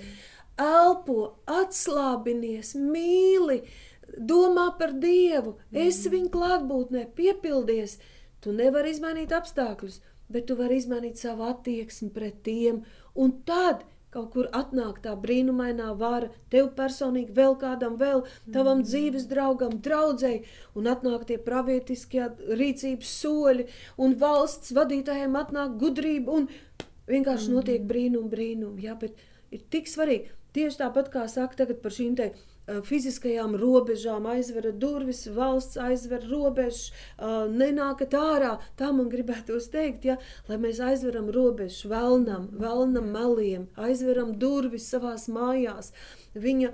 elpo, 0.60 1.22
atslābinies, 1.50 2.76
mīli, 2.78 3.64
domā 4.16 4.68
par 4.78 4.94
Dievu. 5.02 5.56
Es 5.72 6.04
viņu 6.06 6.30
klātbūtnē 6.36 7.08
piepildies. 7.16 7.98
Tu 8.40 8.54
nevari 8.56 8.94
izmainīt 8.94 9.34
apstākļus, 9.36 9.98
bet 10.30 10.48
tu 10.48 10.56
vari 10.58 10.80
izmainīt 10.80 11.20
savu 11.20 11.48
attieksmi 11.50 12.10
pret 12.14 12.42
tiem 12.46 12.84
Un 13.14 13.32
tad 13.46 13.82
kaut 14.10 14.32
kur 14.34 14.48
atnāk 14.56 14.98
tā 15.04 15.12
brīnumainā 15.22 15.92
vara, 15.98 16.30
tev 16.50 16.72
personīgi, 16.74 17.30
vēl 17.34 17.54
kādam, 17.60 17.94
vēl 17.98 18.24
tavam 18.50 18.80
mm. 18.80 18.86
dzīves 18.88 19.28
draugam, 19.30 19.76
draudzēji, 19.84 20.40
un 20.74 20.88
atnāk 20.90 21.28
tie 21.28 21.38
pravietiskie 21.38 22.24
rīcības 22.58 23.12
soļi, 23.20 23.68
un 24.02 24.16
valsts 24.18 24.74
vadītājiem 24.74 25.38
atnāk 25.38 25.78
gudrība, 25.78 26.40
un 26.40 26.48
vienkārši 27.10 27.50
mm. 27.50 27.54
notiek 27.54 27.86
brīnum, 27.86 28.26
brīnum. 28.32 28.80
Jā, 28.82 28.96
bet 28.98 29.14
ir 29.54 29.62
tik 29.70 29.90
svarīgi. 29.90 30.34
Tieši 30.58 30.80
tāpat 30.80 31.12
kā 31.12 31.28
saka 31.30 31.62
tagad 31.62 31.78
par 31.84 31.94
šīm 31.94 32.16
te 32.18 32.32
fiziskajām 32.86 33.56
robežām, 33.58 34.26
aizver 34.30 34.70
durvis, 34.72 35.24
valsts 35.34 35.78
aizver 35.80 36.24
robežas, 36.30 36.90
nenākat 37.50 38.14
ārā. 38.18 38.52
Tā 38.78 38.90
man 38.94 39.10
gribētos 39.12 39.70
teikt, 39.72 40.06
ja, 40.10 40.18
lai 40.48 40.60
mēs 40.62 40.80
aizveram 40.84 41.30
robežas 41.34 41.82
vēlnam, 41.90 42.48
vēlnam 42.60 43.10
meliem, 43.14 43.66
aizveram 43.80 44.36
durvis 44.38 44.88
savās 44.92 45.26
mājās. 45.32 45.90
Viņa 46.38 46.70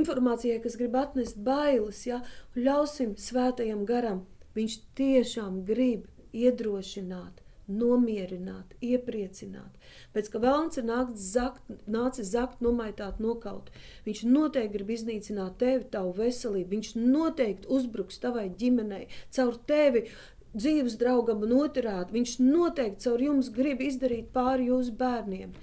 informācijai, 0.00 0.58
kas 0.64 0.78
grib 0.80 0.96
atnest 0.98 1.38
bailes, 1.46 2.02
ja, 2.08 2.22
ļausim 2.58 3.14
svētajam 3.20 3.84
garam. 3.86 4.24
Viņš 4.54 4.80
tiešām 4.98 5.62
grib 5.66 6.08
iedrošināt, 6.34 7.43
nomierināt, 7.68 8.74
iepriecināt. 8.84 9.78
Pēc 10.14 10.30
ka 10.32 10.40
vēlams 10.42 10.80
ir 10.80 10.88
zakt, 11.14 11.70
nācis 11.86 12.30
zakt, 12.34 12.60
nomaitāt, 12.64 13.20
nokaut. 13.20 13.70
Viņš 14.06 14.24
noteikti 14.28 14.74
grib 14.76 14.92
iznīcināt 14.96 15.58
tevi, 15.62 15.84
tavu 15.90 16.12
veselību. 16.18 16.70
Viņš 16.74 16.94
noteikti 17.00 17.70
uzbruks 17.72 18.20
tavai 18.22 18.50
ģimenei, 18.50 19.08
caur 19.30 19.56
tevi 19.68 20.06
dzīves 20.54 20.98
draugam 21.00 21.42
un 21.46 21.56
otrādi. 21.62 22.14
Viņš 22.18 22.36
noteikti 22.44 23.08
caur 23.08 23.24
jums 23.28 23.50
grib 23.54 23.82
izdarīt 23.82 24.30
pāri 24.34 24.70
jūsu 24.70 24.94
bērniem 25.00 25.56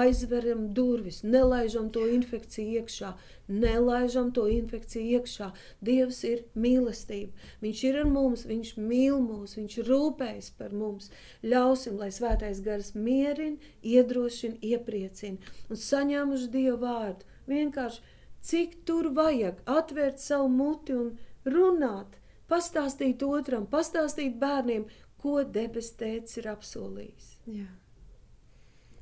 aizveram 0.00 0.68
durvis, 0.74 1.20
nelaižam 1.22 1.88
to 1.94 2.04
infekciju 2.08 2.80
iekšā, 2.80 3.10
nelaižam 3.48 4.30
to 4.36 4.46
infekciju 4.50 5.18
iekšā. 5.18 5.50
Dievs 5.86 6.20
ir 6.28 6.44
mīlestība. 6.54 7.34
Viņš 7.64 7.82
ir 7.88 7.98
ar 8.02 8.08
mums, 8.10 8.46
viņš 8.50 8.76
mīl 8.78 9.18
mūs, 9.24 9.56
viņš 9.58 9.78
rūpējas 9.88 10.52
par 10.60 10.76
mums. 10.76 11.10
Ļausim, 11.42 11.98
lai 12.00 12.12
svētais 12.14 12.62
gars 12.66 12.94
mierina, 12.94 13.58
iedrošina, 13.82 14.60
iepriecina 14.62 15.52
un 15.68 15.82
saņēmuši 15.88 16.50
Dievu 16.54 16.78
vārdu. 16.84 17.26
Vienkārši 17.50 18.16
cik 18.46 18.80
tur 18.86 19.10
vajag 19.16 19.60
atvērt 19.68 20.22
savu 20.22 20.48
muti 20.54 20.96
un 20.96 21.12
runāt, 21.44 22.16
pastāstīt 22.50 23.22
otram, 23.26 23.66
pastāstīt 23.70 24.38
bērniem, 24.40 24.86
ko 25.20 25.42
debes 25.44 25.92
tēvs 26.00 26.40
ir 26.40 26.48
apsolījis. 26.54 27.30
Jā. 27.50 27.68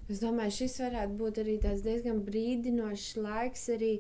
Es 0.09 0.23
domāju, 0.23 0.55
šis 0.63 0.79
varētu 0.81 1.17
būt 1.21 1.43
arī 1.43 1.59
diezgan 1.61 2.23
brīdinošs 2.25 3.19
laiks 3.21 3.67
arī 3.75 3.93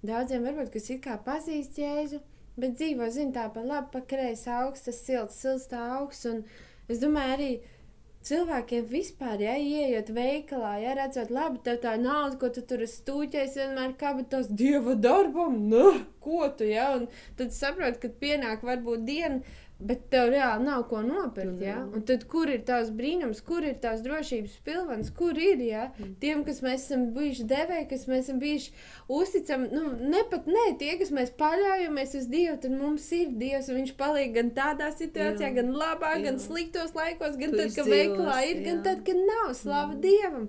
daudziem, 0.00 0.46
varbūt, 0.48 0.70
kas 0.72 0.88
it 0.94 1.02
kā 1.04 1.18
pazīst 1.26 1.76
Jēzu, 1.80 2.22
bet 2.60 2.78
dzīvo, 2.78 3.10
zina, 3.12 3.34
tā 3.34 3.48
pa 3.52 3.64
labi, 3.64 3.90
pa 3.92 4.00
kreisi 4.12 4.48
augstas, 4.54 5.02
silts, 5.04 5.36
silts 5.42 5.68
tā 5.68 5.82
augsts. 5.98 6.24
Un 6.30 6.40
es 6.88 7.02
domāju, 7.02 7.36
arī 7.36 7.50
cilvēkiem 8.24 8.88
vispār, 8.88 9.40
ja 9.44 9.54
ienākot 9.56 10.12
veikalā, 10.16 10.74
ja 10.80 10.96
redzot, 10.96 11.30
labi, 11.32 11.60
tev 11.64 11.80
tā 11.84 11.94
nauda, 12.00 12.36
ko 12.40 12.50
tu 12.52 12.64
tur 12.64 12.84
stūķēsi, 12.88 13.60
vienmēr 13.62 13.96
kā 14.00 14.12
bet 14.16 14.28
tos 14.32 14.48
dieva 14.48 14.96
darbam, 14.96 15.56
nu, 15.72 15.86
ko 16.24 16.48
tu, 16.56 16.68
ja, 16.68 16.90
un 16.98 17.08
tad 17.36 17.52
saproti, 17.56 18.00
ka 18.02 18.12
pienāk 18.20 18.64
varbūt 18.64 19.04
diena 19.08 19.40
Bet 19.80 20.02
tev 20.12 20.28
reāli 20.34 20.66
nav 20.66 20.82
ko 20.90 21.00
nopirkt. 21.00 21.62
Ja? 21.64 21.78
Un 21.88 22.02
tad, 22.04 22.26
kur 22.28 22.50
ir 22.52 22.60
tās 22.68 22.90
brīnums, 22.92 23.40
kur 23.46 23.64
ir 23.64 23.78
tās 23.80 24.02
drošības 24.04 24.58
pilvens, 24.66 25.08
kur 25.16 25.38
ir 25.40 25.62
ja? 25.64 25.86
Mm. 25.94 26.10
tiem, 26.20 26.42
kas 26.44 26.60
mēs 26.64 26.84
esam 26.84 27.06
bijuši 27.14 27.46
devēji, 27.48 27.86
kas 27.94 28.04
mēs 28.10 28.26
esam 28.26 28.42
bijuši 28.42 28.74
uzticami. 29.20 29.70
Nu, 29.72 29.94
ne 30.12 30.20
pat 30.32 30.50
ne 30.50 30.66
tie, 30.80 30.92
kas 31.00 31.14
mēs 31.16 31.32
paļaujamies 31.40 32.12
uz 32.20 32.28
Dievu, 32.32 32.58
tad 32.60 32.76
mums 32.76 33.08
ir 33.16 33.32
Dievs. 33.40 33.70
Viņš 33.72 33.94
palīdz 34.00 34.36
gan 34.36 34.52
tādā 34.58 34.90
situācijā, 34.98 35.48
jā. 35.48 35.54
gan 35.62 35.72
labā, 35.72 36.12
jā. 36.18 36.26
gan 36.28 36.42
sliktos 36.42 36.92
laikos, 36.98 37.40
gan 37.40 37.56
tu 37.56 37.62
tad, 37.62 37.72
kad 37.78 37.88
veiklā 37.88 38.36
ir, 38.50 38.60
jā. 38.60 38.66
gan 38.68 38.84
tad, 38.84 39.02
kad 39.08 39.24
nav 39.32 39.56
slava 39.56 39.96
mm. 39.96 40.04
Dievam. 40.04 40.46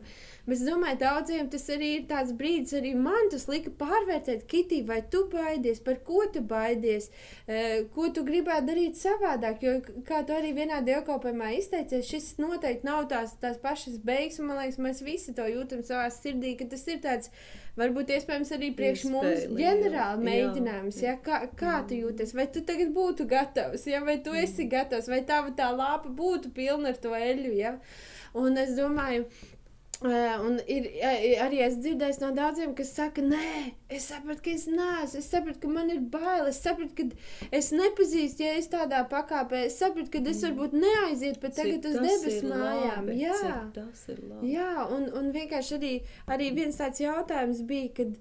Bet 0.51 0.59
es 0.59 0.67
domāju, 0.67 0.97
daudziem 0.99 1.47
tas 1.47 1.63
arī 1.71 1.89
ir 1.95 2.01
tāds 2.09 2.33
brīdis, 2.35 2.73
arī 2.75 2.89
man 2.99 3.29
tas 3.31 3.45
lika 3.47 3.71
pārvērtēt, 3.79 4.41
Kitī, 4.51 4.81
vai 4.83 4.97
tu 5.13 5.21
baidies, 5.31 5.77
par 5.85 6.01
ko 6.03 6.25
tu 6.33 6.41
baidies, 6.43 7.05
uh, 7.45 7.85
ko 7.95 8.09
tu 8.11 8.25
gribētu 8.27 8.67
darīt 8.67 8.99
savādāk. 8.99 9.63
Jo, 9.63 9.77
kā 10.09 10.19
tu 10.27 10.35
arī 10.35 10.49
vienā 10.57 10.81
dievkalpojumā 10.83 11.53
izteicies, 11.55 12.09
šis 12.09 12.27
noteikti 12.43 12.83
nav 12.83 13.05
tās, 13.13 13.37
tās 13.39 13.61
pašas 13.63 13.95
beigas, 14.03 14.41
un 14.41 14.49
man 14.49 14.59
liekas, 14.59 14.81
mēs 14.83 14.99
visi 15.07 15.35
to 15.37 15.45
jūtam 15.47 15.85
savā 15.87 16.09
sirdī, 16.11 16.51
ka 16.59 16.67
tas 16.73 16.83
ir 16.91 16.99
tāds 17.05 17.31
varbūt 17.79 18.11
iespējams 18.17 18.51
arī 18.57 18.73
priekš 18.75 19.05
mums 19.13 19.47
ģenerāli 19.55 20.27
mēģinājums, 20.27 20.99
ja, 21.05 21.15
kā, 21.23 21.45
kā 21.55 21.77
tu 21.87 22.01
jūties, 22.01 22.35
vai 22.35 22.49
tu 22.51 22.65
tagad 22.67 22.91
būtu 22.97 23.29
gatavs, 23.31 23.87
ja, 23.87 24.03
vai 24.03 24.19
tu 24.19 24.35
esi 24.35 24.67
gatavs, 24.67 25.07
vai 25.07 25.23
tava 25.31 25.55
tā 25.55 25.71
lāpa 25.71 26.11
būtu 26.11 26.51
pilna 26.59 26.91
ar 26.91 26.99
to 26.99 27.15
eļu, 27.15 27.55
ja. 27.55 27.77
Un 28.35 28.59
es 28.59 28.75
domāju, 28.75 29.23
Uh, 29.31 29.60
un 30.01 30.55
ir 30.65 30.87
arī 31.43 31.59
es 31.61 31.75
dzirdēju 31.77 32.23
no 32.23 32.31
daudziem, 32.33 32.71
kas 32.77 32.89
saka, 32.97 33.21
nē, 33.21 33.49
es 33.93 34.07
saprotu, 34.09 34.41
ka 34.47 34.49
es 34.55 34.65
neesmu, 34.65 35.19
es 35.19 35.27
saprotu, 35.29 35.59
ka 35.61 35.69
man 35.69 35.91
ir 35.93 35.99
bail, 36.13 36.47
es 36.49 36.57
saprotu, 36.63 36.95
ka 36.97 37.51
es 37.53 37.69
nepazīstu, 37.75 38.41
ja 38.47 38.55
es 38.57 38.71
tādā 38.71 39.03
pakāpē, 39.11 39.61
es 39.67 39.77
saprotu, 39.77 40.09
ka 40.15 40.23
es 40.33 40.41
varbūt 40.47 40.73
neaizietu 40.73 41.43
pat 41.43 41.53
tagad 41.59 41.85
uz 41.85 41.99
debesu 42.01 42.49
mājām. 42.49 43.11
Jā, 43.13 43.37
tas 43.77 44.03
ir 44.09 44.23
labi. 44.25 44.53
Jā, 44.55 44.71
un, 44.89 45.05
un 45.21 45.29
vienkārši 45.37 45.77
arī, 45.77 45.95
arī 46.33 46.49
viens 46.57 46.81
tāds 46.81 47.03
jautājums 47.03 47.61
bija, 47.69 47.93
kad 48.01 48.17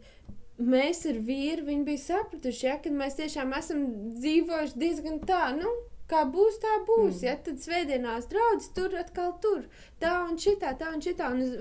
mēs 0.61 1.07
ar 1.09 1.23
vīru, 1.25 1.65
viņi 1.71 1.87
bija 1.89 2.05
sapratuši, 2.05 2.67
ja, 2.67 2.77
kad 2.85 2.93
mēs 2.93 3.17
tiešām 3.23 3.57
esam 3.57 3.87
dzīvojuši 4.21 4.85
diezgan 4.85 5.23
tā, 5.25 5.47
nu, 5.57 5.73
kā 6.11 6.25
būs, 6.35 6.59
tā 6.63 6.75
būs. 6.89 7.21
Mm. 7.21 7.27
Ja? 7.27 7.37
Tad 7.47 7.63
svētdienās 7.63 8.29
draudzes 8.33 8.73
tur 8.77 8.97
atkal 8.99 9.33
tur. 9.43 9.63
Tā 10.01 10.15
un 10.25 10.39
šitā, 10.41 10.73
tā 10.81 10.91
un 10.95 11.03
šitā. 11.05 11.31
Un 11.35 11.43
es, 11.45 11.55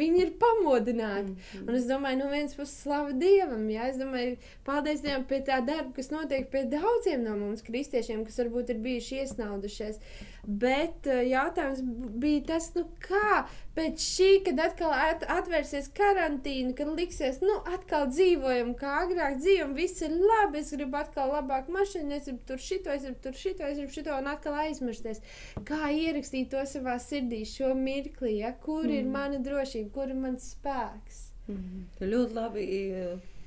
viņi 0.00 0.22
ir 0.24 0.34
pamodināti. 0.40 1.36
Mm. 1.36 1.64
Un 1.68 1.78
es 1.78 1.88
domāju, 1.90 2.22
no 2.22 2.32
vienas 2.32 2.56
puses, 2.58 2.76
slava 2.82 3.14
Dievam. 3.16 3.64
Ja? 3.72 3.88
Es 3.92 4.00
domāju, 4.00 4.36
paldies 4.66 5.04
Dievam 5.04 5.26
pie 5.30 5.42
tā 5.46 5.62
darba, 5.66 5.92
kas 5.96 6.12
notiek 6.14 6.50
pie 6.52 6.66
daudziem 6.72 7.24
no 7.26 7.38
mums, 7.38 7.64
kristiešiem, 7.66 8.26
kas 8.28 8.42
varbūt 8.42 8.74
ir 8.74 8.84
bijuši 8.84 9.22
iesnaudušies. 9.22 10.02
Bet 10.42 11.06
uh, 11.06 11.20
jautājums 11.22 11.84
bija 12.18 12.40
tas, 12.48 12.72
nu 12.74 12.88
kā 13.04 13.44
pēc 13.76 14.02
šī, 14.02 14.30
kad 14.48 14.58
atkal 14.64 14.90
at 14.90 15.22
atvērsies 15.30 15.86
karantīna, 15.94 16.72
kad 16.76 16.90
liksies, 16.96 17.38
nu, 17.44 17.60
atkal 17.70 18.08
dzīvojam 18.10 18.72
kā 18.78 18.96
agrāk 19.04 19.38
dzīvojam, 19.38 19.76
viss 19.78 20.02
ir 20.02 20.16
labi, 20.18 20.60
es 20.64 20.72
gribu 20.74 20.98
atkal 20.98 21.30
labāk 21.36 21.70
mašīnu, 21.72 22.10
es 22.16 22.26
gribu 22.26 22.42
tur 22.50 22.60
šito, 22.66 22.90
es 22.90 23.06
gribu 23.06 23.22
tur 23.28 23.38
šito, 23.38 23.68
es 23.68 23.78
gribu 23.78 23.91
šito 23.94 24.16
un 24.18 24.30
atkal 24.32 24.58
aizmirsties. 24.64 25.22
Kā 25.68 25.90
ierakstīt 25.92 26.50
to 26.54 26.64
savā 26.68 26.98
sirdī 27.02 27.42
šo 27.48 27.72
mirkli, 27.78 28.38
ja? 28.40 28.52
kur 28.64 28.86
mm. 28.86 28.96
ir 28.98 29.10
mana 29.12 29.40
drošība, 29.44 29.92
kur 29.94 30.10
ir 30.12 30.18
mans 30.18 30.52
spēks? 30.56 31.22
Mm. 31.48 31.86
Tu 31.98 32.10
ļoti 32.12 32.38
labi 32.38 32.68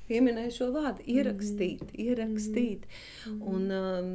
pieminēji 0.09 0.57
šo 0.57 0.71
vārdu- 0.75 1.05
ierakstīt, 1.17 1.87
mm. 1.91 2.03
ierakstīt. 2.09 2.89
Mm. 3.29 3.41
Un, 3.55 3.71
um, 3.71 4.11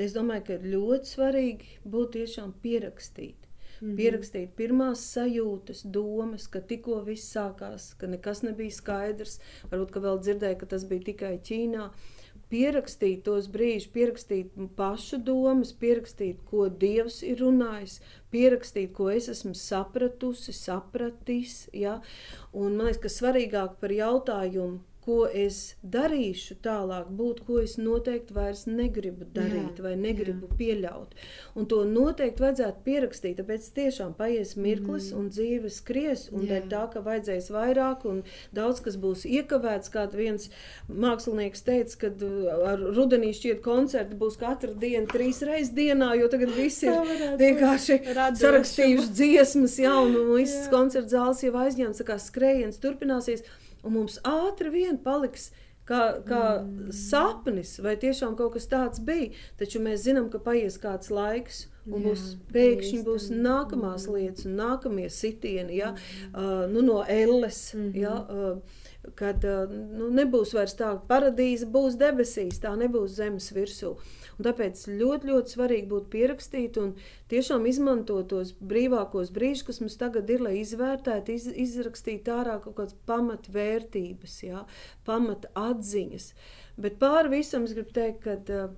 Es 0.00 0.14
domāju, 0.16 0.44
ka 0.46 0.54
ļoti 0.64 1.10
svarīgi 1.10 1.72
būtu 1.84 2.16
tiešām 2.16 2.54
pierakstīt. 2.62 3.36
Mm 3.82 3.88
-hmm. 3.88 3.96
Pierakstīt 3.98 4.54
pirmās 4.56 5.02
sajūtas, 5.14 5.82
domas, 5.84 6.46
ka 6.48 6.60
tikko 6.60 7.00
viss 7.04 7.34
sākās, 7.36 7.92
ka 7.98 8.06
nekas 8.06 8.42
nebija 8.42 8.70
skaidrs. 8.70 9.38
Varbūt, 9.70 9.90
ka 9.90 10.00
vēl 10.00 10.20
dzirdēju, 10.20 10.58
ka 10.58 10.66
tas 10.66 10.84
bija 10.84 11.02
tikai 11.10 11.38
Ķīnā. 11.38 11.90
Pierakstīt 12.52 13.22
tos 13.24 13.46
brīžus, 13.48 13.88
pierakstīt 13.94 14.56
pašu 14.76 15.18
domas, 15.24 15.70
pierakstīt, 15.72 16.42
ko 16.50 16.66
Dievs 16.68 17.22
ir 17.24 17.40
runājis, 17.40 17.94
pierakstīt, 18.34 18.90
ko 18.98 19.08
es 19.08 19.30
esmu 19.32 19.54
sapratusi, 19.56 20.52
sapratis. 20.52 21.62
Ja? 21.72 22.00
Un 22.52 22.76
man 22.76 22.90
liekas, 22.90 23.00
ka 23.06 23.14
svarīgāk 23.14 23.78
par 23.80 23.96
jautājumu, 23.96 24.82
ko 25.02 25.24
es 25.26 25.74
darīšu 25.82 26.56
tālāk, 26.62 27.08
būtu, 27.18 27.44
ko 27.48 27.58
es 27.62 27.74
noteikti 27.80 28.34
vairs 28.36 28.64
negribu 28.70 29.26
darīt 29.34 29.80
jā, 29.80 29.84
vai 29.86 29.94
negribu 29.98 30.46
jā. 30.46 30.58
pieļaut. 30.60 31.16
Un 31.58 31.66
to 31.70 31.80
noteikti 31.88 32.44
vajadzētu 32.44 32.84
pierakstīt, 32.86 33.40
tāpēc 33.40 33.66
tiešām 33.74 34.12
paies 34.18 34.54
mirklis 34.54 35.10
mm. 35.10 35.18
un 35.18 35.30
dzīve 35.34 35.72
skries, 35.74 36.28
un 36.30 36.46
dēļ 36.46 36.68
tā, 36.70 36.84
ka 36.92 37.02
vajadzēs 37.02 37.50
vairāk 37.54 38.06
un 38.06 38.20
daudz 38.54 38.82
kas 38.84 38.98
būs 39.02 39.24
iekavēts, 39.26 39.90
kā 39.90 40.06
viens 40.14 40.48
mākslinieks 40.86 41.66
teica, 41.66 41.98
kad 42.04 42.22
uh, 42.26 42.46
ar 42.70 42.86
rudenī 42.94 43.32
šķiet 43.34 43.62
koncerti 43.64 44.18
būs 44.20 44.38
katru 44.38 44.76
dienu, 44.78 45.08
trīs 45.10 45.42
reizes 45.46 45.74
dienā, 45.74 46.12
jo 46.20 46.30
tagad 46.30 46.54
visi 46.54 46.86
ir 46.92 47.36
vienkārši 47.42 47.98
sarakstījuši 48.38 49.10
dziesmas, 49.18 49.76
jā, 49.82 49.96
un 49.98 50.14
visas 50.36 50.70
koncerta 50.70 51.16
zāles 51.16 51.42
jau 51.42 51.54
aizņemts, 51.64 52.04
tā 52.04 52.08
kā 52.12 52.20
skrējiens 52.22 52.78
turpināsies 52.82 53.42
un 53.82 53.98
mums 53.98 54.18
ātri 54.28 54.72
vien 54.72 54.98
paliks 55.02 55.50
kā, 55.88 56.00
kā 56.26 56.42
mm. 56.62 56.92
sapnis, 56.94 57.76
vai 57.82 57.96
tiešām 58.00 58.36
kaut 58.38 58.54
kas 58.56 58.68
tāds 58.70 59.02
bija. 59.04 59.32
Taču 59.60 59.82
mēs 59.82 60.04
zinām, 60.06 60.30
ka 60.32 60.40
paies 60.42 60.78
kāds 60.82 61.12
laiks. 61.12 61.66
Un 61.82 61.98
Jā, 61.98 62.12
būs 62.12 62.24
pēkšņi 62.54 63.00
būs 63.02 63.24
nākamās 63.34 64.06
mm. 64.06 64.14
lietas, 64.14 64.46
un 64.46 64.52
nākamie 64.60 65.08
sitieni 65.10 65.80
ja? 65.80 65.90
mm. 65.96 66.30
uh, 66.30 66.64
nu, 66.70 66.84
no 66.86 67.02
elles. 67.02 67.72
Mm 67.74 67.88
-hmm. 67.88 68.00
ja? 68.00 68.14
uh, 68.30 68.58
kad 69.18 69.44
uh, 69.44 69.70
nu, 69.98 70.10
nebūs 70.14 70.54
vairs 70.54 70.76
tā, 70.78 70.94
ka 70.94 71.02
paradīze 71.08 71.66
būs 71.66 71.98
debesīs, 71.98 72.60
tā 72.62 72.76
nebūs 72.78 73.18
zemes 73.18 73.50
virsū. 73.52 73.90
Uh, 73.90 74.21
Un 74.38 74.46
tāpēc 74.46 74.84
ļoti, 74.88 75.28
ļoti 75.30 75.54
svarīgi 75.56 75.88
būtu 75.90 76.10
pierakstīt 76.12 76.78
un 76.80 76.94
tiešām 77.32 77.66
izmantot 77.70 78.30
tos 78.32 78.54
brīvākos 78.60 79.32
brīžus, 79.34 79.66
kas 79.68 79.82
mums 79.82 79.98
tagad 80.00 80.30
ir, 80.32 80.44
lai 80.46 80.54
izvērtētu, 80.60 81.36
iz, 81.36 81.48
izrakstītu 81.66 82.34
ārā 82.34 82.58
kaut 82.64 82.78
kādas 82.80 82.96
pamatvērtības, 83.10 84.38
jā, 84.46 84.64
pamata 85.08 85.52
atziņas. 85.58 86.32
Bet 86.80 86.98
pāri 87.02 87.36
visam 87.38 87.68
es 87.68 87.76
gribu 87.76 87.92
teikt, 87.96 88.24
ka 88.24 88.38
uh, 88.40 88.72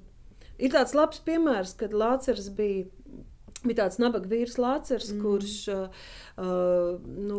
ir 0.58 0.74
tāds 0.74 0.96
labs 0.98 1.22
piemērs, 1.24 1.76
kad 1.78 1.94
Lācers 1.94 2.50
bija 2.54 2.90
bija 3.64 3.84
tāds 3.84 4.00
nabaga 4.02 4.28
vīrs 4.28 4.58
Lācers, 4.60 5.10
mm. 5.14 5.22
kurš 5.24 5.54
uh, 5.72 6.08
nu, 7.00 7.38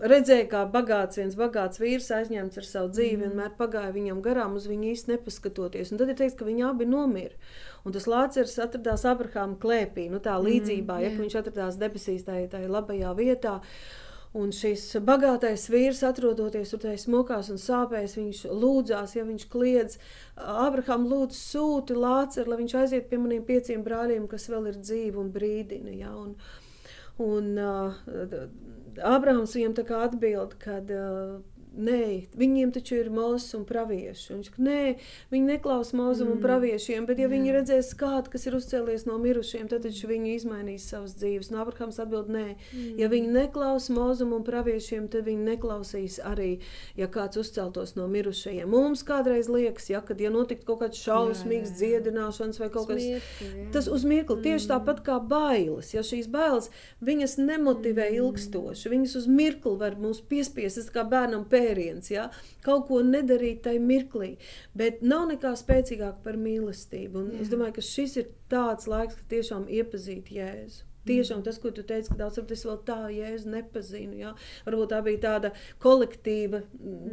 redzēja, 0.00 0.46
kā 0.50 0.62
bagāts, 0.70 1.18
viens 1.20 1.36
bagāts 1.38 1.80
vīrs 1.82 2.08
aizņemts 2.14 2.60
ar 2.60 2.66
savu 2.66 2.90
dzīvi, 2.94 3.16
mm. 3.16 3.28
vienmēr 3.28 3.54
pagāja 3.58 3.94
viņam 3.94 4.22
garām, 4.24 4.56
uz 4.58 4.68
viņu 4.70 4.92
īsti 4.92 5.14
nepaskatoties. 5.14 5.92
Un 5.92 6.00
tad 6.00 6.12
ir 6.12 6.18
teikts, 6.18 6.38
ka 6.38 6.48
viņi 6.48 6.66
abi 6.68 6.88
nomira. 6.88 7.38
Un 7.86 7.94
tas 7.94 8.08
Lācis 8.10 8.58
atradās 8.62 9.06
Abrahāma 9.08 9.58
klēpī, 9.60 10.08
nu 10.12 10.20
tā 10.22 10.36
līdzībā, 10.42 10.98
mm, 10.98 11.06
ja 11.06 11.14
viņš 11.16 11.38
atradās 11.40 11.80
debesīs, 11.80 12.26
tajā, 12.26 12.50
tajā 12.52 12.70
labajā 12.70 13.14
vietā. 13.18 13.58
Un 14.36 14.50
šis 14.52 14.82
bagātais 15.08 15.62
vīrs, 15.72 16.02
atrodoties 16.04 16.74
tur 16.74 16.82
tajā 16.82 16.98
smukās 17.00 17.48
un 17.48 17.56
sāpēs, 17.58 18.18
viņš 18.18 18.42
lūdzās, 18.52 19.14
ja 19.16 19.24
viņš 19.24 19.46
kliedz, 19.48 19.96
Abraham 20.36 21.06
lūdz 21.08 21.38
sūti 21.38 21.96
Lācis, 21.96 22.46
lai 22.46 22.60
viņš 22.60 22.74
aiziet 22.82 23.08
pie 23.08 23.22
maniem 23.22 23.46
pieciem 23.48 23.86
brāļiem, 23.86 24.28
kas 24.28 24.50
vēl 24.52 24.68
ir 24.68 24.82
dzīvi 24.82 25.22
un 25.22 25.32
brīdina. 25.32 25.96
Ja, 25.96 26.12
un, 26.12 26.36
un, 27.24 27.54
uh, 27.56 27.96
Ābrahams 29.04 29.54
viņam 29.56 29.76
tā 29.78 29.84
kā 29.88 30.02
atbild, 30.06 30.56
kad 30.62 30.90
uh, 30.94 31.38
Nē, 31.78 32.26
viņiem 32.34 32.72
taču 32.74 32.96
ir 32.98 33.08
mūzis 33.14 33.54
un 33.54 33.62
pravieši. 33.66 34.32
Viņš 34.32 34.48
saka, 34.48 34.62
nē, 34.66 34.78
viņi 35.30 35.46
neklausa 35.46 35.94
mūzim 35.94 36.26
mm. 36.26 36.32
un 36.34 36.40
praviešiem, 36.42 37.04
bet 37.06 37.20
ja 37.22 37.28
mm. 37.28 37.34
viņi 37.36 37.52
redzēs 37.54 37.90
kādu, 38.00 38.32
kas 38.32 38.48
ir 38.48 38.56
uzcēlies 38.58 39.04
no 39.06 39.14
mirušiem, 39.22 39.68
tad 39.70 39.84
taču 39.86 40.10
viņi 40.10 40.32
izmainīs 40.34 40.88
savas 40.90 41.14
dzīves. 41.20 41.52
Un 41.52 41.60
Abrahams 41.62 42.00
atbild, 42.02 42.32
nē, 42.34 42.46
mm. 42.56 42.88
ja 42.98 43.10
viņi 43.12 43.30
neklausa 43.36 43.94
mūzim 43.94 44.34
un 44.34 44.42
praviešiem, 44.48 45.06
tad 45.12 45.28
viņi 45.28 45.46
neklausīs 45.52 46.16
arī, 46.26 46.48
ja 46.98 47.06
kāds 47.14 47.38
uzceltos 47.38 47.94
no 47.94 48.08
mirušajiem. 48.10 48.66
Mums 48.74 49.06
kādreiz 49.06 49.46
liekas, 49.46 49.86
ja, 49.92 50.02
kad 50.02 50.18
ja 50.18 50.34
notikt 50.34 50.66
kaut 50.66 50.82
kāds 50.82 50.98
šausmīgs 51.04 51.70
jā, 51.70 51.76
jā. 51.76 52.02
dziedināšanas 52.02 52.58
vai 52.58 52.70
kaut 52.74 52.90
kas 52.90 53.06
tāds, 53.06 53.70
tas 53.78 53.90
uz 53.94 54.02
mirkli 54.02 54.40
tieši 54.48 54.66
mm. 54.66 54.72
tāpat 54.74 55.04
kā 55.06 55.20
bailes. 55.22 55.94
Ja 55.94 56.02
šīs 56.02 56.26
bailes, 56.34 56.72
viņas 57.06 57.38
nemotivē 57.38 58.10
mm. 58.10 58.18
ilgstoši, 58.18 58.94
viņas 58.96 59.16
uz 59.22 59.30
mirkli 59.30 59.78
var 59.78 59.94
mūs 60.02 60.24
piespiest, 60.26 60.82
tas 60.82 60.90
kā 60.90 61.06
bērnam 61.06 61.46
pēc 61.46 61.67
pēriens, 61.68 62.10
ja? 62.12 62.28
kaut 62.64 62.88
ko 62.88 63.02
nedarīt 63.04 63.62
tajā 63.66 63.82
mirklī. 63.82 64.34
Bet 64.78 65.02
nav 65.02 65.28
nekā 65.32 65.54
spēcīgāka 65.58 66.24
par 66.24 66.40
mīlestību. 66.40 67.24
Un 67.24 67.40
es 67.42 67.52
domāju, 67.52 67.78
ka 67.78 67.88
šis 67.92 68.20
ir 68.22 68.28
tāds 68.52 68.88
laiks, 68.90 69.18
kad 69.18 69.34
tiešām 69.36 69.68
iepazīt 69.68 70.32
Jēzu. 70.34 70.88
Tiešām 71.08 71.42
tas, 71.46 71.56
ko 71.62 71.70
tu 71.72 71.82
teici, 71.88 72.10
ka 72.12 72.18
daudz 72.18 72.40
es 72.42 72.64
vēl 72.66 72.78
tā 72.84 72.98
jēzu 73.14 73.48
nepazinu. 73.54 74.16
Ja? 74.18 74.34
Varbūt 74.66 74.90
tā 74.92 74.98
bija 75.06 75.22
tāda 75.22 75.50
kolektīva 75.80 76.60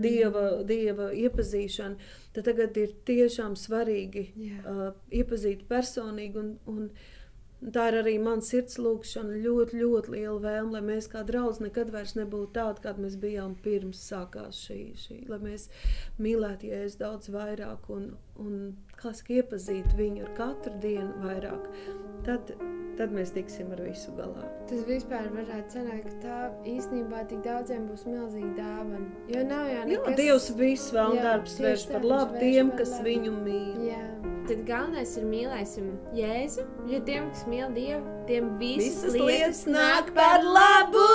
dieva, 0.03 0.45
dieva 0.68 1.12
iepazīšana. 1.16 2.10
Tad 2.36 2.49
tagad 2.49 2.76
ir 2.82 2.95
tiešām 3.08 3.56
svarīgi 3.60 4.26
yeah. 4.36 4.66
uh, 4.68 4.89
iepazīt 5.16 5.64
personīgi 5.70 6.41
un, 6.41 6.51
un 6.68 6.89
Tā 7.64 7.86
ir 7.89 7.95
arī 8.01 8.14
mana 8.20 8.43
sirds 8.43 8.76
lūkšana, 8.84 9.38
ļoti, 9.41 9.78
ļoti 9.80 10.12
liela 10.12 10.39
vēlme, 10.43 10.74
lai 10.76 10.82
mēs 10.89 11.08
kā 11.10 11.22
draugi 11.26 11.64
nekad 11.66 11.89
vairs 11.93 12.14
nebūtu 12.18 12.51
tādi, 12.58 12.84
kādi 12.84 13.06
mēs 13.06 13.16
bijām 13.22 13.56
pirms 13.64 14.01
sākās 14.10 14.60
šī, 14.68 14.80
šī 14.99 15.22
lai 15.32 15.39
mēs 15.41 15.70
mīlētu 16.22 16.70
Jēzu 16.70 16.99
daudz 16.99 17.32
vairāk 17.34 17.88
un, 17.95 18.10
un 18.42 18.76
saka, 19.02 19.34
iepazītu 19.40 20.00
viņu 20.00 20.26
ar 20.26 20.34
katru 20.40 20.74
dienu 20.84 21.12
vairāk. 21.24 21.70
Tad 22.26 22.56
tad 22.96 23.12
mēs 23.16 23.32
tiksim 23.36 23.72
ar 23.76 23.82
visu 23.84 24.14
galā. 24.16 24.46
Tas 24.70 24.84
vispār 24.88 25.28
varētu 25.34 25.78
sanākt, 25.78 26.06
ka 26.08 26.22
tā 26.24 26.38
īstenībā 26.76 27.26
tik 27.30 27.42
daudziem 27.46 27.90
būs 27.90 28.06
milzīga 28.08 28.54
dāvana. 28.60 29.02
Jo 29.32 29.44
nav 29.48 29.68
jau 29.70 29.82
Jā, 29.82 29.88
nekas... 29.90 30.18
Dievs 30.20 30.48
visu 30.60 30.96
vēl 30.96 31.18
Jā, 31.18 31.26
darbs 31.28 31.58
vērš 31.66 31.88
par 31.92 32.08
labu 32.08 32.40
tiem, 32.40 32.72
kas 32.80 32.96
labu. 32.98 33.08
viņu 33.10 33.36
mīl. 33.42 33.84
Jā. 33.90 34.02
Tad 34.46 34.62
galvenais 34.68 35.16
ir 35.18 35.26
mīlēsim 35.26 35.88
Jēzu, 36.14 36.68
jo 36.92 37.00
tiem, 37.08 37.32
kas 37.34 37.48
mīl 37.50 37.72
Dievu, 37.74 38.04
tiem 38.30 38.52
visas, 38.62 39.02
Visas 39.08 39.18
lietas 39.18 39.64
nāk 39.66 40.14
par 40.18 40.46
labu! 40.46 41.08